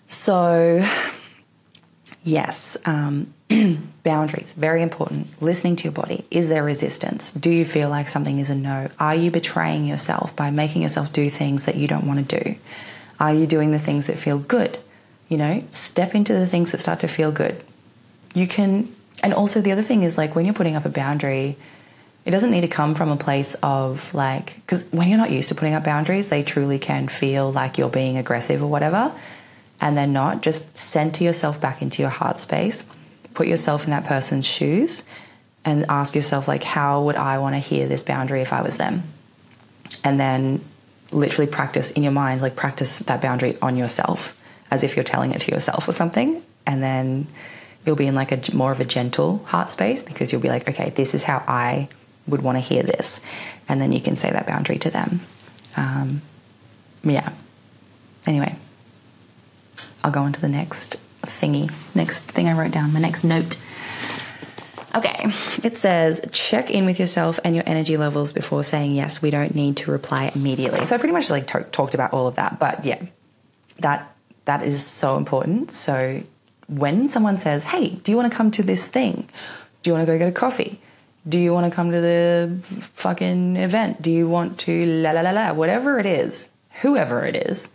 So, 0.08 0.86
yes, 2.24 2.78
um, 2.86 3.34
boundaries, 4.04 4.54
very 4.54 4.82
important. 4.82 5.42
Listening 5.42 5.76
to 5.76 5.84
your 5.84 5.94
body. 5.94 6.26
Is 6.32 6.50
there 6.50 6.64
resistance? 6.64 7.32
Do 7.32 7.52
you 7.52 7.66
feel 7.66 7.90
like 7.90 8.08
something 8.08 8.40
is 8.40 8.50
a 8.50 8.56
no? 8.56 8.90
Are 9.00 9.16
you 9.16 9.32
betraying 9.32 9.86
yourself 9.86 10.36
by 10.36 10.50
making 10.50 10.82
yourself 10.82 11.14
do 11.14 11.30
things 11.30 11.66
that 11.66 11.76
you 11.76 11.88
don't 11.88 12.08
want 12.08 12.28
to 12.28 12.44
do? 12.44 12.56
Are 13.20 13.34
you 13.34 13.46
doing 13.46 13.72
the 13.72 13.80
things 13.80 14.08
that 14.08 14.18
feel 14.18 14.40
good? 14.40 14.80
You 15.30 15.38
know, 15.38 15.64
step 15.72 16.16
into 16.16 16.34
the 16.34 16.48
things 16.48 16.72
that 16.72 16.82
start 16.82 17.00
to 17.02 17.08
feel 17.08 17.32
good. 17.32 17.64
You 18.34 18.48
can, 18.48 18.94
and 19.24 19.34
also 19.34 19.62
the 19.62 19.72
other 19.72 19.82
thing 19.82 20.04
is 20.04 20.18
like 20.18 20.36
when 20.36 20.46
you're 20.46 20.54
putting 20.54 20.76
up 20.76 20.86
a 20.86 20.90
boundary, 20.90 21.56
it 22.26 22.32
doesn't 22.32 22.52
need 22.52 22.62
to 22.62 22.68
come 22.68 22.96
from 22.96 23.10
a 23.10 23.18
place 23.18 23.56
of 23.62 24.14
like, 24.14 24.56
because 24.56 24.84
when 24.92 25.08
you're 25.08 25.18
not 25.18 25.32
used 25.32 25.50
to 25.50 25.56
putting 25.56 25.76
up 25.76 25.84
boundaries, 25.84 26.30
they 26.30 26.42
truly 26.42 26.80
can 26.80 27.08
feel 27.08 27.52
like 27.52 27.78
you're 27.78 27.90
being 27.90 28.18
aggressive 28.18 28.62
or 28.62 28.68
whatever. 28.68 29.14
And 29.80 29.96
they're 29.96 30.08
not. 30.08 30.42
Just 30.42 30.78
center 30.80 31.24
yourself 31.24 31.62
back 31.62 31.82
into 31.82 32.02
your 32.02 32.10
heart 32.10 32.40
space 32.40 32.86
put 33.36 33.48
yourself 33.48 33.84
in 33.84 33.92
that 33.92 34.06
person's 34.06 34.46
shoes 34.46 35.04
and 35.64 35.86
ask 35.90 36.16
yourself 36.16 36.48
like 36.48 36.64
how 36.64 37.04
would 37.04 37.16
i 37.16 37.38
want 37.38 37.56
to 37.56 37.60
hear 37.60 37.88
this 37.88 38.04
boundary 38.04 38.42
if 38.42 38.54
i 38.54 38.62
was 38.62 38.78
them? 38.78 39.04
And 40.04 40.20
then 40.20 40.62
literally 41.12 41.50
practice 41.50 41.92
in 41.92 42.04
your 42.04 42.12
mind 42.12 42.42
like 42.42 42.56
practice 42.56 43.00
that 43.00 43.22
boundary 43.22 43.58
on 43.62 43.78
yourself 43.78 44.36
as 44.72 44.84
if 44.84 44.96
you're 44.96 45.04
telling 45.04 45.32
it 45.32 45.42
to 45.42 45.52
yourself 45.52 45.88
or 45.88 45.94
something. 45.94 46.42
And 46.66 46.82
then 46.82 47.28
you'll 47.86 47.96
be 47.96 48.08
in 48.08 48.16
like 48.16 48.32
a 48.32 48.56
more 48.56 48.72
of 48.72 48.80
a 48.80 48.86
gentle 48.86 49.38
heart 49.46 49.70
space 49.70 50.02
because 50.02 50.32
you'll 50.32 50.42
be 50.42 50.50
like 50.50 50.68
okay 50.68 50.90
this 50.90 51.14
is 51.14 51.24
how 51.24 51.44
i 51.48 51.88
would 52.28 52.42
want 52.42 52.58
to 52.58 52.62
hear 52.62 52.84
this. 52.84 53.20
And 53.70 53.80
then 53.80 53.92
you 53.92 54.02
can 54.02 54.16
say 54.16 54.32
that 54.32 54.48
boundary 54.48 54.80
to 54.80 54.90
them. 54.90 55.20
Um, 55.78 56.22
yeah. 57.04 57.32
Anyway 58.26 58.56
i'll 60.06 60.12
go 60.12 60.22
on 60.22 60.32
to 60.32 60.40
the 60.40 60.48
next 60.48 60.98
thingy. 61.26 61.72
Next 61.96 62.24
thing 62.24 62.48
I 62.48 62.54
wrote 62.54 62.72
down, 62.72 62.94
my 62.94 63.00
next 63.00 63.24
note. 63.24 63.56
Okay, 64.96 65.34
it 65.62 65.76
says 65.76 66.26
check 66.32 66.72
in 66.72 66.86
with 66.86 67.00
yourself 67.00 67.38
and 67.44 67.54
your 67.54 67.66
energy 67.68 67.98
levels 67.98 68.32
before 68.32 68.64
saying 68.64 68.94
yes. 68.94 69.22
We 69.22 69.30
don't 69.30 69.54
need 69.54 69.78
to 69.78 69.92
reply 69.92 70.32
immediately. 70.34 70.86
So 70.86 70.96
I 70.96 71.00
pretty 71.00 71.14
much 71.14 71.30
like 71.30 71.52
t- 71.52 71.70
talked 71.72 71.94
about 71.94 72.14
all 72.14 72.28
of 72.28 72.36
that, 72.36 72.60
but 72.60 72.86
yeah, 72.86 73.02
that 73.80 74.16
that 74.46 74.64
is 74.64 74.86
so 74.86 75.18
important. 75.18 75.74
So 75.74 76.24
when 76.68 77.10
someone 77.10 77.38
says, 77.38 77.66
"Hey, 77.66 77.90
do 77.90 78.12
you 78.12 78.18
want 78.18 78.32
to 78.32 78.38
come 78.38 78.52
to 78.52 78.64
this 78.64 78.88
thing? 78.88 79.28
Do 79.84 79.90
you 79.90 79.94
want 79.94 80.08
to 80.08 80.12
go 80.12 80.18
get 80.18 80.30
a 80.30 80.32
coffee?" 80.32 80.80
Do 81.28 81.40
you 81.40 81.54
want 81.54 81.66
to 81.66 81.76
come 81.76 81.90
to 81.92 82.02
the 82.02 82.60
fucking 82.94 83.56
event? 83.56 84.00
Do 84.00 84.12
you 84.12 84.30
want 84.30 84.60
to 84.60 84.86
la 84.86 85.10
la 85.10 85.22
la 85.22 85.32
la? 85.32 85.54
Whatever 85.54 85.98
it 85.98 86.06
is, 86.06 86.50
whoever 86.82 87.26
it 87.26 87.36
is, 87.36 87.72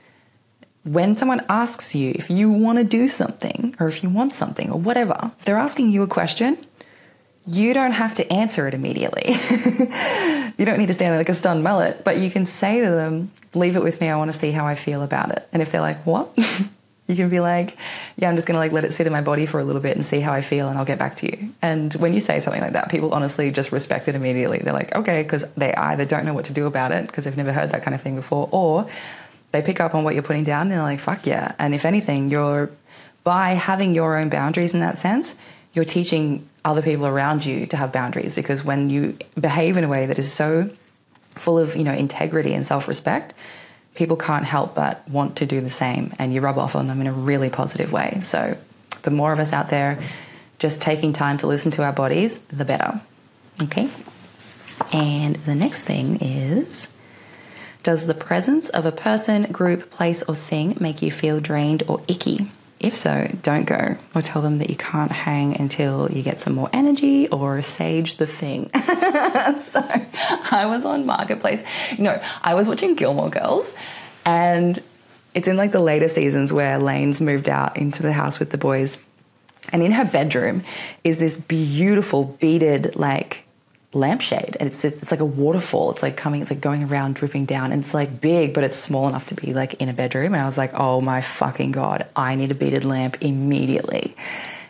when 0.85 1.15
someone 1.15 1.41
asks 1.49 1.95
you 1.95 2.13
if 2.15 2.31
you 2.31 2.51
want 2.51 2.79
to 2.79 2.85
do 2.85 3.07
something 3.07 3.75
or 3.79 3.89
if 3.89 4.03
you 4.03 4.09
want 4.09 4.33
something 4.33 4.71
or 4.71 4.79
whatever, 4.79 5.33
if 5.39 5.45
they're 5.45 5.59
asking 5.59 5.91
you 5.91 6.03
a 6.03 6.07
question, 6.07 6.57
you 7.47 7.75
don't 7.75 7.93
have 7.93 8.15
to 8.15 8.33
answer 8.33 8.69
it 8.69 8.75
immediately. 8.75 9.25
you 10.59 10.65
don't 10.65 10.79
need 10.79 10.89
to 10.89 10.95
stand 10.95 11.13
there 11.13 11.19
like 11.19 11.29
a 11.29 11.35
stunned 11.35 11.65
mullet, 11.65 12.05
but 12.05 12.19
you 12.19 12.31
can 12.31 12.47
say 12.47 12.81
to 12.81 12.91
them, 12.91 13.33
Leave 13.53 13.75
it 13.75 13.83
with 13.83 14.01
me, 14.01 14.09
I 14.09 14.17
want 14.17 14.33
to 14.33 14.39
see 14.39 14.53
how 14.53 14.67
I 14.67 14.77
feel 14.77 15.03
about 15.03 15.33
it. 15.33 15.49
And 15.53 15.61
if 15.61 15.73
they're 15.73 15.81
like, 15.81 16.07
What? 16.07 16.31
you 17.09 17.17
can 17.17 17.29
be 17.29 17.41
like, 17.41 17.77
Yeah, 18.17 18.29
I'm 18.29 18.37
just 18.37 18.47
going 18.47 18.55
to 18.55 18.61
like 18.61 18.73
let 18.73 18.85
it 18.85 18.93
sit 18.93 19.07
in 19.07 19.13
my 19.13 19.23
body 19.23 19.47
for 19.47 19.59
a 19.59 19.65
little 19.65 19.83
bit 19.83 19.97
and 19.97 20.07
see 20.07 20.21
how 20.21 20.33
I 20.33 20.43
feel 20.43 20.69
and 20.69 20.79
I'll 20.79 20.85
get 20.85 20.99
back 20.99 21.17
to 21.17 21.27
you. 21.27 21.53
And 21.61 21.93
when 21.95 22.15
you 22.15 22.21
say 22.21 22.41
something 22.41 22.63
like 22.63 22.75
that, 22.75 22.91
people 22.91 23.13
honestly 23.13 23.51
just 23.51 23.73
respect 23.73 24.07
it 24.07 24.15
immediately. 24.15 24.59
They're 24.59 24.73
like, 24.73 24.95
Okay, 24.95 25.23
because 25.23 25.45
they 25.57 25.75
either 25.75 26.05
don't 26.05 26.25
know 26.25 26.35
what 26.35 26.45
to 26.47 26.53
do 26.53 26.67
about 26.67 26.93
it 26.93 27.07
because 27.07 27.25
they've 27.25 27.37
never 27.37 27.53
heard 27.53 27.73
that 27.73 27.83
kind 27.83 27.95
of 27.95 28.03
thing 28.03 28.15
before, 28.15 28.49
or 28.53 28.87
they 29.53 29.63
pick 29.63 29.81
up 29.81 29.95
on 29.95 30.05
what 30.05 30.15
you're 30.15 30.23
putting 30.23 30.45
down 30.45 30.63
and 30.63 30.73
they're 30.73 30.83
like, 30.83 31.01
Fuck 31.01 31.27
yeah. 31.27 31.55
And 31.59 31.75
if 31.75 31.85
anything, 31.85 32.31
you're 32.31 32.71
by 33.25 33.51
having 33.51 33.95
your 33.95 34.17
own 34.17 34.29
boundaries 34.29 34.75
in 34.75 34.81
that 34.81 34.97
sense, 34.97 35.37
you're 35.75 35.85
teaching 35.85 36.49
other 36.65 36.83
people 36.83 37.07
around 37.07 37.45
you 37.45 37.67
to 37.67 37.77
have 37.77 37.93
boundaries 37.93 38.35
because 38.35 38.65
when 38.65 38.91
you 38.91 39.17
behave 39.39 39.77
in 39.77 39.85
a 39.85 39.89
way 39.89 40.07
that 40.07 40.19
is 40.19 40.33
so 40.33 40.71
full 41.35 41.59
of 41.59 41.77
you 41.77 41.85
know 41.85 41.93
integrity 41.93 42.53
and 42.53 42.67
self-respect 42.67 43.35
people 43.95 44.17
can't 44.17 44.45
help 44.45 44.75
but 44.75 45.07
want 45.09 45.37
to 45.37 45.47
do 45.47 45.61
the 45.61 45.71
same 45.71 46.13
and 46.19 46.33
you 46.33 46.41
rub 46.41 46.59
off 46.59 46.75
on 46.75 46.87
them 46.87 47.01
in 47.01 47.07
a 47.07 47.13
really 47.13 47.51
positive 47.51 47.93
way. 47.93 48.19
So 48.23 48.57
the 49.03 49.11
more 49.11 49.33
of 49.33 49.39
us 49.39 49.53
out 49.53 49.71
there 49.71 50.03
just 50.59 50.83
taking 50.83 51.13
time 51.13 51.39
to 51.39 51.47
listen 51.47 51.71
to 51.73 51.85
our 51.85 51.93
bodies 51.93 52.39
the 52.49 52.65
better. 52.65 53.01
Okay? 53.63 53.89
And 54.93 55.37
the 55.37 55.55
next 55.55 55.85
thing 55.85 56.17
is 56.21 56.89
does 57.83 58.07
the 58.07 58.15
presence 58.15 58.69
of 58.71 58.85
a 58.87 58.93
person 58.93 59.45
group 59.45 59.91
place 59.91 60.23
or 60.25 60.35
thing 60.35 60.77
make 60.81 61.03
you 61.03 61.11
feel 61.11 61.41
drained 61.41 61.83
or 61.89 62.01
icky 62.09 62.51
if 62.81 62.97
so, 62.97 63.31
don't 63.43 63.67
go 63.67 63.99
or 64.15 64.23
tell 64.23 64.41
them 64.41 64.59
that 64.59 64.71
you 64.71 64.77
can't 64.77 65.13
hang 65.13 65.61
until 65.61 66.11
you 66.11 66.23
get 66.23 66.41
some 66.41 66.55
more 66.55 66.71
energy 66.73 67.29
or 67.29 67.61
sage 67.61 68.17
the 68.17 68.27
thing. 68.27 68.71
so 69.59 69.83
I 70.51 70.65
was 70.67 70.87
on 70.87 71.05
Marketplace. 71.05 71.63
No, 71.99 72.21
I 72.43 72.55
was 72.55 72.67
watching 72.67 72.95
Gilmore 72.95 73.29
Girls 73.29 73.75
and 74.25 74.83
it's 75.35 75.47
in 75.47 75.59
like 75.59 75.73
the 75.73 75.81
later 75.81 76.09
seasons 76.09 76.55
where 76.55 76.79
Lane's 76.79 77.21
moved 77.21 77.51
out 77.51 77.77
into 77.77 78.03
the 78.03 78.15
house 78.15 78.39
with 78.39 78.51
the 78.51 78.59
boys. 78.59 79.03
And 79.75 79.83
in 79.83 79.93
her 79.93 80.07
bedroom 80.07 80.65
is 81.05 81.19
this 81.19 81.39
beautiful 81.39 82.25
beaded 82.41 82.97
like 82.97 83.45
lampshade. 83.93 84.57
And 84.61 84.69
it's, 84.69 84.85
it's 84.85 85.11
like 85.11 85.21
a 85.21 85.25
waterfall. 85.25 85.91
It's 85.91 86.03
like 86.03 86.17
coming 86.17 86.43
it's 86.43 86.51
like 86.51 86.61
going 86.61 86.85
around 86.85 87.17
dripping 87.17 87.47
down. 87.47 87.73
And 87.73 87.85
it's 87.85 87.95
like 87.95 88.21
big 88.21 88.55
but 88.55 88.65
it's 88.65 88.77
small 88.77 89.09
enough 89.09 89.27
to 89.29 89.35
be 89.35 89.53
like 89.53 89.75
in 89.75 89.89
a 89.89 89.93
bedroom. 89.93 90.33
And 90.35 90.43
i 90.43 90.47
was 90.47 90.59
like 90.59 90.73
oh 90.75 91.01
my 91.01 91.21
fucking 91.21 91.73
god 91.73 92.07
i 92.15 92.35
need 92.35 92.51
a 92.51 92.55
beaded 92.55 92.85
lamp 92.85 93.19
immediately. 93.21 94.15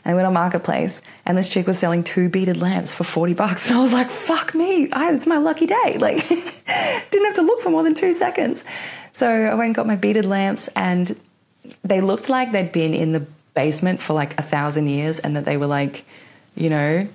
And 0.04 0.12
I 0.12 0.14
went 0.14 0.26
on 0.26 0.32
marketplace 0.32 1.02
and 1.26 1.36
this 1.36 1.50
chick 1.50 1.66
was 1.66 1.78
selling 1.78 2.02
two 2.02 2.30
beaded 2.30 2.56
lamps 2.56 2.92
for 2.92 3.04
40 3.04 3.34
bucks. 3.34 3.68
And 3.68 3.78
i 3.78 3.82
was 3.82 3.92
like 3.92 4.08
fuck 4.08 4.54
me 4.54 4.90
I, 4.90 5.12
it's 5.12 5.26
my 5.26 5.38
lucky 5.38 5.66
day. 5.66 5.96
Like 5.98 6.26
didn't 6.26 7.26
have 7.26 7.34
to 7.36 7.42
look 7.42 7.60
for 7.60 7.70
more 7.70 7.82
than 7.82 7.94
two 7.94 8.14
seconds. 8.14 8.64
So 9.12 9.28
i 9.28 9.54
went 9.54 9.66
and 9.66 9.74
got 9.74 9.86
my 9.86 9.96
beaded 9.96 10.24
lamps 10.24 10.68
and 10.74 11.18
they 11.84 12.00
looked 12.00 12.30
like 12.30 12.52
they'd 12.52 12.72
been 12.72 12.94
in 12.94 13.12
the 13.12 13.26
basement 13.52 14.00
for 14.00 14.14
like 14.14 14.38
a 14.38 14.42
thousand 14.42 14.86
years 14.86 15.18
and 15.18 15.36
that 15.36 15.44
they 15.44 15.58
were 15.58 15.66
like 15.66 16.04
you 16.54 16.70
know 16.70 17.06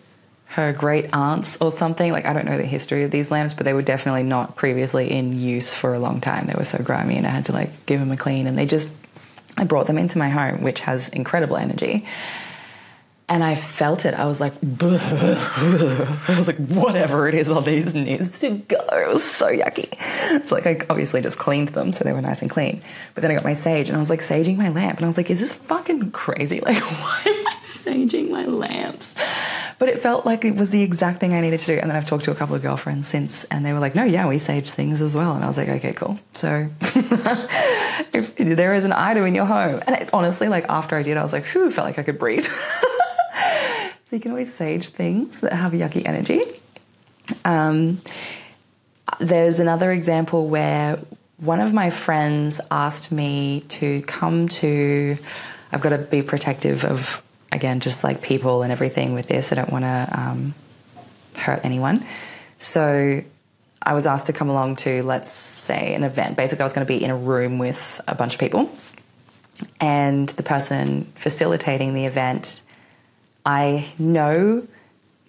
her 0.47 0.71
great 0.71 1.09
aunts 1.13 1.57
or 1.61 1.71
something. 1.71 2.11
Like 2.11 2.25
I 2.25 2.33
don't 2.33 2.45
know 2.45 2.57
the 2.57 2.63
history 2.63 3.03
of 3.03 3.11
these 3.11 3.31
lamps, 3.31 3.53
but 3.53 3.65
they 3.65 3.73
were 3.73 3.81
definitely 3.81 4.23
not 4.23 4.55
previously 4.55 5.11
in 5.11 5.39
use 5.39 5.73
for 5.73 5.93
a 5.93 5.99
long 5.99 6.21
time. 6.21 6.45
They 6.45 6.53
were 6.53 6.65
so 6.65 6.83
grimy, 6.83 7.17
and 7.17 7.27
I 7.27 7.31
had 7.31 7.45
to 7.45 7.51
like 7.51 7.85
give 7.85 7.99
them 7.99 8.11
a 8.11 8.17
clean. 8.17 8.47
And 8.47 8.57
they 8.57 8.65
just, 8.65 8.91
I 9.57 9.63
brought 9.63 9.87
them 9.87 9.97
into 9.97 10.17
my 10.17 10.29
home, 10.29 10.61
which 10.61 10.79
has 10.81 11.09
incredible 11.09 11.57
energy. 11.57 12.05
And 13.27 13.43
I 13.43 13.55
felt 13.55 14.05
it. 14.05 14.13
I 14.13 14.25
was 14.25 14.39
like, 14.39 14.53
I 14.81 16.35
was 16.37 16.45
like, 16.45 16.57
whatever 16.57 17.27
it 17.27 17.33
is 17.33 17.49
on 17.49 17.63
these 17.63 17.95
needs 17.95 18.39
to 18.39 18.51
go. 18.51 18.77
It 18.91 19.11
was 19.11 19.23
so 19.23 19.47
yucky. 19.47 19.89
It's 20.35 20.51
like 20.51 20.67
I 20.67 20.85
obviously 20.91 21.21
just 21.21 21.39
cleaned 21.39 21.69
them 21.69 21.91
so 21.91 22.03
they 22.03 22.13
were 22.13 22.21
nice 22.21 22.43
and 22.43 22.51
clean. 22.51 22.83
But 23.15 23.21
then 23.21 23.31
I 23.31 23.33
got 23.33 23.43
my 23.43 23.53
sage 23.53 23.87
and 23.87 23.97
I 23.97 23.99
was 23.99 24.11
like 24.11 24.21
saging 24.21 24.57
my 24.57 24.69
lamp, 24.69 24.97
and 24.97 25.05
I 25.05 25.07
was 25.07 25.17
like, 25.17 25.31
is 25.31 25.39
this 25.39 25.53
fucking 25.53 26.11
crazy? 26.11 26.61
Like, 26.65 26.81
why 26.81 27.21
am 27.25 27.47
I 27.47 27.55
saging 27.61 28.29
my 28.29 28.45
lamps? 28.45 29.13
But 29.77 29.89
it 29.89 29.99
felt 29.99 30.25
like 30.25 30.45
it 30.45 30.55
was 30.55 30.71
the 30.71 30.81
exact 30.81 31.19
thing 31.19 31.33
I 31.33 31.41
needed 31.41 31.59
to 31.59 31.65
do. 31.65 31.73
And 31.73 31.89
then 31.89 31.97
I've 31.97 32.05
talked 32.05 32.23
to 32.25 32.31
a 32.31 32.35
couple 32.35 32.55
of 32.55 32.61
girlfriends 32.61 33.07
since, 33.07 33.43
and 33.45 33.63
they 33.65 33.71
were 33.73 33.79
like, 33.79 33.93
no, 33.93 34.03
yeah, 34.03 34.27
we 34.27 34.39
sage 34.39 34.69
things 34.69 35.01
as 35.01 35.15
well. 35.15 35.35
And 35.35 35.43
I 35.43 35.47
was 35.47 35.57
like, 35.57 35.69
okay, 35.69 35.93
cool. 35.93 36.17
So 36.33 36.69
if 38.13 38.35
there 38.37 38.73
is 38.73 38.85
an 38.85 38.93
item 38.93 39.25
in 39.25 39.35
your 39.35 39.45
home, 39.45 39.81
and 39.85 39.95
it, 39.95 40.09
honestly, 40.13 40.47
like 40.47 40.65
after 40.69 40.95
I 40.95 41.03
did, 41.03 41.17
I 41.17 41.23
was 41.23 41.33
like, 41.33 41.45
whew, 41.45 41.69
felt 41.69 41.85
like 41.85 41.99
I 41.99 42.03
could 42.03 42.17
breathe. 42.17 42.47
You 44.15 44.21
can 44.21 44.31
always 44.31 44.53
sage 44.53 44.89
things 44.89 45.41
that 45.41 45.53
have 45.53 45.73
yucky 45.73 46.05
energy. 46.05 46.41
Um, 47.43 48.01
there's 49.19 49.59
another 49.59 49.91
example 49.91 50.47
where 50.47 50.99
one 51.37 51.59
of 51.59 51.73
my 51.73 51.89
friends 51.89 52.59
asked 52.71 53.11
me 53.11 53.65
to 53.69 54.01
come 54.03 54.47
to, 54.47 55.17
I've 55.71 55.81
got 55.81 55.89
to 55.89 55.97
be 55.97 56.21
protective 56.21 56.85
of 56.85 57.21
again, 57.51 57.79
just 57.79 58.03
like 58.03 58.21
people 58.21 58.61
and 58.63 58.71
everything 58.71 59.13
with 59.13 59.27
this, 59.27 59.51
I 59.51 59.55
don't 59.55 59.71
want 59.71 59.85
to 59.85 60.09
um, 60.11 60.53
hurt 61.37 61.61
anyone. 61.63 62.05
So 62.59 63.21
I 63.81 63.93
was 63.93 64.05
asked 64.05 64.27
to 64.27 64.33
come 64.33 64.49
along 64.49 64.77
to, 64.77 65.03
let's 65.03 65.31
say, 65.31 65.93
an 65.93 66.03
event. 66.03 66.37
Basically, 66.37 66.61
I 66.61 66.65
was 66.65 66.73
going 66.73 66.85
to 66.85 66.93
be 66.93 67.03
in 67.03 67.09
a 67.09 67.15
room 67.15 67.57
with 67.57 68.01
a 68.07 68.15
bunch 68.15 68.33
of 68.33 68.39
people. 68.39 68.75
And 69.79 70.27
the 70.29 70.43
person 70.43 71.11
facilitating 71.15 71.93
the 71.93 72.05
event, 72.05 72.61
I 73.45 73.93
know 73.99 74.67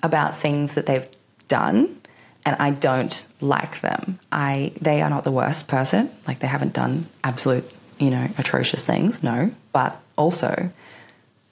about 0.02 0.36
things 0.36 0.74
that 0.74 0.86
they've 0.86 1.08
done 1.48 2.00
and 2.46 2.56
I 2.60 2.70
don't 2.70 3.26
like 3.40 3.80
them. 3.80 4.20
I 4.30 4.72
they 4.80 5.02
are 5.02 5.10
not 5.10 5.24
the 5.24 5.32
worst 5.32 5.66
person. 5.66 6.10
Like 6.26 6.38
they 6.38 6.46
haven't 6.46 6.72
done 6.72 7.08
absolute, 7.24 7.68
you 7.98 8.10
know, 8.10 8.28
atrocious 8.38 8.84
things, 8.84 9.22
no. 9.22 9.52
But 9.72 10.00
also 10.16 10.70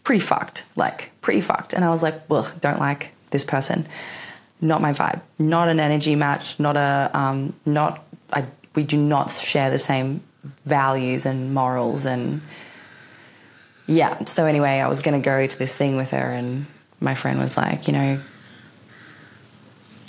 pretty 0.05 0.21
fucked, 0.21 0.65
like 0.77 1.11
pretty 1.21 1.41
fucked. 1.41 1.73
And 1.73 1.85
I 1.85 1.91
was 1.91 2.03
like, 2.03 2.31
well, 2.31 2.51
don't 2.61 2.79
like 2.79 3.11
this 3.31 3.45
person. 3.45 3.87
Not 4.61 4.81
my 4.81 4.93
vibe. 4.93 5.21
Not 5.39 5.69
an 5.69 5.81
energy 5.81 6.15
match. 6.15 6.61
Not 6.61 6.77
a 6.77 7.11
um, 7.13 7.55
not. 7.67 8.05
I, 8.33 8.47
we 8.75 8.85
do 8.85 8.97
not 8.97 9.31
share 9.33 9.71
the 9.71 9.79
same 9.79 10.23
values 10.65 11.27
and 11.27 11.53
morals 11.53 12.05
and 12.07 12.41
yeah. 13.87 14.25
So 14.25 14.47
anyway, 14.47 14.81
I 14.81 14.89
was 14.89 15.03
going 15.03 15.21
to 15.21 15.25
go 15.25 15.47
to 15.47 15.59
this 15.59 15.75
thing 15.75 15.97
with 15.97 16.11
her, 16.11 16.19
and 16.19 16.67
my 17.01 17.15
friend 17.15 17.39
was 17.39 17.57
like, 17.57 17.87
you 17.87 17.93
know, 17.93 18.21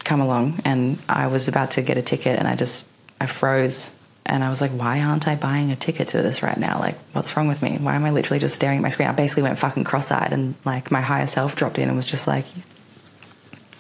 come 0.04 0.22
along. 0.22 0.62
And 0.66 0.98
I 1.10 1.28
was 1.28 1.48
about 1.48 1.72
to 1.72 1.82
get 1.82 1.98
a 1.98 2.02
ticket, 2.02 2.38
and 2.40 2.48
I 2.48 2.56
just 2.56 2.88
I 3.20 3.28
froze 3.28 3.96
and 4.26 4.44
I 4.44 4.50
was 4.50 4.60
like, 4.60 4.72
why 4.72 5.02
aren't 5.02 5.28
I 5.28 5.36
buying 5.36 5.72
a 5.72 5.76
ticket 5.76 6.08
to 6.10 6.22
this 6.22 6.42
right 6.42 6.58
now? 6.58 6.80
Like, 6.80 6.98
what's 7.14 7.38
wrong 7.38 7.48
with 7.48 7.62
me? 7.62 7.78
Why 7.78 7.96
am 7.96 8.06
I 8.06 8.10
literally 8.12 8.40
just 8.40 8.56
staring 8.56 8.78
at 8.78 8.82
my 8.82 8.90
screen? 8.90 9.08
I 9.08 9.12
basically 9.12 9.44
went 9.44 9.60
fucking 9.60 9.84
cross 9.84 10.12
eyed 10.12 10.34
and 10.34 10.56
like 10.66 10.90
my 10.90 11.02
higher 11.02 11.28
self 11.28 11.56
dropped 11.56 11.78
in 11.78 11.88
and 11.90 11.96
was 11.96 12.08
just 12.08 12.26
like, 12.26 12.46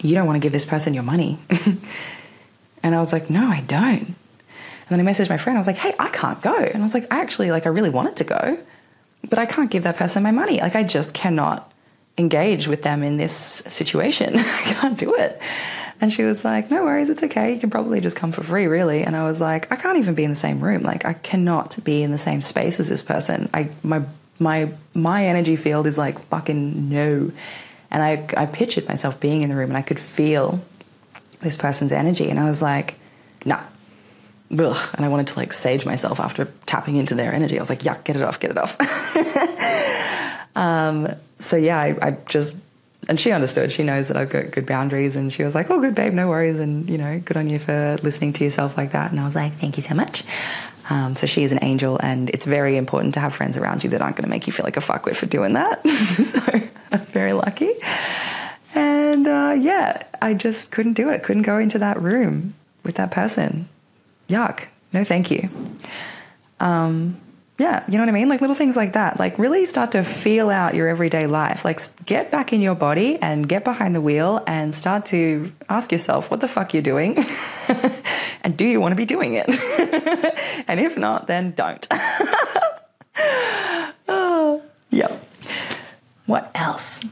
you 0.02 0.14
don't 0.14 0.28
want 0.28 0.36
to 0.36 0.40
give 0.40 0.54
this 0.54 0.66
person 0.66 0.94
your 0.94 1.04
money. 1.04 1.40
and 2.84 2.96
I 2.96 3.00
was 3.00 3.12
like, 3.12 3.30
no, 3.30 3.48
I 3.48 3.62
don't. 3.62 4.14
And 4.88 5.00
then 5.00 5.00
I 5.00 5.12
messaged 5.12 5.30
my 5.30 5.38
friend. 5.38 5.58
I 5.58 5.60
was 5.62 5.68
like, 5.68 5.78
hey, 5.78 5.96
I 5.98 6.10
can't 6.10 6.40
go. 6.44 6.56
And 6.56 6.78
I 6.78 6.86
was 6.86 6.94
like, 6.94 7.12
I 7.12 7.22
actually, 7.22 7.50
like, 7.50 7.66
I 7.66 7.70
really 7.70 7.90
wanted 7.90 8.18
to 8.18 8.24
go, 8.24 8.60
but 9.30 9.40
I 9.40 9.46
can't 9.46 9.72
give 9.72 9.84
that 9.84 9.98
person 9.98 10.24
my 10.24 10.32
money. 10.32 10.60
Like, 10.60 10.76
I 10.76 10.84
just 10.84 11.14
cannot 11.14 11.72
engage 12.18 12.68
with 12.68 12.84
them 12.84 13.04
in 13.04 13.18
this 13.18 13.34
situation. 13.34 14.38
I 14.38 14.44
can't 14.44 14.98
do 14.98 15.16
it. 15.16 15.42
And 16.02 16.12
she 16.12 16.24
was 16.24 16.44
like, 16.44 16.70
No 16.70 16.84
worries, 16.84 17.10
it's 17.10 17.24
okay. 17.24 17.54
You 17.54 17.60
can 17.60 17.70
probably 17.70 18.02
just 18.02 18.16
come 18.16 18.32
for 18.32 18.44
free, 18.44 18.68
really. 18.68 19.04
And 19.04 19.16
I 19.16 19.30
was 19.30 19.40
like, 19.40 19.72
I 19.72 19.76
can't 19.76 19.98
even 19.98 20.14
be 20.14 20.24
in 20.24 20.30
the 20.30 20.36
same 20.36 20.60
room. 20.62 20.84
Like, 20.84 21.06
I 21.06 21.14
cannot 21.14 21.82
be 21.84 22.04
in 22.04 22.12
the 22.12 22.18
same 22.18 22.42
space 22.42 22.80
as 22.80 22.90
this 22.90 23.04
person. 23.04 23.50
I 23.54 23.70
my 23.82 24.04
my 24.40 24.72
my 24.94 25.26
energy 25.26 25.56
field 25.56 25.88
is 25.88 25.98
like 25.98 26.20
fucking 26.20 26.90
no. 26.90 27.32
And 27.92 28.04
I 28.04 28.28
I 28.36 28.46
pictured 28.46 28.88
myself 28.88 29.20
being 29.20 29.42
in 29.42 29.50
the 29.50 29.56
room 29.56 29.70
and 29.70 29.78
I 29.78 29.82
could 29.82 30.00
feel 30.00 30.62
this 31.42 31.58
person's 31.58 31.94
energy. 31.94 32.30
And 32.30 32.40
I 32.40 32.50
was 32.50 32.62
like, 32.62 32.96
nah. 33.46 33.62
Ugh. 34.52 34.90
And 34.94 35.06
I 35.06 35.10
wanted 35.10 35.28
to 35.28 35.36
like 35.38 35.54
sage 35.54 35.86
myself 35.86 36.20
after 36.20 36.46
tapping 36.66 36.98
into 36.98 37.16
their 37.16 37.34
energy. 37.34 37.58
I 37.58 37.62
was 37.62 37.70
like, 37.70 37.84
yeah, 37.84 37.98
get 38.04 38.16
it 38.16 38.22
off, 38.22 38.40
get 38.40 38.52
it 38.52 38.58
off. 38.58 38.78
um, 40.56 41.08
so 41.40 41.58
yeah, 41.58 41.80
I, 41.80 41.98
I 42.02 42.12
just 42.28 42.56
and 43.08 43.20
she 43.20 43.32
understood. 43.32 43.72
She 43.72 43.84
knows 43.84 44.08
that 44.08 44.18
I've 44.18 44.30
got 44.30 44.52
good 44.52 44.66
boundaries, 44.66 45.16
and 45.16 45.32
she 45.32 45.44
was 45.44 45.54
like, 45.54 45.70
"Oh, 45.70 45.80
good, 45.80 45.96
babe, 45.96 46.14
no 46.14 46.28
worries." 46.28 46.60
And 46.60 46.90
you 46.90 46.98
know, 46.98 47.20
good 47.20 47.38
on 47.38 47.50
you 47.50 47.60
for 47.60 47.98
listening 48.02 48.34
to 48.34 48.44
yourself 48.44 48.78
like 48.78 48.92
that. 48.92 49.12
And 49.12 49.20
I 49.20 49.26
was 49.26 49.36
like, 49.36 49.54
"Thank 49.54 49.78
you 49.78 49.84
so 49.84 49.94
much." 49.94 50.24
Um, 50.90 51.16
so 51.16 51.28
she 51.28 51.44
is 51.44 51.52
an 51.52 51.60
angel, 51.62 52.00
and 52.02 52.30
it's 52.30 52.46
very 52.46 52.78
important 52.78 53.16
to 53.16 53.20
have 53.20 53.34
friends 53.34 53.58
around 53.58 53.84
you 53.84 53.92
that 53.92 54.02
aren't 54.02 54.16
going 54.16 54.24
to 54.24 54.30
make 54.30 54.48
you 54.48 54.54
feel 54.54 54.64
like 54.64 54.78
a 54.78 54.82
fuckwit 54.82 55.16
for 55.16 55.26
doing 55.26 55.54
that. 55.54 55.88
so 56.26 56.42
I'm 56.92 57.06
very 57.08 57.34
lucky. 57.34 57.74
And 58.74 59.28
uh, 59.28 59.56
yeah, 59.58 60.04
I 60.22 60.34
just 60.34 60.72
couldn't 60.72 60.94
do 60.94 61.10
it. 61.10 61.16
I 61.16 61.18
Couldn't 61.20 61.44
go 61.44 61.58
into 61.58 61.80
that 61.80 62.02
room 62.02 62.54
with 62.84 62.96
that 62.96 63.12
person. 63.12 63.68
Yuck. 64.30 64.66
No, 64.94 65.04
thank 65.04 65.30
you. 65.32 65.50
Um, 66.60 67.20
yeah, 67.58 67.86
you 67.88 67.94
know 67.94 68.04
what 68.04 68.10
I 68.10 68.12
mean? 68.12 68.28
Like 68.28 68.42
little 68.42 68.56
things 68.56 68.76
like 68.76 68.94
that. 68.94 69.18
Like 69.18 69.40
really 69.40 69.66
start 69.66 69.94
to 69.94 70.04
feel 70.04 70.50
out 70.50 70.76
your 70.76 70.90
everyday 70.90 71.26
life. 71.26 71.64
Like 71.64 71.80
get 72.06 72.30
back 72.30 72.52
in 72.52 72.60
your 72.60 72.76
body 72.76 73.18
and 73.22 73.48
get 73.48 73.64
behind 73.64 73.96
the 73.96 74.02
wheel 74.02 74.44
and 74.46 74.76
start 74.76 75.06
to 75.08 75.52
ask 75.70 75.92
yourself 75.92 76.30
what 76.30 76.42
the 76.42 76.50
fuck 76.50 76.74
you're 76.74 76.84
doing 76.84 77.26
and 78.44 78.58
do 78.58 78.66
you 78.66 78.82
want 78.82 78.92
to 78.92 78.98
be 78.98 79.06
doing 79.06 79.36
it? 79.36 79.48
and 80.68 80.82
if 80.82 80.98
not, 80.98 81.28
then 81.28 81.52
don't. 81.52 81.88
oh, 84.10 84.62
yep. 84.90 85.24
What 86.26 86.52
else? 86.56 87.06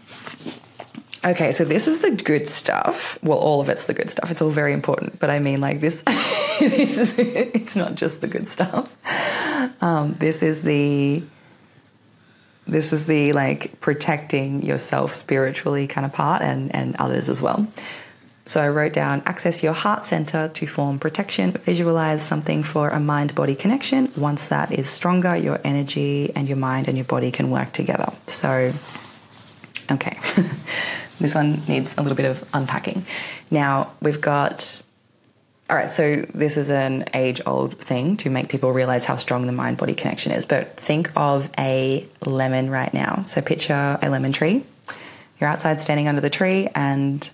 Okay, 1.26 1.54
so 1.54 1.64
this 1.64 1.88
is 1.88 2.00
the 2.00 2.12
good 2.12 2.48
stuff. 2.48 3.18
Well, 3.24 3.38
all 3.38 3.62
of 3.62 3.70
it's 3.70 3.86
the 3.86 3.94
good 3.94 4.10
stuff. 4.10 4.30
It's 4.30 4.42
all 4.42 4.50
very 4.50 4.74
important, 4.74 5.20
but 5.20 5.30
I 5.30 5.40
mean, 5.40 5.62
like 5.62 5.80
this, 5.80 6.04
it's 6.08 7.76
not 7.78 7.96
just 7.96 8.20
the 8.20 8.28
good 8.28 8.48
stuff. 8.50 8.94
Um, 9.82 10.16
this 10.16 10.44
is 10.44 10.64
the 10.64 11.24
this 12.68 12.92
is 12.94 13.06
the 13.06 13.34
like 13.34 13.80
protecting 13.80 14.64
yourself 14.64 15.14
spiritually 15.14 15.88
kind 15.88 16.06
of 16.06 16.12
part 16.12 16.42
and 16.42 16.74
and 16.76 16.96
others 16.98 17.30
as 17.30 17.42
well. 17.42 17.68
So 18.46 18.62
I 18.62 18.68
wrote 18.68 18.92
down 18.92 19.24
access 19.26 19.64
your 19.64 19.72
heart 19.72 20.06
center 20.06 20.50
to 20.50 20.68
form 20.68 21.00
protection, 21.00 21.52
visualize 21.52 22.24
something 22.24 22.64
for 22.64 22.90
a 22.90 23.00
mind 23.00 23.34
body 23.34 23.56
connection. 23.56 24.12
Once 24.18 24.50
that 24.50 24.74
is 24.74 24.90
stronger, 24.90 25.38
your 25.38 25.62
energy 25.64 26.34
and 26.36 26.50
your 26.50 26.58
mind 26.58 26.90
and 26.90 26.98
your 26.98 27.06
body 27.06 27.32
can 27.32 27.50
work 27.50 27.72
together. 27.72 28.12
So, 28.28 28.74
okay. 29.90 30.20
This 31.20 31.36
one 31.36 31.62
needs 31.68 31.98
a 31.98 32.02
little 32.02 32.16
bit 32.16 32.26
of 32.26 32.48
unpacking. 32.54 33.06
Now, 33.52 33.92
we've 34.02 34.22
got. 34.22 34.82
All 35.70 35.78
right, 35.78 35.90
so 35.90 36.26
this 36.34 36.58
is 36.58 36.70
an 36.70 37.06
age 37.14 37.42
old 37.46 37.80
thing 37.80 38.18
to 38.18 38.30
make 38.30 38.50
people 38.50 38.74
realize 38.74 39.06
how 39.06 39.16
strong 39.16 39.46
the 39.46 39.54
mind 39.54 39.78
body 39.78 39.96
connection 39.96 40.34
is. 40.34 40.46
But 40.46 40.76
think 40.78 41.12
of 41.16 41.50
a 41.58 42.06
lemon 42.26 42.70
right 42.70 42.94
now. 42.94 43.24
So 43.24 43.42
picture 43.42 43.98
a 44.02 44.10
lemon 44.10 44.34
tree. 44.34 44.66
You're 45.40 45.50
outside 45.50 45.80
standing 45.80 46.08
under 46.08 46.22
the 46.22 46.30
tree, 46.30 46.68
and 46.76 47.28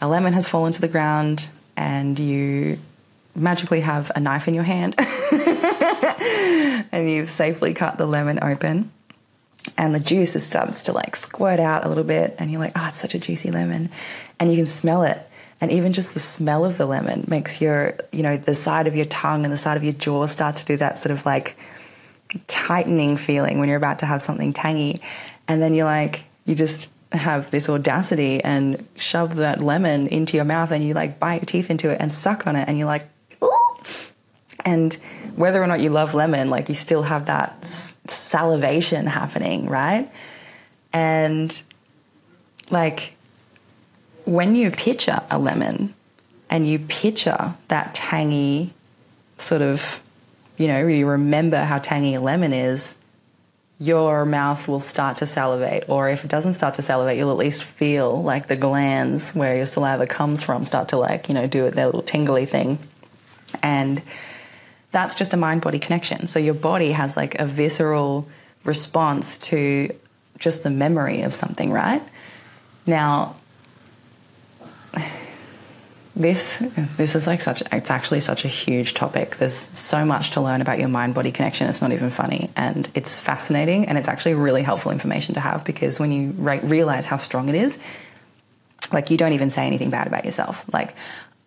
a 0.00 0.08
lemon 0.08 0.32
has 0.32 0.46
fallen 0.46 0.72
to 0.72 0.80
the 0.80 0.88
ground, 0.88 1.48
and 1.76 2.18
you 2.18 2.78
magically 3.34 3.80
have 3.80 4.12
a 4.14 4.20
knife 4.20 4.46
in 4.46 4.54
your 4.54 4.64
hand 4.64 4.94
and 6.92 7.10
you've 7.10 7.30
safely 7.30 7.72
cut 7.72 7.96
the 7.96 8.06
lemon 8.06 8.38
open 8.42 8.90
and 9.76 9.94
the 9.94 10.00
juice 10.00 10.34
is 10.36 10.44
starts 10.44 10.82
to 10.84 10.92
like 10.92 11.16
squirt 11.16 11.60
out 11.60 11.84
a 11.84 11.88
little 11.88 12.04
bit 12.04 12.34
and 12.38 12.50
you're 12.50 12.60
like 12.60 12.72
oh 12.76 12.86
it's 12.88 13.00
such 13.00 13.14
a 13.14 13.18
juicy 13.18 13.50
lemon 13.50 13.90
and 14.38 14.50
you 14.50 14.56
can 14.56 14.66
smell 14.66 15.02
it 15.02 15.28
and 15.60 15.70
even 15.70 15.92
just 15.92 16.14
the 16.14 16.20
smell 16.20 16.64
of 16.64 16.78
the 16.78 16.86
lemon 16.86 17.24
makes 17.28 17.60
your 17.60 17.96
you 18.12 18.22
know 18.22 18.36
the 18.36 18.54
side 18.54 18.86
of 18.86 18.96
your 18.96 19.06
tongue 19.06 19.44
and 19.44 19.52
the 19.52 19.58
side 19.58 19.76
of 19.76 19.84
your 19.84 19.92
jaw 19.92 20.26
start 20.26 20.56
to 20.56 20.64
do 20.64 20.76
that 20.76 20.98
sort 20.98 21.12
of 21.12 21.24
like 21.24 21.56
tightening 22.46 23.16
feeling 23.16 23.58
when 23.58 23.68
you're 23.68 23.76
about 23.76 23.98
to 23.98 24.06
have 24.06 24.22
something 24.22 24.52
tangy 24.52 25.00
and 25.48 25.62
then 25.62 25.74
you're 25.74 25.84
like 25.84 26.24
you 26.44 26.54
just 26.54 26.88
have 27.12 27.50
this 27.50 27.68
audacity 27.68 28.42
and 28.42 28.86
shove 28.96 29.36
that 29.36 29.62
lemon 29.62 30.06
into 30.08 30.36
your 30.36 30.44
mouth 30.44 30.70
and 30.70 30.82
you 30.84 30.94
like 30.94 31.20
bite 31.20 31.42
your 31.42 31.46
teeth 31.46 31.70
into 31.70 31.90
it 31.90 31.98
and 32.00 32.12
suck 32.12 32.46
on 32.46 32.56
it 32.56 32.66
and 32.68 32.78
you're 32.78 32.86
like 32.86 33.06
Ooh. 33.42 33.76
And 34.64 34.94
whether 35.36 35.62
or 35.62 35.66
not 35.66 35.80
you 35.80 35.90
love 35.90 36.14
lemon, 36.14 36.50
like 36.50 36.68
you 36.68 36.74
still 36.74 37.02
have 37.02 37.26
that 37.26 37.66
salivation 37.66 39.06
happening, 39.06 39.66
right? 39.66 40.10
And 40.92 41.62
like 42.70 43.14
when 44.24 44.54
you 44.54 44.70
picture 44.70 45.22
a 45.30 45.38
lemon 45.38 45.94
and 46.50 46.66
you 46.66 46.78
picture 46.78 47.54
that 47.68 47.94
tangy 47.94 48.72
sort 49.36 49.62
of, 49.62 50.00
you 50.56 50.68
know, 50.68 50.86
you 50.86 51.06
remember 51.06 51.58
how 51.58 51.78
tangy 51.78 52.14
a 52.14 52.20
lemon 52.20 52.52
is, 52.52 52.96
your 53.78 54.24
mouth 54.24 54.68
will 54.68 54.80
start 54.80 55.16
to 55.16 55.26
salivate. 55.26 55.88
Or 55.88 56.08
if 56.08 56.24
it 56.24 56.30
doesn't 56.30 56.54
start 56.54 56.74
to 56.74 56.82
salivate, 56.82 57.16
you'll 57.16 57.32
at 57.32 57.36
least 57.36 57.64
feel 57.64 58.22
like 58.22 58.46
the 58.46 58.54
glands 58.54 59.34
where 59.34 59.56
your 59.56 59.66
saliva 59.66 60.06
comes 60.06 60.42
from 60.42 60.64
start 60.64 60.90
to 60.90 60.98
like, 60.98 61.28
you 61.28 61.34
know, 61.34 61.48
do 61.48 61.68
their 61.70 61.86
little 61.86 62.02
tingly 62.02 62.46
thing. 62.46 62.78
And 63.62 64.00
that's 64.92 65.14
just 65.14 65.34
a 65.34 65.36
mind 65.36 65.62
body 65.62 65.78
connection. 65.78 66.26
So 66.26 66.38
your 66.38 66.54
body 66.54 66.92
has 66.92 67.16
like 67.16 67.34
a 67.40 67.46
visceral 67.46 68.28
response 68.64 69.38
to 69.38 69.90
just 70.38 70.62
the 70.62 70.70
memory 70.70 71.22
of 71.22 71.34
something, 71.34 71.72
right? 71.72 72.02
Now, 72.86 73.36
this 76.14 76.62
this 76.98 77.14
is 77.14 77.26
like 77.26 77.40
such 77.40 77.62
it's 77.72 77.90
actually 77.90 78.20
such 78.20 78.44
a 78.44 78.48
huge 78.48 78.92
topic. 78.92 79.36
There's 79.36 79.56
so 79.56 80.04
much 80.04 80.30
to 80.32 80.42
learn 80.42 80.60
about 80.60 80.78
your 80.78 80.88
mind 80.88 81.14
body 81.14 81.32
connection. 81.32 81.68
It's 81.68 81.80
not 81.80 81.92
even 81.92 82.10
funny. 82.10 82.50
And 82.54 82.90
it's 82.94 83.18
fascinating. 83.18 83.88
And 83.88 83.96
it's 83.96 84.08
actually 84.08 84.34
really 84.34 84.62
helpful 84.62 84.92
information 84.92 85.34
to 85.34 85.40
have 85.40 85.64
because 85.64 85.98
when 85.98 86.12
you 86.12 86.30
re- 86.36 86.60
realize 86.60 87.06
how 87.06 87.16
strong 87.16 87.48
it 87.48 87.54
is 87.54 87.78
like 88.92 89.10
you 89.10 89.16
don't 89.16 89.32
even 89.32 89.48
say 89.48 89.66
anything 89.66 89.88
bad 89.88 90.06
about 90.06 90.26
yourself. 90.26 90.64
Like 90.70 90.94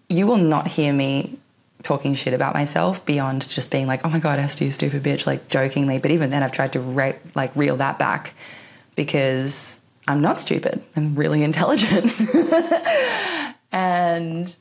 you 0.10 0.26
will 0.26 0.38
not 0.38 0.68
hear 0.68 0.92
me 0.92 1.38
talking 1.86 2.16
shit 2.16 2.34
about 2.34 2.54
myself 2.54 3.06
beyond 3.06 3.48
just 3.48 3.72
being 3.72 3.88
like, 3.88 4.04
oh 4.04 4.10
my 4.10 4.20
god, 4.20 4.40
Esther, 4.40 4.66
you 4.66 4.72
stupid 4.72 5.04
bitch, 5.04 5.26
like 5.26 5.48
jokingly. 5.48 6.00
But 6.00 6.12
even 6.12 6.32
then, 6.32 6.44
I've 6.44 6.52
tried 6.52 6.74
to 6.74 6.80
re- 6.80 7.20
like 7.36 7.56
reel 7.56 7.78
that 7.78 8.00
back 8.00 8.34
because 8.96 9.80
I'm 10.08 10.20
not 10.20 10.40
stupid. 10.40 10.84
I'm 10.96 11.16
really 11.16 11.44
intelligent, 11.44 12.12
and 13.72 14.54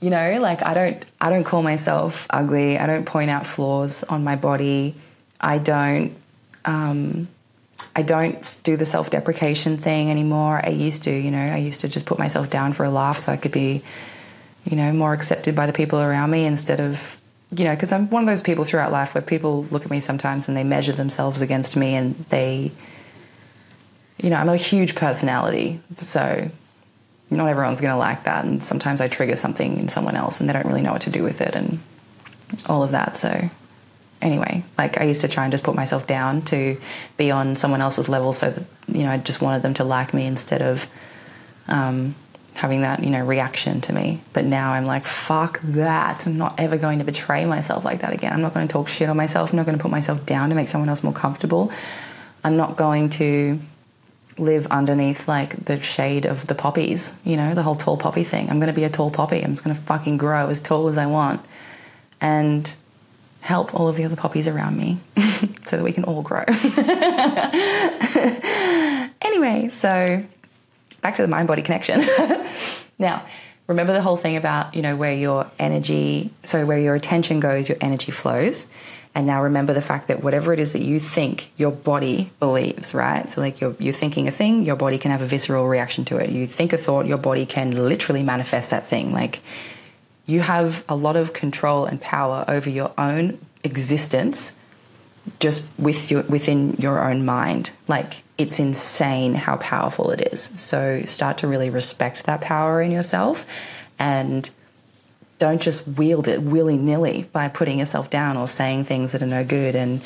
you 0.00 0.10
know, 0.10 0.38
like 0.40 0.62
I 0.62 0.74
don't 0.74 1.04
I 1.20 1.30
don't 1.30 1.44
call 1.44 1.62
myself 1.62 2.26
ugly. 2.28 2.78
I 2.78 2.86
don't 2.86 3.06
point 3.06 3.30
out 3.30 3.46
flaws 3.46 4.04
on 4.04 4.24
my 4.24 4.36
body. 4.36 4.96
I 5.40 5.58
don't. 5.58 6.14
Um, 6.64 7.28
I 7.96 8.02
don't 8.02 8.60
do 8.64 8.76
the 8.76 8.86
self 8.86 9.10
deprecation 9.10 9.76
thing 9.76 10.10
anymore. 10.10 10.60
I 10.64 10.70
used 10.70 11.04
to, 11.04 11.12
you 11.12 11.30
know, 11.30 11.38
I 11.38 11.58
used 11.58 11.82
to 11.82 11.88
just 11.88 12.06
put 12.06 12.18
myself 12.18 12.50
down 12.50 12.72
for 12.72 12.84
a 12.84 12.90
laugh 12.90 13.18
so 13.18 13.32
I 13.32 13.36
could 13.36 13.52
be 13.52 13.82
you 14.64 14.76
know, 14.76 14.92
more 14.92 15.12
accepted 15.12 15.54
by 15.54 15.66
the 15.66 15.72
people 15.72 16.00
around 16.00 16.30
me 16.30 16.46
instead 16.46 16.80
of, 16.80 17.20
you 17.50 17.64
know, 17.64 17.74
because 17.74 17.92
I'm 17.92 18.08
one 18.10 18.22
of 18.22 18.26
those 18.26 18.42
people 18.42 18.64
throughout 18.64 18.90
life 18.90 19.14
where 19.14 19.22
people 19.22 19.64
look 19.70 19.84
at 19.84 19.90
me 19.90 20.00
sometimes 20.00 20.48
and 20.48 20.56
they 20.56 20.64
measure 20.64 20.92
themselves 20.92 21.40
against 21.40 21.76
me 21.76 21.94
and 21.94 22.14
they, 22.30 22.72
you 24.18 24.30
know, 24.30 24.36
I'm 24.36 24.48
a 24.48 24.56
huge 24.56 24.94
personality. 24.94 25.80
So 25.94 26.50
not 27.30 27.48
everyone's 27.48 27.80
going 27.80 27.92
to 27.92 27.98
like 27.98 28.24
that. 28.24 28.44
And 28.44 28.64
sometimes 28.64 29.00
I 29.00 29.08
trigger 29.08 29.36
something 29.36 29.78
in 29.78 29.88
someone 29.88 30.16
else 30.16 30.40
and 30.40 30.48
they 30.48 30.54
don't 30.54 30.66
really 30.66 30.82
know 30.82 30.92
what 30.92 31.02
to 31.02 31.10
do 31.10 31.22
with 31.22 31.40
it 31.40 31.54
and 31.54 31.78
all 32.66 32.82
of 32.82 32.92
that. 32.92 33.16
So 33.16 33.50
anyway, 34.22 34.64
like 34.78 34.98
I 34.98 35.04
used 35.04 35.20
to 35.20 35.28
try 35.28 35.44
and 35.44 35.52
just 35.52 35.64
put 35.64 35.74
myself 35.74 36.06
down 36.06 36.42
to 36.42 36.80
be 37.16 37.30
on 37.30 37.56
someone 37.56 37.82
else's 37.82 38.08
level 38.08 38.32
so 38.32 38.50
that, 38.50 38.64
you 38.88 39.02
know, 39.02 39.10
I 39.10 39.18
just 39.18 39.42
wanted 39.42 39.62
them 39.62 39.74
to 39.74 39.84
like 39.84 40.14
me 40.14 40.26
instead 40.26 40.62
of, 40.62 40.88
um, 41.68 42.14
having 42.54 42.82
that, 42.82 43.02
you 43.02 43.10
know, 43.10 43.24
reaction 43.24 43.80
to 43.82 43.92
me. 43.92 44.20
But 44.32 44.44
now 44.44 44.72
I'm 44.72 44.86
like, 44.86 45.04
fuck 45.04 45.60
that. 45.62 46.26
I'm 46.26 46.38
not 46.38 46.58
ever 46.58 46.76
going 46.76 47.00
to 47.00 47.04
betray 47.04 47.44
myself 47.44 47.84
like 47.84 48.00
that 48.00 48.12
again. 48.12 48.32
I'm 48.32 48.40
not 48.40 48.54
going 48.54 48.66
to 48.66 48.72
talk 48.72 48.88
shit 48.88 49.08
on 49.08 49.16
myself. 49.16 49.50
I'm 49.50 49.56
not 49.56 49.66
going 49.66 49.76
to 49.76 49.82
put 49.82 49.90
myself 49.90 50.24
down 50.24 50.48
to 50.50 50.54
make 50.54 50.68
someone 50.68 50.88
else 50.88 51.02
more 51.02 51.12
comfortable. 51.12 51.72
I'm 52.44 52.56
not 52.56 52.76
going 52.76 53.10
to 53.10 53.58
live 54.38 54.66
underneath 54.68 55.28
like 55.28 55.64
the 55.64 55.80
shade 55.80 56.24
of 56.26 56.46
the 56.46 56.54
poppies, 56.54 57.16
you 57.24 57.36
know, 57.36 57.54
the 57.54 57.62
whole 57.62 57.76
tall 57.76 57.96
poppy 57.96 58.24
thing. 58.24 58.50
I'm 58.50 58.58
going 58.58 58.72
to 58.72 58.74
be 58.74 58.84
a 58.84 58.90
tall 58.90 59.10
poppy. 59.10 59.42
I'm 59.42 59.54
just 59.54 59.64
going 59.64 59.74
to 59.74 59.82
fucking 59.82 60.16
grow 60.16 60.48
as 60.48 60.60
tall 60.60 60.88
as 60.88 60.96
I 60.96 61.06
want 61.06 61.44
and 62.20 62.72
help 63.40 63.74
all 63.74 63.88
of 63.88 63.96
the 63.96 64.04
other 64.04 64.16
poppies 64.16 64.48
around 64.48 64.76
me 64.76 64.98
so 65.66 65.76
that 65.76 65.82
we 65.82 65.92
can 65.92 66.04
all 66.04 66.22
grow. 66.22 66.44
anyway, 69.20 69.68
so 69.70 70.24
back 71.02 71.14
to 71.16 71.22
the 71.22 71.28
mind 71.28 71.46
body 71.46 71.62
connection. 71.62 72.00
now, 72.98 73.24
remember 73.66 73.92
the 73.92 74.02
whole 74.02 74.16
thing 74.16 74.36
about, 74.36 74.74
you 74.74 74.82
know, 74.82 74.96
where 74.96 75.12
your 75.12 75.50
energy, 75.58 76.30
so 76.42 76.66
where 76.66 76.78
your 76.78 76.94
attention 76.94 77.40
goes, 77.40 77.68
your 77.68 77.78
energy 77.80 78.12
flows. 78.12 78.68
And 79.16 79.26
now 79.28 79.42
remember 79.42 79.72
the 79.72 79.82
fact 79.82 80.08
that 80.08 80.24
whatever 80.24 80.52
it 80.52 80.58
is 80.58 80.72
that 80.72 80.82
you 80.82 80.98
think, 80.98 81.50
your 81.56 81.70
body 81.70 82.32
believes, 82.40 82.94
right? 82.94 83.30
So, 83.30 83.40
like 83.40 83.60
you're, 83.60 83.76
you're 83.78 83.92
thinking 83.92 84.26
a 84.26 84.32
thing, 84.32 84.64
your 84.64 84.74
body 84.74 84.98
can 84.98 85.12
have 85.12 85.22
a 85.22 85.26
visceral 85.26 85.68
reaction 85.68 86.04
to 86.06 86.16
it. 86.16 86.30
You 86.30 86.48
think 86.48 86.72
a 86.72 86.76
thought, 86.76 87.06
your 87.06 87.18
body 87.18 87.46
can 87.46 87.70
literally 87.88 88.24
manifest 88.24 88.70
that 88.70 88.86
thing. 88.86 89.12
Like 89.12 89.40
you 90.26 90.40
have 90.40 90.84
a 90.88 90.96
lot 90.96 91.16
of 91.16 91.32
control 91.32 91.84
and 91.84 92.00
power 92.00 92.44
over 92.48 92.68
your 92.68 92.92
own 92.98 93.38
existence 93.62 94.52
just 95.38 95.66
with 95.78 96.10
your, 96.10 96.22
within 96.22 96.74
your 96.74 97.02
own 97.02 97.24
mind. 97.24 97.70
Like 97.86 98.23
it's 98.36 98.58
insane 98.58 99.34
how 99.34 99.56
powerful 99.56 100.10
it 100.10 100.32
is. 100.32 100.42
So 100.42 101.02
start 101.02 101.38
to 101.38 101.46
really 101.46 101.70
respect 101.70 102.24
that 102.24 102.40
power 102.40 102.82
in 102.82 102.90
yourself 102.90 103.46
and 103.98 104.48
don't 105.38 105.60
just 105.60 105.86
wield 105.86 106.28
it 106.28 106.42
willy 106.42 106.76
nilly 106.76 107.28
by 107.32 107.48
putting 107.48 107.78
yourself 107.78 108.10
down 108.10 108.36
or 108.36 108.48
saying 108.48 108.84
things 108.84 109.12
that 109.12 109.22
are 109.22 109.26
no 109.26 109.44
good. 109.44 109.76
And, 109.76 110.02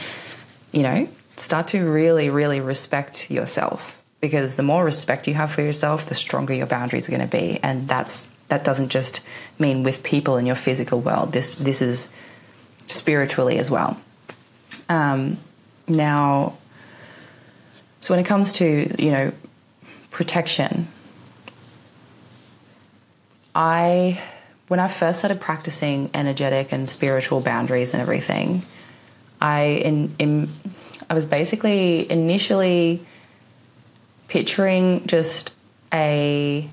you 0.73 0.83
know, 0.83 1.09
start 1.37 1.69
to 1.69 1.89
really, 1.89 2.31
really 2.31 2.61
respect 2.61 3.31
yourself 3.31 4.03
because 4.21 4.57
the 4.57 4.63
more 4.63 4.85
respect 4.85 5.29
you 5.29 5.35
have 5.35 5.53
for 5.53 5.63
yourself, 5.63 6.07
the 6.07 6.15
stronger 6.15 6.55
your 6.55 6.67
boundaries 6.67 7.09
are 7.09 7.13
going 7.13 7.29
to 7.29 7.37
be, 7.37 7.61
and 7.63 7.89
that's 7.89 8.29
that 8.49 8.65
doesn't 8.65 8.89
just 8.89 9.21
mean 9.59 9.83
with 9.83 10.03
people 10.03 10.39
in 10.39 10.47
your 10.47 10.55
physical 10.55 11.01
world. 11.01 11.33
This 11.33 11.51
this 11.59 11.81
is 11.83 12.13
spiritually 12.87 13.59
as 13.59 13.71
well. 13.71 13.99
Um, 14.89 15.39
now, 15.87 16.57
so 18.01 18.15
when 18.15 18.25
it 18.25 18.27
comes 18.27 18.53
to 18.55 18.95
you 18.99 19.11
know 19.11 19.33
protection, 20.11 20.89
I 23.55 24.21
when 24.69 24.81
I 24.81 24.89
first 24.89 25.21
started 25.21 25.41
practicing 25.41 26.11
energetic 26.15 26.73
and 26.73 26.89
spiritual 26.89 27.41
boundaries 27.41 27.95
and 27.95 28.01
everything, 28.01 28.63
I 29.41 29.63
in, 29.63 30.15
in 30.19 30.49
I 31.11 31.15
was 31.15 31.27
basically 31.27 32.11
initially 32.11 33.05
picturing 34.29 35.07
just 35.07 35.53
a 35.93 36.69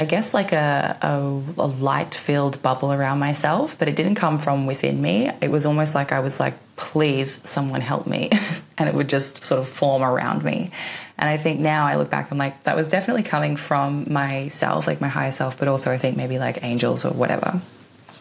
I 0.00 0.06
guess 0.06 0.32
like 0.32 0.52
a, 0.52 0.96
a, 1.02 1.62
a 1.62 1.66
light 1.66 2.14
filled 2.14 2.62
bubble 2.62 2.90
around 2.90 3.18
myself, 3.18 3.78
but 3.78 3.86
it 3.86 3.96
didn't 3.96 4.14
come 4.14 4.38
from 4.38 4.64
within 4.64 5.02
me. 5.02 5.30
It 5.42 5.50
was 5.50 5.66
almost 5.66 5.94
like 5.94 6.10
I 6.10 6.20
was 6.20 6.40
like, 6.40 6.54
please, 6.76 7.46
someone 7.46 7.82
help 7.82 8.06
me. 8.06 8.30
and 8.78 8.88
it 8.88 8.94
would 8.94 9.10
just 9.10 9.44
sort 9.44 9.60
of 9.60 9.68
form 9.68 10.02
around 10.02 10.42
me. 10.42 10.70
And 11.18 11.28
I 11.28 11.36
think 11.36 11.60
now 11.60 11.86
I 11.86 11.96
look 11.96 12.08
back, 12.08 12.30
I'm 12.30 12.38
like, 12.38 12.62
that 12.64 12.76
was 12.76 12.88
definitely 12.88 13.24
coming 13.24 13.58
from 13.58 14.10
myself, 14.10 14.86
like 14.86 15.02
my 15.02 15.08
higher 15.08 15.32
self, 15.32 15.58
but 15.58 15.68
also 15.68 15.92
I 15.92 15.98
think 15.98 16.16
maybe 16.16 16.38
like 16.38 16.64
angels 16.64 17.04
or 17.04 17.12
whatever 17.12 17.60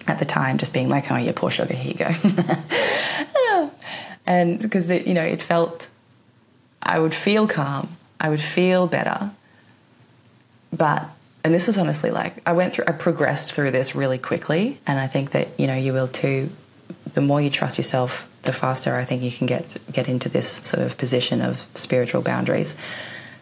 at 0.06 0.20
the 0.20 0.26
time, 0.26 0.58
just 0.58 0.74
being 0.74 0.90
like, 0.90 1.10
oh, 1.10 1.16
yeah, 1.16 1.32
poor 1.34 1.50
sugar, 1.50 1.76
here 1.76 1.94
you 1.94 1.98
go. 1.98 3.72
and 4.26 4.60
because, 4.60 4.90
you 4.90 5.14
know, 5.14 5.24
it 5.24 5.42
felt, 5.42 5.88
I 6.84 7.00
would 7.00 7.14
feel 7.14 7.48
calm, 7.48 7.96
I 8.20 8.30
would 8.30 8.42
feel 8.42 8.86
better. 8.86 9.32
But 10.74 11.10
and 11.44 11.54
this 11.54 11.70
is 11.70 11.78
honestly 11.78 12.12
like 12.12 12.42
I 12.46 12.54
went 12.54 12.74
through 12.74 12.86
I 12.88 12.92
progressed 12.92 13.54
through 13.54 13.72
this 13.72 13.96
really 13.96 14.18
quickly 14.18 14.78
and 14.86 15.00
I 15.00 15.08
think 15.08 15.32
that 15.32 15.48
you 15.58 15.68
know 15.68 15.76
you 15.76 15.94
will 15.94 16.08
too. 16.08 16.50
The 17.14 17.22
more 17.22 17.42
you 17.42 17.50
trust 17.50 17.78
yourself 17.78 18.28
the 18.44 18.54
faster 18.54 18.96
I 18.96 19.06
think 19.06 19.24
you 19.24 19.32
can 19.32 19.48
get 19.48 19.66
get 19.92 20.08
into 20.08 20.30
this 20.30 20.48
sort 20.48 20.86
of 20.86 20.98
position 20.98 21.42
of 21.42 21.60
spiritual 21.74 22.22
boundaries. 22.22 22.78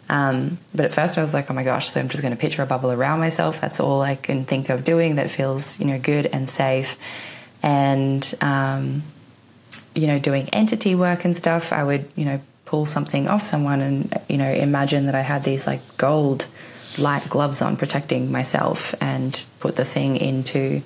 Um, 0.09 0.57
but 0.73 0.85
at 0.85 0.93
first 0.93 1.17
I 1.17 1.23
was 1.23 1.33
like 1.33 1.49
oh 1.49 1.53
my 1.53 1.63
gosh 1.63 1.89
so 1.89 1.99
I'm 1.99 2.09
just 2.09 2.21
going 2.21 2.33
to 2.33 2.39
picture 2.39 2.61
a 2.61 2.65
bubble 2.65 2.91
around 2.91 3.19
myself. 3.19 3.59
That's 3.59 3.79
all 3.79 4.01
I 4.01 4.15
can 4.15 4.45
think 4.45 4.69
of 4.69 4.83
doing 4.83 5.15
that 5.15 5.31
feels 5.31 5.79
you 5.79 5.85
know 5.85 5.99
good 5.99 6.27
and 6.27 6.49
safe. 6.49 6.97
And 7.63 8.35
um, 8.41 9.03
you 9.95 10.05
know 10.05 10.19
doing 10.19 10.47
entity 10.49 10.93
work 10.93 11.25
and 11.25 11.35
stuff 11.35 11.73
I 11.73 11.83
would 11.83 12.07
you 12.15 12.25
know 12.25 12.39
pull 12.65 12.85
something 12.85 13.27
off 13.27 13.43
someone 13.43 13.81
and 13.81 14.21
you 14.29 14.37
know 14.37 14.49
imagine 14.49 15.07
that 15.07 15.15
I 15.15 15.21
had 15.21 15.43
these 15.43 15.65
like 15.65 15.97
gold 15.97 16.45
light 16.97 17.27
gloves 17.29 17.61
on 17.61 17.77
protecting 17.77 18.31
myself 18.31 18.95
and 19.01 19.45
put 19.59 19.75
the 19.75 19.85
thing 19.85 20.17
into 20.17 20.81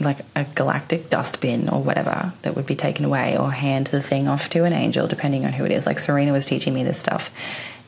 like 0.00 0.18
a 0.34 0.44
galactic 0.54 1.08
dustbin 1.08 1.68
or 1.68 1.82
whatever 1.82 2.32
that 2.42 2.56
would 2.56 2.66
be 2.66 2.74
taken 2.74 3.04
away 3.04 3.36
or 3.38 3.52
hand 3.52 3.86
the 3.88 4.02
thing 4.02 4.26
off 4.26 4.48
to 4.50 4.64
an 4.64 4.72
angel 4.72 5.06
depending 5.06 5.44
on 5.44 5.52
who 5.52 5.64
it 5.64 5.72
is. 5.72 5.86
Like 5.86 5.98
Serena 5.98 6.32
was 6.32 6.46
teaching 6.46 6.74
me 6.74 6.82
this 6.82 6.98
stuff. 6.98 7.30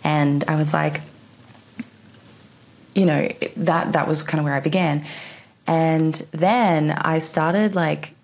And 0.05 0.45
I 0.47 0.57
was 0.57 0.73
like 0.73 1.01
you 2.97 3.05
know 3.05 3.29
that 3.59 3.93
that 3.93 4.09
was 4.09 4.23
kind 4.23 4.41
of 4.41 4.45
where 4.45 4.55
I 4.55 4.61
began. 4.61 5.05
And 5.67 6.27
then 6.33 6.91
I 6.91 7.19
started 7.19 7.75
like 7.75 8.15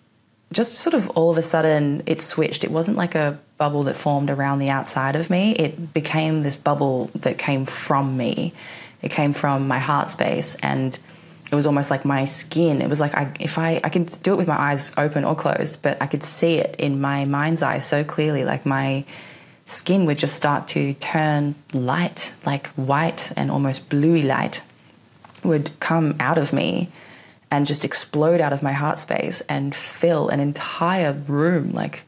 just 0.53 0.74
sort 0.74 0.95
of 0.95 1.11
all 1.11 1.30
of 1.30 1.37
a 1.37 1.43
sudden 1.43 2.03
it 2.07 2.22
switched. 2.22 2.64
It 2.64 2.70
wasn't 2.70 2.97
like 2.97 3.14
a 3.14 3.39
bubble 3.59 3.83
that 3.85 3.97
formed 3.97 4.30
around 4.30 4.59
the 4.59 4.70
outside 4.70 5.14
of 5.14 5.28
me. 5.28 5.53
It 5.53 5.93
became 5.93 6.41
this 6.41 6.57
bubble 6.57 7.11
that 7.14 7.39
came 7.39 7.66
from 7.66 8.16
me 8.16 8.55
it 9.03 9.11
came 9.11 9.32
from 9.32 9.68
my 9.68 9.78
heart 9.78 10.09
space 10.09 10.55
and 10.57 10.98
it 11.50 11.55
was 11.55 11.66
almost 11.66 11.90
like 11.90 12.05
my 12.05 12.24
skin. 12.24 12.80
It 12.80 12.88
was 12.88 12.98
like 12.98 13.14
I, 13.14 13.30
if 13.38 13.59
I, 13.59 13.80
I 13.84 13.90
could 13.90 14.07
do 14.22 14.32
it 14.32 14.36
with 14.36 14.48
my 14.48 14.59
eyes 14.59 14.92
open 14.96 15.24
or 15.24 15.34
closed, 15.34 15.82
but 15.82 16.00
I 16.00 16.07
could 16.07 16.22
see 16.22 16.55
it 16.55 16.76
in 16.78 17.00
my 17.00 17.26
mind's 17.26 17.62
eye 17.62 17.80
so 17.80 18.05
clearly. 18.05 18.44
Like 18.44 18.64
my 18.64 19.05
skin 19.66 20.07
would 20.07 20.18
just 20.18 20.34
start 20.34 20.68
to 20.68 20.94
turn 20.94 21.55
light, 21.74 22.34
like 22.46 22.68
white 22.68 23.32
and 23.36 23.50
almost 23.50 23.90
bluey 23.90 24.22
light 24.22 24.62
would 25.44 25.78
come 25.80 26.16
out 26.20 26.38
of 26.38 26.53
me 26.53 26.90
and 27.50 27.66
just 27.66 27.84
explode 27.84 28.40
out 28.40 28.55
of 28.55 28.62
my 28.62 28.72
heart 28.72 28.98
space 28.98 29.42
and 29.42 29.74
fill 29.74 30.28
an 30.28 30.40
entire 30.40 31.12
room, 31.12 31.72
like 31.72 32.05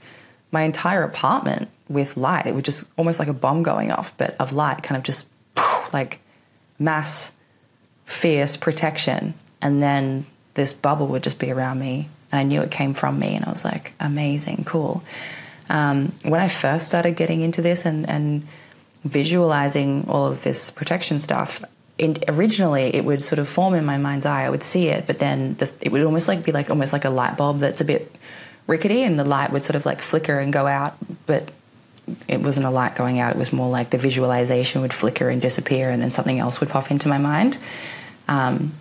my 0.52 0.62
entire 0.62 1.02
apartment 1.02 1.68
with 1.88 2.16
light. 2.16 2.46
It 2.46 2.54
would 2.54 2.64
just 2.64 2.84
almost 2.96 3.18
like 3.18 3.28
a 3.28 3.34
bomb 3.34 3.62
going 3.62 3.92
off, 3.92 4.16
but 4.16 4.36
of 4.40 4.54
light, 4.54 4.82
kind 4.82 4.96
of 4.96 5.02
just 5.02 5.28
like 5.92 6.20
mass, 6.78 7.32
fierce 8.06 8.56
protection. 8.56 9.34
And 9.60 9.82
then 9.82 10.26
this 10.54 10.72
bubble 10.72 11.06
would 11.08 11.22
just 11.22 11.38
be 11.38 11.50
around 11.50 11.78
me. 11.78 12.08
And 12.32 12.40
I 12.40 12.42
knew 12.42 12.62
it 12.62 12.70
came 12.70 12.94
from 12.94 13.18
me. 13.18 13.34
And 13.34 13.44
I 13.44 13.50
was 13.50 13.64
like, 13.64 13.92
amazing, 14.00 14.64
cool. 14.64 15.02
Um, 15.68 16.12
when 16.22 16.40
I 16.40 16.48
first 16.48 16.86
started 16.86 17.16
getting 17.16 17.40
into 17.40 17.62
this 17.62 17.86
and, 17.86 18.08
and 18.08 18.46
visualizing 19.04 20.06
all 20.08 20.26
of 20.26 20.42
this 20.42 20.70
protection 20.70 21.18
stuff, 21.18 21.62
in, 21.96 22.18
originally 22.28 22.94
it 22.94 23.04
would 23.04 23.22
sort 23.22 23.38
of 23.38 23.48
form 23.48 23.74
in 23.74 23.84
my 23.84 23.98
mind's 23.98 24.26
eye. 24.26 24.44
I 24.44 24.50
would 24.50 24.62
see 24.62 24.88
it, 24.88 25.06
but 25.06 25.18
then 25.18 25.54
the, 25.54 25.72
it 25.80 25.92
would 25.92 26.02
almost 26.02 26.28
like 26.28 26.44
be 26.44 26.52
like 26.52 26.70
almost 26.70 26.92
like 26.92 27.04
a 27.04 27.10
light 27.10 27.36
bulb 27.36 27.60
that's 27.60 27.80
a 27.80 27.84
bit 27.84 28.14
rickety, 28.66 29.02
and 29.02 29.18
the 29.18 29.24
light 29.24 29.52
would 29.52 29.62
sort 29.62 29.76
of 29.76 29.86
like 29.86 30.02
flicker 30.02 30.38
and 30.38 30.52
go 30.52 30.66
out. 30.66 30.96
But 31.26 31.50
it 32.28 32.40
wasn't 32.40 32.66
a 32.66 32.70
light 32.70 32.96
going 32.96 33.18
out. 33.18 33.32
It 33.32 33.38
was 33.38 33.52
more 33.52 33.68
like 33.68 33.90
the 33.90 33.98
visualization 33.98 34.82
would 34.82 34.92
flicker 34.92 35.28
and 35.28 35.40
disappear, 35.40 35.90
and 35.90 36.02
then 36.02 36.10
something 36.10 36.38
else 36.38 36.60
would 36.60 36.68
pop 36.68 36.90
into 36.90 37.08
my 37.08 37.18
mind. 37.18 37.58
Um, 38.28 38.72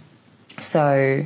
so 0.57 1.25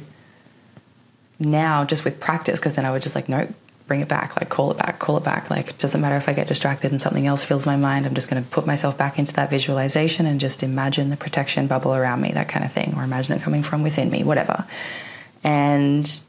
now, 1.40 1.86
just 1.86 2.06
with 2.06 2.20
practice, 2.20 2.60
because 2.60 2.76
then 2.76 2.86
I 2.86 2.92
would 2.92 3.02
just 3.02 3.16
like, 3.16 3.30
nope, 3.30 3.50
bring 3.88 4.02
it 4.02 4.08
back, 4.08 4.36
like 4.36 4.50
call 4.50 4.72
it 4.72 4.78
back, 4.78 5.00
call 5.00 5.18
it 5.18 5.24
back. 5.24 5.50
Like, 5.50 5.78
doesn't 5.78 6.02
matter 6.02 6.18
if 6.18 6.28
I 6.28 6.34
get 6.34 6.48
distracted 6.48 6.92
and 6.92 7.02
something 7.02 7.26
else 7.26 7.44
fills 7.44 7.66
my 7.66 7.78
mind. 7.78 8.06
I'm 8.06 8.16
just 8.16 8.30
going 8.30 8.44
to 8.44 8.50
put 8.50 8.66
myself 8.68 8.98
back 8.98 9.18
into 9.18 9.34
that 9.36 9.50
visualization 9.50 10.26
and 10.26 10.40
just 10.40 10.64
imagine 10.64 11.10
the 11.10 11.18
protection 11.18 11.68
bubble 11.68 11.96
around 11.96 12.22
me, 12.22 12.32
that 12.34 12.50
kind 12.50 12.66
of 12.66 12.72
thing, 12.72 12.94
or 12.98 13.04
imagine 13.04 13.36
it 13.36 13.42
coming 13.42 13.64
from 13.64 13.84
within 13.84 14.10
me, 14.10 14.24
whatever. 14.24 14.66
And 15.44 16.20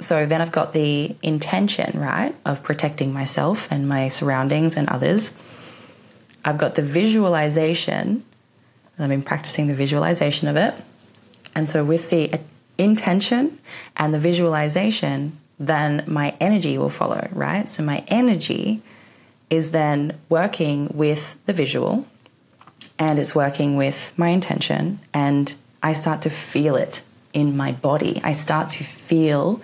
so 0.00 0.26
then 0.26 0.40
I've 0.40 0.52
got 0.52 0.72
the 0.72 1.14
intention, 1.22 1.98
right, 2.00 2.34
of 2.44 2.62
protecting 2.62 3.12
myself 3.12 3.68
and 3.70 3.88
my 3.88 4.08
surroundings 4.08 4.76
and 4.76 4.88
others. 4.88 5.32
I've 6.44 6.58
got 6.58 6.74
the 6.74 6.82
visualization. 6.82 8.24
I've 8.98 9.08
been 9.08 9.22
practicing 9.22 9.68
the 9.68 9.74
visualization 9.74 10.48
of 10.48 10.56
it. 10.56 10.74
And 11.54 11.68
so 11.68 11.84
with 11.84 12.10
the 12.10 12.40
intention 12.78 13.58
and 13.96 14.12
the 14.14 14.18
visualization, 14.18 15.38
then 15.58 16.04
my 16.06 16.34
energy 16.40 16.78
will 16.78 16.90
follow, 16.90 17.28
right? 17.32 17.70
So 17.70 17.82
my 17.82 18.04
energy 18.08 18.82
is 19.50 19.72
then 19.72 20.18
working 20.28 20.88
with 20.94 21.36
the 21.46 21.52
visual 21.52 22.06
and 22.98 23.18
it's 23.18 23.34
working 23.34 23.76
with 23.76 24.12
my 24.16 24.28
intention 24.28 25.00
and 25.12 25.54
I 25.82 25.92
start 25.92 26.22
to 26.22 26.30
feel 26.30 26.76
it 26.76 27.02
in 27.32 27.56
my 27.56 27.72
body. 27.72 28.20
I 28.22 28.32
start 28.32 28.70
to 28.70 28.84
feel 28.84 29.60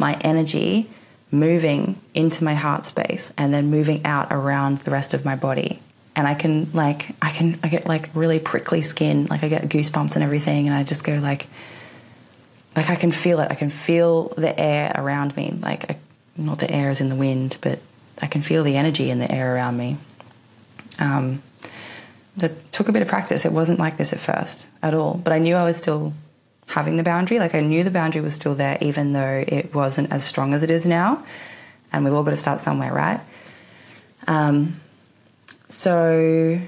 my 0.00 0.14
energy 0.22 0.90
moving 1.30 2.00
into 2.14 2.42
my 2.42 2.54
heart 2.54 2.84
space 2.84 3.32
and 3.36 3.54
then 3.54 3.70
moving 3.70 4.04
out 4.04 4.32
around 4.32 4.78
the 4.80 4.90
rest 4.90 5.14
of 5.14 5.24
my 5.24 5.36
body. 5.36 5.80
And 6.16 6.26
i 6.26 6.34
can 6.34 6.72
like 6.72 7.10
i 7.22 7.30
can 7.30 7.58
i 7.62 7.68
get 7.68 7.86
like 7.86 8.10
really 8.14 8.40
prickly 8.40 8.82
skin. 8.82 9.26
Like 9.26 9.44
i 9.44 9.48
get 9.48 9.68
goosebumps 9.68 10.14
and 10.16 10.24
everything 10.24 10.66
and 10.66 10.74
i 10.74 10.82
just 10.82 11.04
go 11.04 11.18
like 11.18 11.46
like 12.74 12.90
i 12.90 12.96
can 12.96 13.12
feel 13.12 13.38
it. 13.40 13.50
I 13.50 13.54
can 13.54 13.70
feel 13.70 14.28
the 14.36 14.58
air 14.58 14.92
around 14.94 15.36
me. 15.36 15.56
Like 15.60 15.90
I, 15.90 15.96
not 16.36 16.58
the 16.58 16.70
air 16.70 16.90
is 16.90 17.00
in 17.00 17.08
the 17.08 17.14
wind 17.14 17.58
but 17.60 17.78
i 18.20 18.26
can 18.26 18.42
feel 18.42 18.64
the 18.64 18.76
energy 18.76 19.10
in 19.10 19.18
the 19.20 19.30
air 19.30 19.54
around 19.54 19.76
me. 19.76 19.98
Um, 20.98 21.42
that 22.36 22.72
took 22.72 22.88
a 22.88 22.92
bit 22.92 23.02
of 23.02 23.08
practice. 23.08 23.44
It 23.44 23.52
wasn't 23.52 23.78
like 23.78 23.96
this 23.96 24.12
at 24.12 24.18
first 24.18 24.66
at 24.82 24.94
all 24.94 25.14
but 25.14 25.32
i 25.32 25.38
knew 25.38 25.54
i 25.54 25.64
was 25.64 25.76
still 25.76 26.12
having 26.70 26.96
the 26.96 27.02
boundary. 27.02 27.40
Like 27.40 27.54
I 27.54 27.60
knew 27.60 27.82
the 27.82 27.90
boundary 27.90 28.20
was 28.20 28.34
still 28.34 28.54
there, 28.54 28.78
even 28.80 29.12
though 29.12 29.44
it 29.46 29.74
wasn't 29.74 30.12
as 30.12 30.24
strong 30.24 30.54
as 30.54 30.62
it 30.62 30.70
is 30.70 30.86
now. 30.86 31.24
And 31.92 32.04
we've 32.04 32.14
all 32.14 32.22
got 32.22 32.30
to 32.30 32.36
start 32.36 32.60
somewhere, 32.60 32.92
right? 32.92 33.20
Um, 34.28 34.80
so, 35.68 36.60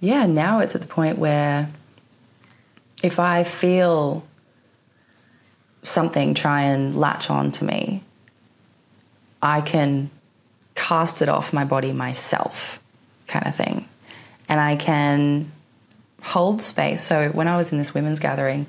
yeah, 0.00 0.26
now 0.26 0.60
it's 0.60 0.74
at 0.74 0.82
the 0.82 0.86
point 0.86 1.18
where 1.18 1.70
if 3.02 3.18
I 3.18 3.44
feel 3.44 4.26
something 5.82 6.34
try 6.34 6.62
and 6.62 6.98
latch 6.98 7.30
on 7.30 7.50
to 7.52 7.64
me, 7.64 8.02
I 9.40 9.62
can 9.62 10.10
cast 10.74 11.22
it 11.22 11.30
off 11.30 11.54
my 11.54 11.64
body 11.64 11.92
myself, 11.92 12.78
kind 13.26 13.46
of 13.46 13.54
thing. 13.54 13.88
And 14.50 14.60
I 14.60 14.76
can 14.76 15.50
hold 16.20 16.60
space. 16.60 17.02
So, 17.02 17.30
when 17.30 17.48
I 17.48 17.56
was 17.56 17.72
in 17.72 17.78
this 17.78 17.94
women's 17.94 18.18
gathering, 18.18 18.66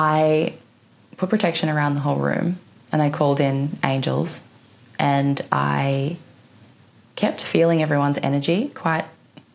I 0.00 0.54
put 1.16 1.28
protection 1.28 1.68
around 1.68 1.94
the 1.94 2.00
whole 2.00 2.18
room 2.18 2.60
and 2.92 3.02
I 3.02 3.10
called 3.10 3.40
in 3.40 3.80
angels 3.82 4.40
and 4.96 5.44
I 5.50 6.18
kept 7.16 7.42
feeling 7.42 7.82
everyone's 7.82 8.16
energy 8.18 8.68
quite 8.68 9.06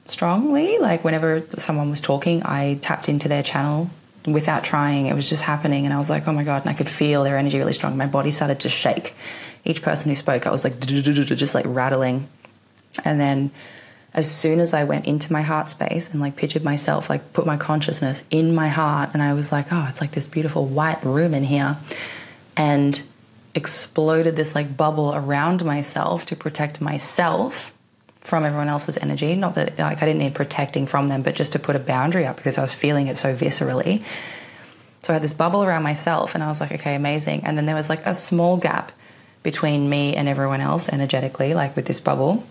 strongly. 0.05 0.79
Like 0.79 1.05
whenever 1.05 1.45
someone 1.59 1.89
was 1.89 2.01
talking, 2.01 2.43
I 2.43 2.77
tapped 2.81 3.07
into 3.07 3.29
their 3.29 3.41
channel 3.41 3.89
without 4.25 4.65
trying. 4.65 5.05
It 5.05 5.15
was 5.15 5.29
just 5.29 5.43
happening, 5.43 5.85
and 5.85 5.93
I 5.93 5.97
was 5.97 6.09
like, 6.09 6.27
oh 6.27 6.33
my 6.33 6.43
god! 6.43 6.63
And 6.63 6.69
I 6.69 6.73
could 6.73 6.89
feel 6.89 7.23
their 7.23 7.37
energy 7.37 7.57
really 7.57 7.73
strong. 7.73 7.95
My 7.95 8.07
body 8.07 8.31
started 8.31 8.59
to 8.61 8.69
shake. 8.69 9.15
Each 9.63 9.81
person 9.81 10.09
who 10.09 10.15
spoke, 10.15 10.45
I 10.45 10.51
was 10.51 10.65
like 10.65 10.77
just 10.81 11.55
like 11.55 11.65
rattling, 11.67 12.27
and 13.05 13.17
then 13.17 13.51
as 14.13 14.29
soon 14.29 14.59
as 14.59 14.73
I 14.73 14.83
went 14.83 15.07
into 15.07 15.33
my 15.33 15.41
heart 15.41 15.69
space 15.69 16.11
and 16.11 16.21
like 16.21 16.35
pictured 16.35 16.63
myself, 16.63 17.09
like 17.09 17.33
put 17.33 17.45
my 17.45 17.57
consciousness 17.57 18.23
in 18.29 18.53
my 18.53 18.67
heart, 18.67 19.09
and 19.13 19.23
I 19.23 19.33
was 19.33 19.51
like, 19.51 19.67
oh, 19.71 19.87
it's 19.89 20.01
like 20.01 20.11
this 20.11 20.27
beautiful 20.27 20.65
white 20.65 21.03
room 21.03 21.33
in 21.33 21.43
here, 21.43 21.77
and 22.55 23.01
exploded 23.55 24.35
this 24.35 24.55
like 24.55 24.77
bubble 24.77 25.13
around 25.15 25.63
myself 25.65 26.25
to 26.25 26.35
protect 26.35 26.81
myself 26.81 27.73
from 28.21 28.45
everyone 28.45 28.69
else's 28.69 28.97
energy. 28.97 29.35
Not 29.35 29.55
that 29.55 29.79
like 29.79 30.01
I 30.01 30.05
didn't 30.05 30.19
need 30.19 30.35
protecting 30.35 30.85
from 30.85 31.07
them, 31.07 31.23
but 31.23 31.35
just 31.35 31.53
to 31.53 31.59
put 31.59 31.75
a 31.75 31.79
boundary 31.79 32.25
up 32.25 32.35
because 32.35 32.57
I 32.57 32.61
was 32.61 32.73
feeling 32.73 33.07
it 33.07 33.17
so 33.17 33.35
viscerally. 33.35 34.03
So 35.01 35.11
I 35.11 35.15
had 35.15 35.21
this 35.21 35.33
bubble 35.33 35.63
around 35.63 35.83
myself, 35.83 36.35
and 36.35 36.43
I 36.43 36.49
was 36.49 36.61
like, 36.61 36.71
okay, 36.71 36.93
amazing. 36.93 37.41
And 37.45 37.57
then 37.57 37.65
there 37.65 37.75
was 37.75 37.89
like 37.89 38.05
a 38.05 38.13
small 38.13 38.57
gap 38.57 38.91
between 39.41 39.89
me 39.89 40.15
and 40.15 40.29
everyone 40.29 40.61
else 40.61 40.87
energetically, 40.87 41.55
like 41.55 41.75
with 41.75 41.85
this 41.85 41.99
bubble 41.99 42.45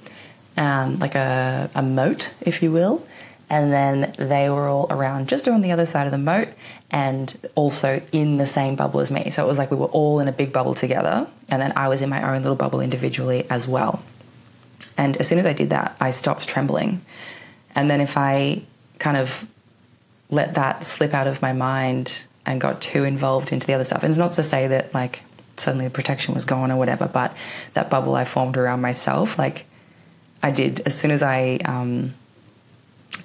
um, 0.56 0.98
like 0.98 1.14
a, 1.14 1.70
a 1.74 1.82
moat, 1.82 2.34
if 2.40 2.62
you 2.62 2.72
will. 2.72 3.06
And 3.50 3.70
then 3.70 4.14
they 4.18 4.48
were 4.48 4.66
all 4.66 4.86
around 4.88 5.28
just 5.28 5.46
on 5.46 5.60
the 5.60 5.72
other 5.72 5.84
side 5.84 6.06
of 6.06 6.10
the 6.10 6.18
moat 6.18 6.48
and 6.90 7.36
also 7.54 8.00
in 8.10 8.38
the 8.38 8.46
same 8.46 8.76
bubble 8.76 9.00
as 9.00 9.10
me. 9.10 9.30
So 9.30 9.44
it 9.44 9.46
was 9.46 9.58
like 9.58 9.70
we 9.70 9.76
were 9.76 9.86
all 9.86 10.20
in 10.20 10.28
a 10.28 10.32
big 10.32 10.52
bubble 10.52 10.74
together. 10.74 11.26
And 11.50 11.60
then 11.60 11.72
I 11.76 11.88
was 11.88 12.00
in 12.00 12.08
my 12.08 12.34
own 12.34 12.42
little 12.42 12.56
bubble 12.56 12.80
individually 12.80 13.46
as 13.50 13.68
well. 13.68 14.02
And 14.96 15.16
as 15.18 15.28
soon 15.28 15.38
as 15.38 15.46
I 15.46 15.52
did 15.52 15.70
that, 15.70 15.96
I 16.00 16.12
stopped 16.12 16.48
trembling. 16.48 17.02
And 17.74 17.90
then 17.90 18.00
if 18.00 18.16
I 18.16 18.62
kind 18.98 19.16
of 19.16 19.46
let 20.30 20.54
that 20.54 20.84
slip 20.84 21.12
out 21.12 21.26
of 21.26 21.42
my 21.42 21.52
mind 21.52 22.24
and 22.46 22.60
got 22.60 22.80
too 22.80 23.04
involved 23.04 23.52
into 23.52 23.66
the 23.66 23.74
other 23.74 23.84
stuff, 23.84 24.02
and 24.02 24.10
it's 24.10 24.18
not 24.18 24.32
to 24.32 24.42
say 24.42 24.66
that 24.68 24.94
like 24.94 25.22
suddenly 25.56 25.86
the 25.86 25.90
protection 25.90 26.34
was 26.34 26.44
gone 26.44 26.70
or 26.70 26.76
whatever, 26.76 27.06
but 27.06 27.36
that 27.74 27.90
bubble 27.90 28.14
I 28.14 28.24
formed 28.24 28.56
around 28.56 28.80
myself, 28.80 29.38
like 29.38 29.66
I 30.42 30.50
did 30.50 30.80
as 30.86 30.98
soon 30.98 31.10
as 31.10 31.22
I 31.22 31.58
um, 31.64 32.14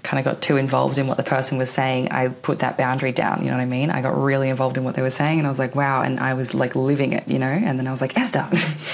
kind 0.03 0.20
of 0.20 0.26
got 0.26 0.41
too 0.41 0.57
involved 0.57 0.97
in 0.97 1.07
what 1.07 1.18
the 1.18 1.24
person 1.24 1.57
was 1.57 1.70
saying. 1.70 2.11
I 2.11 2.30
put 2.30 2.59
that 2.59 2.78
boundary 2.78 3.11
down. 3.11 3.39
You 3.43 3.47
know 3.47 3.57
what 3.57 3.63
I 3.63 3.65
mean? 3.65 3.89
I 3.89 4.01
got 4.01 4.18
really 4.18 4.49
involved 4.49 4.78
in 4.78 4.84
what 4.84 4.95
they 4.95 5.01
were 5.01 5.11
saying, 5.11 5.39
and 5.39 5.47
I 5.47 5.49
was 5.49 5.59
like, 5.59 5.76
wow. 5.76 6.01
And 6.01 6.20
I 6.20 6.34
was 6.34 6.53
like 6.53 6.76
living 6.76 7.13
it, 7.13 7.28
you 7.28 7.39
know. 7.39 7.47
And 7.47 7.80
then 7.80 7.88
I 7.88 7.91
was 7.91 8.01
like, 8.01 8.18
Esther, 8.18 8.47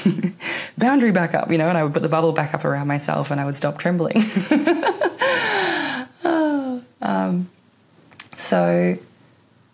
boundary 0.77 1.11
back 1.11 1.33
up, 1.33 1.51
you 1.51 1.57
know. 1.57 1.69
And 1.69 1.77
I 1.77 1.83
would 1.83 1.93
put 1.93 2.03
the 2.03 2.09
bubble 2.09 2.31
back 2.31 2.53
up 2.53 2.65
around 2.65 2.87
myself, 2.87 3.31
and 3.31 3.39
I 3.39 3.45
would 3.45 3.55
stop 3.55 3.77
trembling. 3.77 4.17
um, 7.01 7.49
so 8.35 8.97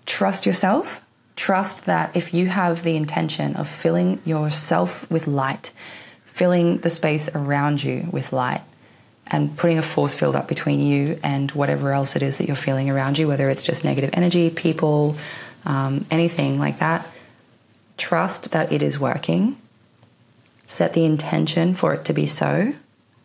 trust 0.06 0.46
yourself. 0.46 1.02
Trust 1.36 1.86
that 1.86 2.14
if 2.16 2.34
you 2.34 2.48
have 2.48 2.84
the 2.84 2.98
intention 2.98 3.56
of 3.56 3.70
filling 3.70 4.22
yourself 4.26 5.10
with 5.10 5.26
light 5.26 5.72
filling 6.40 6.78
the 6.78 6.90
space 6.90 7.28
around 7.36 7.84
you 7.84 8.08
with 8.14 8.32
light 8.32 8.62
and 9.28 9.58
putting 9.58 9.78
a 9.78 9.82
force 9.82 10.16
field 10.16 10.38
up 10.38 10.48
between 10.48 10.80
you 10.80 11.20
and 11.22 11.52
whatever 11.52 11.92
else 11.92 12.16
it 12.16 12.24
is 12.24 12.38
that 12.38 12.48
you're 12.48 12.56
feeling 12.56 12.90
around 12.90 13.18
you, 13.18 13.28
whether 13.28 13.50
it's 13.50 13.62
just 13.62 13.84
negative 13.84 14.10
energy, 14.14 14.50
people, 14.50 15.18
um, 15.66 16.06
anything 16.10 16.58
like 16.58 16.80
that. 16.80 17.06
Trust 17.98 18.52
that 18.52 18.72
it 18.72 18.82
is 18.82 18.98
working. 18.98 19.60
Set 20.66 20.94
the 20.94 21.04
intention 21.04 21.74
for 21.76 21.94
it 21.94 22.06
to 22.06 22.14
be 22.14 22.26
so 22.26 22.74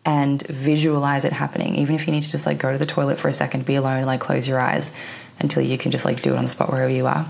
and 0.03 0.45
visualize 0.47 1.23
it 1.23 1.31
happening. 1.31 1.77
Even 1.77 1.95
if 1.95 2.07
you 2.07 2.11
need 2.11 2.23
to 2.23 2.29
just 2.29 2.45
like 2.45 2.57
go 2.57 2.73
to 2.73 2.77
the 2.77 2.85
toilet 2.85 3.17
for 3.17 3.29
a 3.29 3.33
second, 3.33 3.65
be 3.65 3.75
alone, 3.75 4.03
like 4.03 4.19
close 4.19 4.45
your 4.45 4.59
eyes 4.59 4.93
until 5.39 5.63
you 5.63 5.77
can 5.77 5.89
just 5.89 6.03
like 6.03 6.21
do 6.21 6.33
it 6.33 6.37
on 6.37 6.43
the 6.43 6.49
spot 6.49 6.69
wherever 6.69 6.91
you 6.91 7.07
are. 7.07 7.25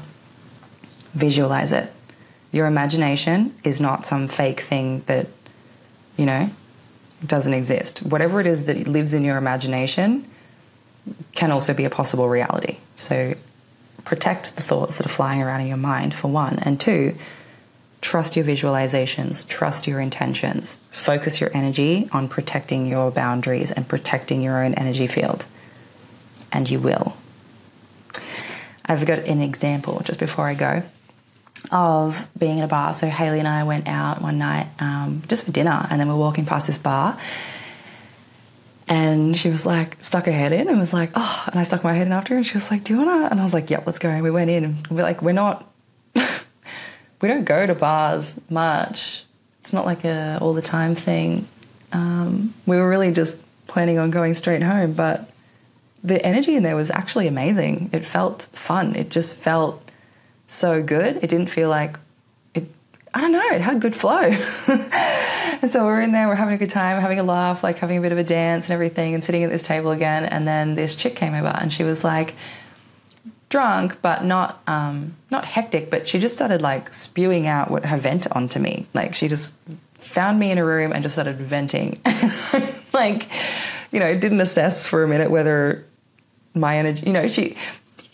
Visualize 1.13 1.71
it. 1.71 1.93
Your 2.51 2.65
imagination 2.65 3.53
is 3.63 3.79
not 3.79 4.07
some 4.07 4.27
fake 4.27 4.61
thing 4.61 5.03
that 5.05 5.27
you 6.17 6.25
know, 6.25 6.49
doesn't 7.25 7.53
exist. 7.53 7.99
Whatever 7.99 8.39
it 8.39 8.47
is 8.47 8.65
that 8.65 8.87
lives 8.87 9.13
in 9.13 9.23
your 9.23 9.37
imagination 9.37 10.29
can 11.33 11.51
also 11.51 11.73
be 11.73 11.85
a 11.85 11.89
possible 11.89 12.27
reality. 12.29 12.77
So 12.97 13.35
protect 14.03 14.55
the 14.55 14.61
thoughts 14.61 14.97
that 14.97 15.05
are 15.05 15.09
flying 15.09 15.41
around 15.41 15.61
in 15.61 15.67
your 15.67 15.77
mind, 15.77 16.13
for 16.13 16.27
one. 16.27 16.59
And 16.59 16.79
two, 16.79 17.15
trust 18.01 18.35
your 18.35 18.45
visualizations, 18.45 19.47
trust 19.47 19.87
your 19.87 19.99
intentions. 19.99 20.77
Focus 20.91 21.41
your 21.41 21.51
energy 21.53 22.09
on 22.11 22.27
protecting 22.27 22.85
your 22.85 23.11
boundaries 23.11 23.71
and 23.71 23.87
protecting 23.87 24.41
your 24.41 24.63
own 24.63 24.73
energy 24.75 25.07
field. 25.07 25.45
And 26.51 26.69
you 26.69 26.79
will. 26.79 27.17
I've 28.85 29.05
got 29.05 29.19
an 29.19 29.41
example 29.41 30.01
just 30.03 30.19
before 30.19 30.47
I 30.47 30.53
go 30.53 30.83
of 31.71 32.27
being 32.37 32.57
in 32.57 32.63
a 32.63 32.67
bar. 32.67 32.93
So 32.93 33.07
Haley 33.07 33.39
and 33.39 33.47
I 33.47 33.63
went 33.63 33.87
out 33.87 34.21
one 34.21 34.37
night 34.37 34.67
um, 34.79 35.23
just 35.27 35.43
for 35.43 35.51
dinner, 35.51 35.87
and 35.89 35.99
then 35.99 36.07
we're 36.07 36.15
walking 36.15 36.45
past 36.45 36.67
this 36.67 36.77
bar. 36.77 37.17
And 38.87 39.35
she 39.35 39.49
was 39.49 39.65
like, 39.65 39.97
stuck 40.03 40.25
her 40.25 40.31
head 40.31 40.53
in 40.53 40.67
and 40.67 40.79
was 40.79 40.93
like, 40.93 41.11
oh, 41.15 41.43
and 41.47 41.59
I 41.59 41.63
stuck 41.63 41.83
my 41.83 41.93
head 41.93 42.05
in 42.05 42.13
after 42.13 42.33
her. 42.33 42.37
And 42.37 42.45
she 42.45 42.53
was 42.53 42.69
like, 42.69 42.83
do 42.83 42.93
you 42.93 42.99
wanna? 43.03 43.29
And 43.31 43.41
I 43.41 43.43
was 43.43 43.53
like, 43.53 43.69
yep, 43.69 43.87
let's 43.87 43.97
go. 43.97 44.09
And 44.09 44.21
we 44.21 44.29
went 44.29 44.51
in 44.51 44.63
and 44.63 44.87
we're 44.87 45.01
like, 45.01 45.23
we're 45.23 45.31
not, 45.31 45.67
we 46.15 47.27
don't 47.27 47.45
go 47.45 47.65
to 47.65 47.73
bars 47.73 48.39
much. 48.49 49.23
It's 49.61 49.73
not 49.73 49.85
like 49.85 50.03
a 50.05 50.37
all 50.39 50.53
the 50.53 50.61
time 50.61 50.93
thing. 50.93 51.47
Um, 51.91 52.53
we 52.67 52.77
were 52.77 52.87
really 52.87 53.11
just 53.11 53.41
planning 53.65 53.97
on 53.97 54.11
going 54.11 54.35
straight 54.35 54.61
home, 54.61 54.93
but 54.93 55.31
the 56.03 56.23
energy 56.23 56.55
in 56.55 56.61
there 56.61 56.75
was 56.75 56.91
actually 56.91 57.27
amazing. 57.27 57.89
It 57.91 58.05
felt 58.05 58.43
fun. 58.53 58.95
It 58.95 59.09
just 59.09 59.33
felt 59.33 59.84
so 60.55 60.81
good. 60.81 61.17
It 61.17 61.29
didn't 61.29 61.47
feel 61.47 61.69
like 61.69 61.99
it. 62.53 62.65
I 63.13 63.21
don't 63.21 63.31
know. 63.31 63.49
It 63.51 63.61
had 63.61 63.81
good 63.81 63.95
flow. 63.95 64.19
and 64.67 65.69
so 65.69 65.85
we're 65.85 66.01
in 66.01 66.11
there. 66.11 66.27
We're 66.27 66.35
having 66.35 66.55
a 66.55 66.57
good 66.57 66.69
time, 66.69 66.99
having 66.99 67.19
a 67.19 67.23
laugh, 67.23 67.63
like 67.63 67.77
having 67.79 67.97
a 67.97 68.01
bit 68.01 68.11
of 68.11 68.17
a 68.17 68.23
dance 68.23 68.65
and 68.65 68.73
everything, 68.73 69.13
and 69.13 69.23
sitting 69.23 69.43
at 69.43 69.49
this 69.49 69.63
table 69.63 69.91
again. 69.91 70.25
And 70.25 70.47
then 70.47 70.75
this 70.75 70.95
chick 70.95 71.15
came 71.15 71.33
over, 71.33 71.47
and 71.47 71.71
she 71.71 71.83
was 71.83 72.03
like 72.03 72.35
drunk, 73.49 74.01
but 74.01 74.23
not 74.23 74.61
um, 74.67 75.15
not 75.29 75.45
hectic. 75.45 75.89
But 75.89 76.07
she 76.07 76.19
just 76.19 76.35
started 76.35 76.61
like 76.61 76.93
spewing 76.93 77.47
out 77.47 77.69
what 77.69 77.85
her 77.85 77.97
vent 77.97 78.31
onto 78.31 78.59
me. 78.59 78.87
Like 78.93 79.15
she 79.15 79.27
just 79.27 79.53
found 79.99 80.39
me 80.39 80.51
in 80.51 80.57
a 80.57 80.65
room 80.65 80.91
and 80.91 81.03
just 81.03 81.15
started 81.15 81.37
venting. 81.37 82.01
like, 82.93 83.27
you 83.91 83.99
know, 83.99 84.15
didn't 84.17 84.41
assess 84.41 84.87
for 84.87 85.03
a 85.03 85.07
minute 85.07 85.29
whether 85.29 85.85
my 86.53 86.77
energy. 86.77 87.05
You 87.05 87.13
know, 87.13 87.27
she. 87.27 87.57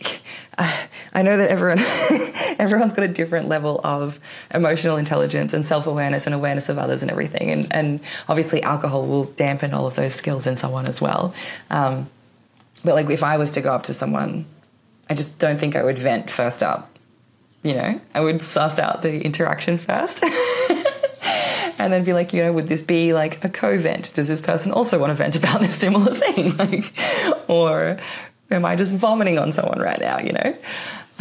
Uh, 0.58 0.70
I 1.14 1.22
know 1.24 1.38
that 1.38 1.50
everyone 1.50 1.80
everyone's 2.60 2.94
got 2.94 3.04
a 3.04 3.08
different 3.08 3.48
level 3.50 3.82
of 3.84 4.20
emotional 4.54 4.98
intelligence 4.98 5.54
and 5.54 5.66
self 5.66 5.88
awareness 5.88 6.26
and 6.26 6.34
awareness 6.34 6.70
of 6.70 6.78
others 6.78 7.02
and 7.02 7.12
everything, 7.12 7.52
and 7.52 7.68
and 7.72 8.00
obviously 8.30 8.64
alcohol 8.64 9.06
will 9.06 9.26
dampen 9.26 9.74
all 9.74 9.88
of 9.88 9.96
those 9.96 10.16
skills 10.16 10.48
in 10.48 10.58
someone 10.58 10.86
as 10.86 11.02
well. 11.02 11.34
Um, 11.70 12.10
but 12.84 12.96
like 12.96 13.10
if 13.10 13.24
I 13.24 13.38
was 13.38 13.52
to 13.52 13.62
go 13.62 13.72
up 13.74 13.84
to 13.84 13.94
someone, 13.94 14.46
I 15.10 15.16
just 15.16 15.40
don't 15.40 15.60
think 15.60 15.76
I 15.76 15.84
would 15.84 15.98
vent 15.98 16.30
first 16.30 16.64
up. 16.64 16.90
You 17.64 17.74
know, 17.74 18.02
I 18.14 18.22
would 18.22 18.42
suss 18.42 18.80
out 18.80 19.02
the 19.02 19.22
interaction 19.22 19.78
first. 19.78 20.24
and 21.78 21.92
then 21.94 22.04
be 22.04 22.14
like, 22.14 22.34
you 22.34 22.44
know, 22.44 22.54
would 22.54 22.68
this 22.68 22.82
be 22.82 23.14
like 23.14 23.44
a 23.44 23.50
co-vent? 23.50 24.14
Does 24.16 24.28
this 24.28 24.42
person 24.42 24.72
also 24.72 25.00
want 25.00 25.12
to 25.12 25.16
vent 25.16 25.36
about 25.36 25.62
a 25.62 25.72
similar 25.72 26.16
thing? 26.16 26.56
Like, 26.58 26.94
or 27.48 27.98
am 28.50 28.66
I 28.66 28.76
just 28.76 28.94
vomiting 28.94 29.38
on 29.38 29.52
someone 29.52 29.80
right 29.80 30.00
now? 30.00 30.20
You 30.20 30.34
know, 30.34 30.58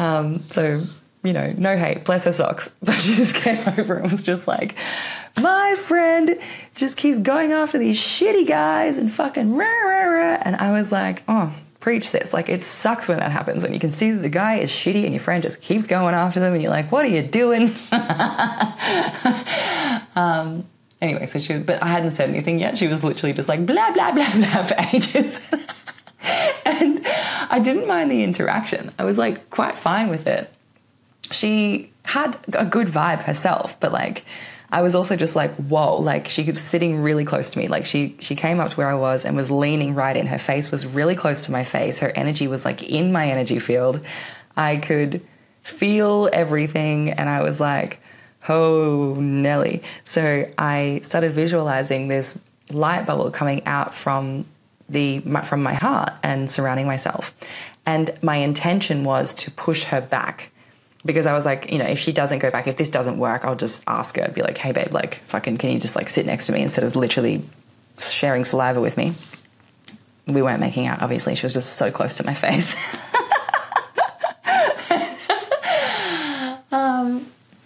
um, 0.01 0.43
so, 0.49 0.81
you 1.23 1.35
know, 1.35 1.53
no 1.59 1.77
hate, 1.77 2.07
bless 2.07 2.25
her 2.25 2.33
socks. 2.33 2.71
But 2.83 2.95
she 2.95 3.15
just 3.15 3.37
came 3.37 3.69
over 3.69 3.97
and 3.97 4.11
was 4.11 4.23
just 4.23 4.49
like, 4.49 4.75
my 5.39 5.77
friend 5.79 6.39
just 6.75 6.97
keeps 6.97 7.19
going 7.19 7.53
after 7.53 7.79
these 7.79 7.99
shitty 7.99 8.49
guys 8.49 8.97
and 8.97 9.13
fucking 9.13 9.55
rah, 9.55 9.67
rah, 9.67 10.05
rah. 10.05 10.39
And 10.41 10.57
I 10.57 10.73
was 10.73 10.91
like, 10.91 11.23
oh, 11.29 11.53
preach 11.81 12.09
sis. 12.09 12.33
Like, 12.33 12.49
it 12.49 12.63
sucks 12.63 13.09
when 13.09 13.19
that 13.19 13.31
happens, 13.31 13.63
when 13.63 13.75
you 13.75 13.81
can 13.81 13.91
see 13.91 14.11
that 14.13 14.23
the 14.23 14.31
guy 14.31 14.57
is 14.57 14.71
shitty 14.71 15.05
and 15.05 15.13
your 15.13 15.21
friend 15.21 15.43
just 15.43 15.61
keeps 15.61 15.87
going 15.87 16.15
after 16.15 16.41
them 16.41 16.55
and 16.55 16.63
you're 16.63 16.71
like, 16.71 16.91
what 16.91 17.05
are 17.05 17.09
you 17.09 17.23
doing? 17.23 17.75
um, 20.17 20.67
anyway, 21.03 21.27
so 21.27 21.39
she, 21.39 21.59
but 21.59 21.83
I 21.83 21.89
hadn't 21.89 22.13
said 22.13 22.31
anything 22.31 22.59
yet. 22.59 22.79
She 22.79 22.87
was 22.87 23.05
literally 23.05 23.35
just 23.35 23.51
like, 23.51 23.67
blah, 23.67 23.93
blah, 23.93 24.13
blah, 24.13 24.33
blah 24.33 24.63
for 24.63 24.77
ages. 24.95 25.39
and 26.65 27.03
I 27.51 27.61
didn't 27.63 27.87
mind 27.87 28.11
the 28.11 28.23
interaction. 28.23 28.93
I 28.99 29.05
was 29.05 29.19
like 29.19 29.51
quite 29.51 29.77
fine 29.77 30.09
with 30.09 30.27
it. 30.27 30.53
She 31.31 31.93
had 32.05 32.39
a 32.53 32.67
good 32.67 32.89
vibe 32.89 33.23
herself, 33.23 33.79
but 33.81 33.93
like 33.93 34.25
I 34.73 34.83
was 34.83 34.95
also 34.95 35.17
just 35.17 35.35
like, 35.35 35.55
whoa, 35.57 35.97
like 35.97 36.29
she 36.29 36.45
was 36.45 36.61
sitting 36.61 37.03
really 37.03 37.25
close 37.25 37.51
to 37.51 37.59
me. 37.59 37.69
Like 37.69 37.87
she 37.87 38.17
she 38.21 38.37
came 38.37 38.61
up 38.61 38.71
to 38.71 38.77
where 38.77 38.89
I 38.89 38.95
was 38.95 39.25
and 39.25 39.37
was 39.37 39.51
leaning 39.51 39.95
right 39.95 40.17
in. 40.17 40.27
Her 40.27 40.39
face 40.39 40.71
was 40.71 40.87
really 40.87 41.17
close 41.17 41.43
to 41.43 41.53
my 41.53 41.65
face. 41.65 41.99
Her 41.99 42.11
energy 42.11 42.47
was 42.47 42.65
like 42.65 42.83
in 42.83 43.13
my 43.13 43.29
energy 43.29 43.59
field. 43.59 44.01
I 44.57 44.77
could 44.77 45.23
feel 45.63 46.29
everything 46.33 47.11
and 47.11 47.29
I 47.29 47.43
was 47.43 47.61
like, 47.61 48.01
oh 48.49 49.15
Nelly. 49.15 49.83
So 50.05 50.49
I 50.57 51.01
started 51.05 51.33
visualizing 51.33 52.09
this 52.09 52.39
light 52.71 53.07
bubble 53.07 53.31
coming 53.31 53.67
out 53.67 53.95
from 53.95 54.47
the 54.91 55.21
from 55.45 55.63
my 55.63 55.75
heart 55.75 56.13
and 56.23 56.51
surrounding 56.51 56.87
myself. 56.87 57.35
And 57.87 58.13
my 58.23 58.37
intention 58.37 59.05
was 59.05 59.35
to 59.35 59.51
push 59.51 59.85
her 59.85 60.01
back 60.01 60.51
because 61.05 61.27
I 61.27 61.33
was 61.33 61.47
like, 61.47 61.71
you 61.73 61.79
know, 61.79 61.87
if 61.87 61.99
she 61.99 62.13
doesn't 62.13 62.41
go 62.41 62.51
back, 62.51 62.67
if 62.67 62.77
this 62.77 62.91
doesn't 62.91 63.19
work, 63.19 63.45
I'll 63.45 63.57
just 63.57 63.83
ask 63.87 64.17
her, 64.17 64.25
I'd 64.25 64.35
be 64.35 64.43
like, 64.43 64.59
hey 64.59 64.73
babe, 64.73 64.93
like 64.93 65.17
fucking 65.27 65.57
can 65.57 65.71
you 65.71 65.79
just 65.79 65.97
like 65.97 66.09
sit 66.09 66.27
next 66.27 66.47
to 66.47 66.53
me 66.53 66.63
instead 66.63 66.85
of 66.85 66.97
literally 66.97 67.43
sharing 67.99 68.45
saliva 68.45 68.81
with 68.81 68.97
me? 68.97 69.15
We 70.27 70.43
weren't 70.43 70.61
making 70.61 70.87
out, 70.87 71.03
obviously. 71.03 71.35
She 71.35 71.47
was 71.47 71.55
just 71.55 71.75
so 71.75 71.91
close 71.91 72.17
to 72.17 72.27
my 72.27 72.35
face. 72.47 72.77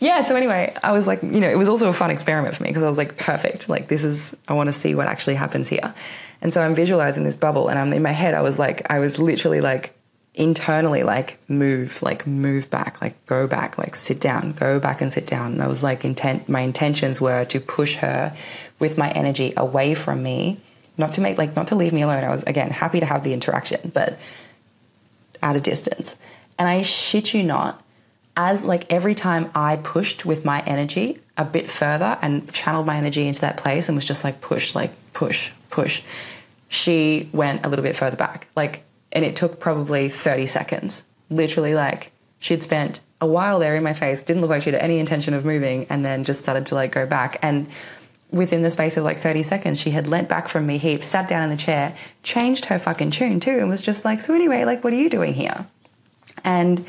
Yeah, 0.05 0.23
so 0.23 0.37
anyway, 0.37 0.75
I 0.83 0.93
was 0.93 1.07
like, 1.07 1.23
you 1.23 1.41
know, 1.41 1.49
it 1.49 1.57
was 1.57 1.69
also 1.69 1.89
a 1.89 1.93
fun 1.93 2.11
experiment 2.11 2.55
for 2.55 2.63
me 2.63 2.71
because 2.71 2.83
I 2.83 2.89
was 2.89 2.99
like, 2.99 3.17
perfect. 3.17 3.69
Like, 3.69 3.89
this 3.89 4.05
is, 4.05 4.35
I 4.47 4.53
want 4.53 4.69
to 4.69 4.73
see 4.73 4.95
what 4.95 5.07
actually 5.07 5.35
happens 5.35 5.69
here. 5.69 5.95
And 6.41 6.53
so 6.53 6.63
I'm 6.63 6.75
visualizing 6.75 7.25
this 7.25 7.37
bubble, 7.37 7.69
and 7.69 7.79
I'm 7.79 7.93
in 7.93 8.03
my 8.03 8.13
head, 8.13 8.35
I 8.35 8.43
was 8.43 8.59
like, 8.59 8.87
I 8.91 8.99
was 8.99 9.19
literally 9.19 9.61
like, 9.61 9.95
internally, 10.35 11.05
like, 11.05 11.39
move, 11.49 12.03
like, 12.03 12.27
move 12.27 12.69
back, 12.69 13.01
like, 13.01 13.25
go 13.27 13.47
back, 13.47 13.79
like, 13.79 13.95
sit 13.95 14.21
down, 14.21 14.53
go 14.53 14.81
back 14.81 15.01
and 15.01 15.13
sit 15.13 15.27
down. 15.27 15.53
And 15.53 15.63
I 15.63 15.69
was 15.69 15.83
like, 15.83 16.05
intent, 16.05 16.49
my 16.49 16.61
intentions 16.61 17.21
were 17.21 17.45
to 17.47 17.61
push 17.61 17.97
her 17.97 18.37
with 18.81 18.99
my 18.99 19.11
energy 19.13 19.55
away 19.57 19.95
from 19.95 20.23
me, 20.23 20.61
not 20.99 21.15
to 21.15 21.21
make, 21.21 21.39
like, 21.39 21.55
not 21.55 21.69
to 21.69 21.77
leave 21.77 21.93
me 21.93 22.03
alone. 22.03 22.25
I 22.25 22.31
was, 22.31 22.43
again, 22.43 22.71
happy 22.71 23.01
to 23.01 23.07
have 23.07 23.23
the 23.23 23.33
interaction, 23.33 23.93
but 23.95 24.19
at 25.41 25.55
a 25.55 25.61
distance. 25.61 26.17
And 26.59 26.69
I 26.69 26.83
shit 26.83 27.33
you 27.33 27.45
not, 27.45 27.84
as 28.37 28.65
like 28.65 28.93
every 28.93 29.15
time 29.15 29.51
I 29.55 29.77
pushed 29.77 30.25
with 30.25 30.45
my 30.45 30.63
energy 30.63 31.21
a 31.37 31.45
bit 31.45 31.71
further 31.71 32.19
and 32.21 32.53
channeled 32.53 32.87
my 32.87 32.97
energy 32.97 33.27
into 33.27 33.41
that 33.43 33.57
place 33.57 33.89
and 33.89 33.97
was 33.97 34.07
just 34.07 34.25
like 34.25 34.41
push, 34.41 34.75
like 34.75 34.93
push, 35.13 35.51
push, 35.71 36.03
she 36.69 37.29
went 37.33 37.65
a 37.65 37.69
little 37.69 37.83
bit 37.83 37.97
further 37.97 38.17
back. 38.17 38.49
Like, 38.57 38.83
and 39.13 39.25
it 39.25 39.37
took 39.37 39.61
probably 39.61 40.09
30 40.09 40.47
seconds. 40.47 41.05
Literally, 41.31 41.75
like, 41.75 42.11
she'd 42.41 42.63
spent 42.63 43.01
a 43.21 43.27
while 43.27 43.59
there 43.59 43.77
in 43.77 43.83
my 43.83 43.93
face, 43.95 44.23
didn't 44.23 44.43
look 44.43 44.51
like 44.51 44.63
she 44.63 44.71
had 44.71 44.81
any 44.81 44.99
intention 44.99 45.35
of 45.35 45.45
moving, 45.45 45.87
and 45.89 46.05
then 46.05 46.25
just 46.25 46.43
started 46.43 46.67
to 46.67 46.75
like 46.75 46.93
go 46.93 47.07
back. 47.07 47.39
And 47.43 47.69
within 48.31 48.63
the 48.63 48.71
space 48.71 48.97
of 48.97 49.05
like 49.05 49.19
30 49.19 49.45
seconds, 49.45 49.81
she 49.81 49.91
had 49.91 50.09
leant 50.09 50.29
back 50.29 50.49
from 50.49 50.67
me 50.67 50.79
heaps, 50.79 51.07
sat 51.07 51.29
down 51.29 51.45
in 51.45 51.51
the 51.51 51.57
chair, 51.57 51.97
changed 52.25 52.67
her 52.67 52.79
fucking 52.79 53.13
tune 53.13 53.39
too, 53.39 53.59
and 53.59 53.69
was 53.69 53.81
just 53.81 54.05
like, 54.05 54.21
So, 54.21 54.35
anyway, 54.35 54.65
like, 54.65 54.83
what 54.83 54.93
are 54.93 54.97
you 54.97 55.09
doing 55.09 55.35
here? 55.35 55.67
And 56.43 56.85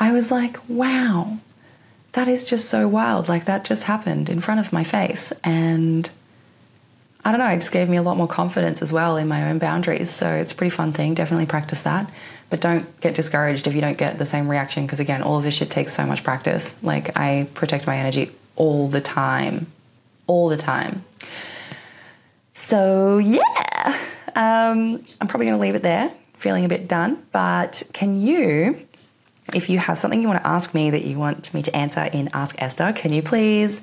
I 0.00 0.12
was 0.12 0.30
like, 0.30 0.56
wow, 0.66 1.36
that 2.12 2.26
is 2.26 2.46
just 2.46 2.70
so 2.70 2.88
wild. 2.88 3.28
Like 3.28 3.44
that 3.44 3.64
just 3.64 3.84
happened 3.84 4.30
in 4.30 4.40
front 4.40 4.58
of 4.58 4.72
my 4.72 4.82
face. 4.82 5.30
And 5.44 6.10
I 7.22 7.30
don't 7.30 7.38
know, 7.38 7.48
it 7.48 7.56
just 7.56 7.70
gave 7.70 7.88
me 7.88 7.98
a 7.98 8.02
lot 8.02 8.16
more 8.16 8.26
confidence 8.26 8.80
as 8.80 8.90
well 8.90 9.18
in 9.18 9.28
my 9.28 9.50
own 9.50 9.58
boundaries. 9.58 10.10
So 10.10 10.32
it's 10.32 10.52
a 10.52 10.54
pretty 10.54 10.70
fun 10.70 10.94
thing. 10.94 11.12
Definitely 11.12 11.46
practice 11.46 11.82
that. 11.82 12.10
But 12.48 12.62
don't 12.62 13.00
get 13.00 13.14
discouraged 13.14 13.66
if 13.66 13.74
you 13.74 13.82
don't 13.82 13.98
get 13.98 14.18
the 14.18 14.26
same 14.26 14.48
reaction 14.48 14.84
because, 14.84 15.00
again, 15.00 15.22
all 15.22 15.36
of 15.36 15.44
this 15.44 15.54
shit 15.54 15.70
takes 15.70 15.92
so 15.92 16.04
much 16.04 16.24
practice. 16.24 16.74
Like, 16.82 17.16
I 17.16 17.46
protect 17.54 17.86
my 17.86 17.96
energy 17.96 18.32
all 18.56 18.88
the 18.88 19.00
time. 19.00 19.70
All 20.26 20.48
the 20.48 20.56
time. 20.56 21.04
So, 22.54 23.18
yeah, 23.18 23.98
um, 24.34 25.04
I'm 25.20 25.28
probably 25.28 25.46
going 25.46 25.58
to 25.58 25.62
leave 25.62 25.76
it 25.76 25.82
there, 25.82 26.10
feeling 26.34 26.64
a 26.64 26.68
bit 26.68 26.88
done. 26.88 27.24
But 27.30 27.84
can 27.92 28.20
you 28.20 28.84
if 29.54 29.68
you 29.68 29.78
have 29.78 29.98
something 29.98 30.20
you 30.20 30.28
want 30.28 30.42
to 30.42 30.46
ask 30.46 30.74
me 30.74 30.90
that 30.90 31.04
you 31.04 31.18
want 31.18 31.52
me 31.54 31.62
to 31.62 31.76
answer 31.76 32.02
in 32.02 32.30
Ask 32.32 32.56
Esther, 32.58 32.92
can 32.92 33.12
you 33.12 33.22
please? 33.22 33.80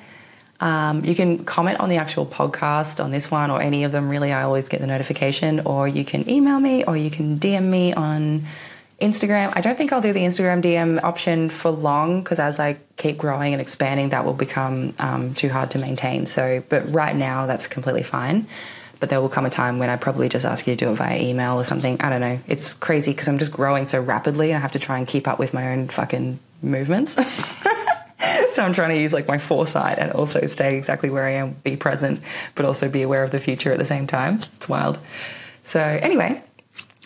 Um, 0.60 1.06
you 1.06 1.14
can 1.14 1.46
comment 1.46 1.80
on 1.80 1.90
the 1.90 1.98
actual 1.98 2.26
podcast 2.26 3.04
on 3.04 3.12
this 3.12 3.30
one 3.30 3.52
or 3.52 3.62
any 3.62 3.84
of 3.84 3.92
them, 3.92 4.10
really. 4.10 4.34
I 4.34 4.44
always 4.44 4.70
get 4.70 4.82
the 4.82 4.88
notification, 4.88 5.62
or 5.62 5.88
you 5.88 6.04
can 6.04 6.28
email 6.30 6.60
me 6.60 6.84
or 6.84 6.98
you 6.98 7.12
can 7.12 7.40
DM 7.40 7.66
me 7.66 7.94
on 7.94 8.46
Instagram. 9.00 9.54
I 9.56 9.62
don't 9.62 9.78
think 9.78 9.94
I'll 9.94 10.02
do 10.02 10.14
the 10.14 10.22
Instagram 10.22 10.64
DM 10.64 11.04
option 11.04 11.50
for 11.50 11.70
long 11.70 12.24
because 12.24 12.40
as 12.40 12.60
I 12.60 12.78
keep 12.98 13.18
growing 13.18 13.54
and 13.54 13.62
expanding, 13.62 14.10
that 14.10 14.26
will 14.26 14.34
become 14.34 14.96
um, 14.98 15.36
too 15.36 15.50
hard 15.50 15.72
to 15.72 15.80
maintain. 15.80 16.26
So, 16.26 16.64
but 16.70 16.92
right 16.92 17.16
now, 17.16 17.46
that's 17.46 17.68
completely 17.68 18.04
fine 18.04 18.48
but 19.00 19.10
there 19.10 19.22
will 19.22 19.30
come 19.30 19.46
a 19.46 19.50
time 19.50 19.80
when 19.80 19.90
I 19.90 19.96
probably 19.96 20.30
just 20.30 20.46
ask 20.46 20.68
you 20.68 20.76
to 20.76 20.86
do 20.86 20.92
it 20.92 20.96
via 20.96 21.20
email 21.20 21.56
or 21.56 21.64
something. 21.64 22.02
I 22.02 22.10
don't 22.10 22.22
know. 22.22 22.40
It's 22.48 22.74
crazy 22.74 23.12
because 23.12 23.28
I'm 23.28 23.38
just 23.38 23.52
growing 23.52 23.86
so 23.86 24.02
rapidly. 24.02 24.54
I 24.54 24.60
have 24.60 24.72
to 24.74 24.80
try 24.80 24.98
and 24.98 25.08
keep 25.08 25.28
up 25.28 25.40
with 25.40 25.54
my 25.54 25.72
own 25.72 25.88
fucking 25.88 26.40
movements. 26.62 27.14
so 28.52 28.64
I'm 28.64 28.74
trying 28.74 28.96
to 28.96 29.02
use 29.02 29.14
like 29.14 29.28
my 29.28 29.38
foresight 29.38 30.00
and 30.00 30.12
also 30.12 30.46
stay 30.48 30.78
exactly 30.78 31.10
where 31.10 31.26
I 31.26 31.32
am, 31.32 31.54
be 31.64 31.78
present, 31.78 32.22
but 32.56 32.66
also 32.66 32.90
be 32.90 33.02
aware 33.02 33.24
of 33.24 33.32
the 33.32 33.40
future 33.40 33.72
at 33.72 33.80
the 33.80 33.86
same 33.86 34.08
time. 34.08 34.40
It's 34.56 34.70
wild. 34.70 35.00
So 35.64 35.82
anyway, 35.82 36.44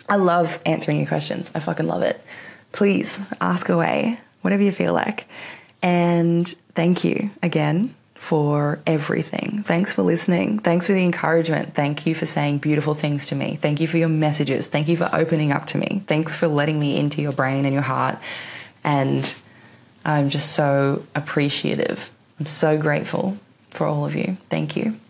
I 0.08 0.16
love 0.16 0.60
answering 0.64 0.98
your 0.98 1.06
questions. 1.06 1.50
I 1.54 1.60
fucking 1.60 1.86
love 1.86 2.02
it. 2.02 2.20
Please 2.72 3.18
ask 3.40 3.68
away, 3.68 4.18
whatever 4.40 4.62
you 4.62 4.72
feel 4.72 4.92
like. 4.92 5.26
And 5.82 6.48
thank 6.74 7.04
you 7.04 7.30
again 7.42 7.94
for 8.22 8.78
everything. 8.86 9.64
Thanks 9.66 9.92
for 9.92 10.02
listening. 10.02 10.60
Thanks 10.60 10.86
for 10.86 10.92
the 10.92 11.02
encouragement. 11.02 11.74
Thank 11.74 12.06
you 12.06 12.14
for 12.14 12.24
saying 12.24 12.58
beautiful 12.58 12.94
things 12.94 13.26
to 13.26 13.34
me. 13.34 13.56
Thank 13.60 13.80
you 13.80 13.88
for 13.88 13.98
your 13.98 14.08
messages. 14.08 14.68
Thank 14.68 14.86
you 14.86 14.96
for 14.96 15.10
opening 15.12 15.50
up 15.50 15.66
to 15.66 15.78
me. 15.78 16.04
Thanks 16.06 16.32
for 16.32 16.46
letting 16.46 16.78
me 16.78 16.96
into 16.96 17.20
your 17.20 17.32
brain 17.32 17.64
and 17.64 17.74
your 17.74 17.82
heart. 17.82 18.18
And 18.84 19.34
I'm 20.04 20.30
just 20.30 20.52
so 20.52 21.04
appreciative. 21.16 22.10
I'm 22.38 22.46
so 22.46 22.78
grateful 22.78 23.38
for 23.70 23.88
all 23.88 24.06
of 24.06 24.14
you. 24.14 24.36
Thank 24.48 24.76
you. 24.76 25.00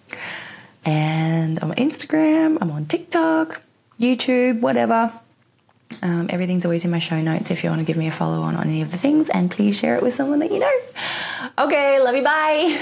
And 0.87 1.63
I'm 1.63 1.71
on 1.71 1.77
Instagram, 1.77 2.57
I'm 2.63 2.71
on 2.71 2.87
TikTok, 2.87 3.61
YouTube, 4.01 4.63
whatever. 4.63 5.13
Um, 6.01 6.29
everything's 6.31 6.65
always 6.65 6.87
in 6.87 6.91
my 6.91 6.99
show 6.99 7.21
notes 7.21 7.51
if 7.51 7.63
you 7.63 7.69
want 7.69 7.81
to 7.81 7.85
give 7.85 7.99
me 7.99 8.07
a 8.07 8.11
follow 8.11 8.41
on 8.41 8.57
on 8.57 8.69
any 8.69 8.81
of 8.81 8.91
the 8.91 8.97
things, 8.97 9.29
and 9.29 9.51
please 9.51 9.79
share 9.79 9.97
it 9.97 10.03
with 10.03 10.15
someone 10.15 10.39
that 10.39 10.51
you 10.51 10.61
know. 10.61 10.81
Okay, 11.59 12.01
love 12.01 12.17
you, 12.17 12.23
bye. 12.23 12.81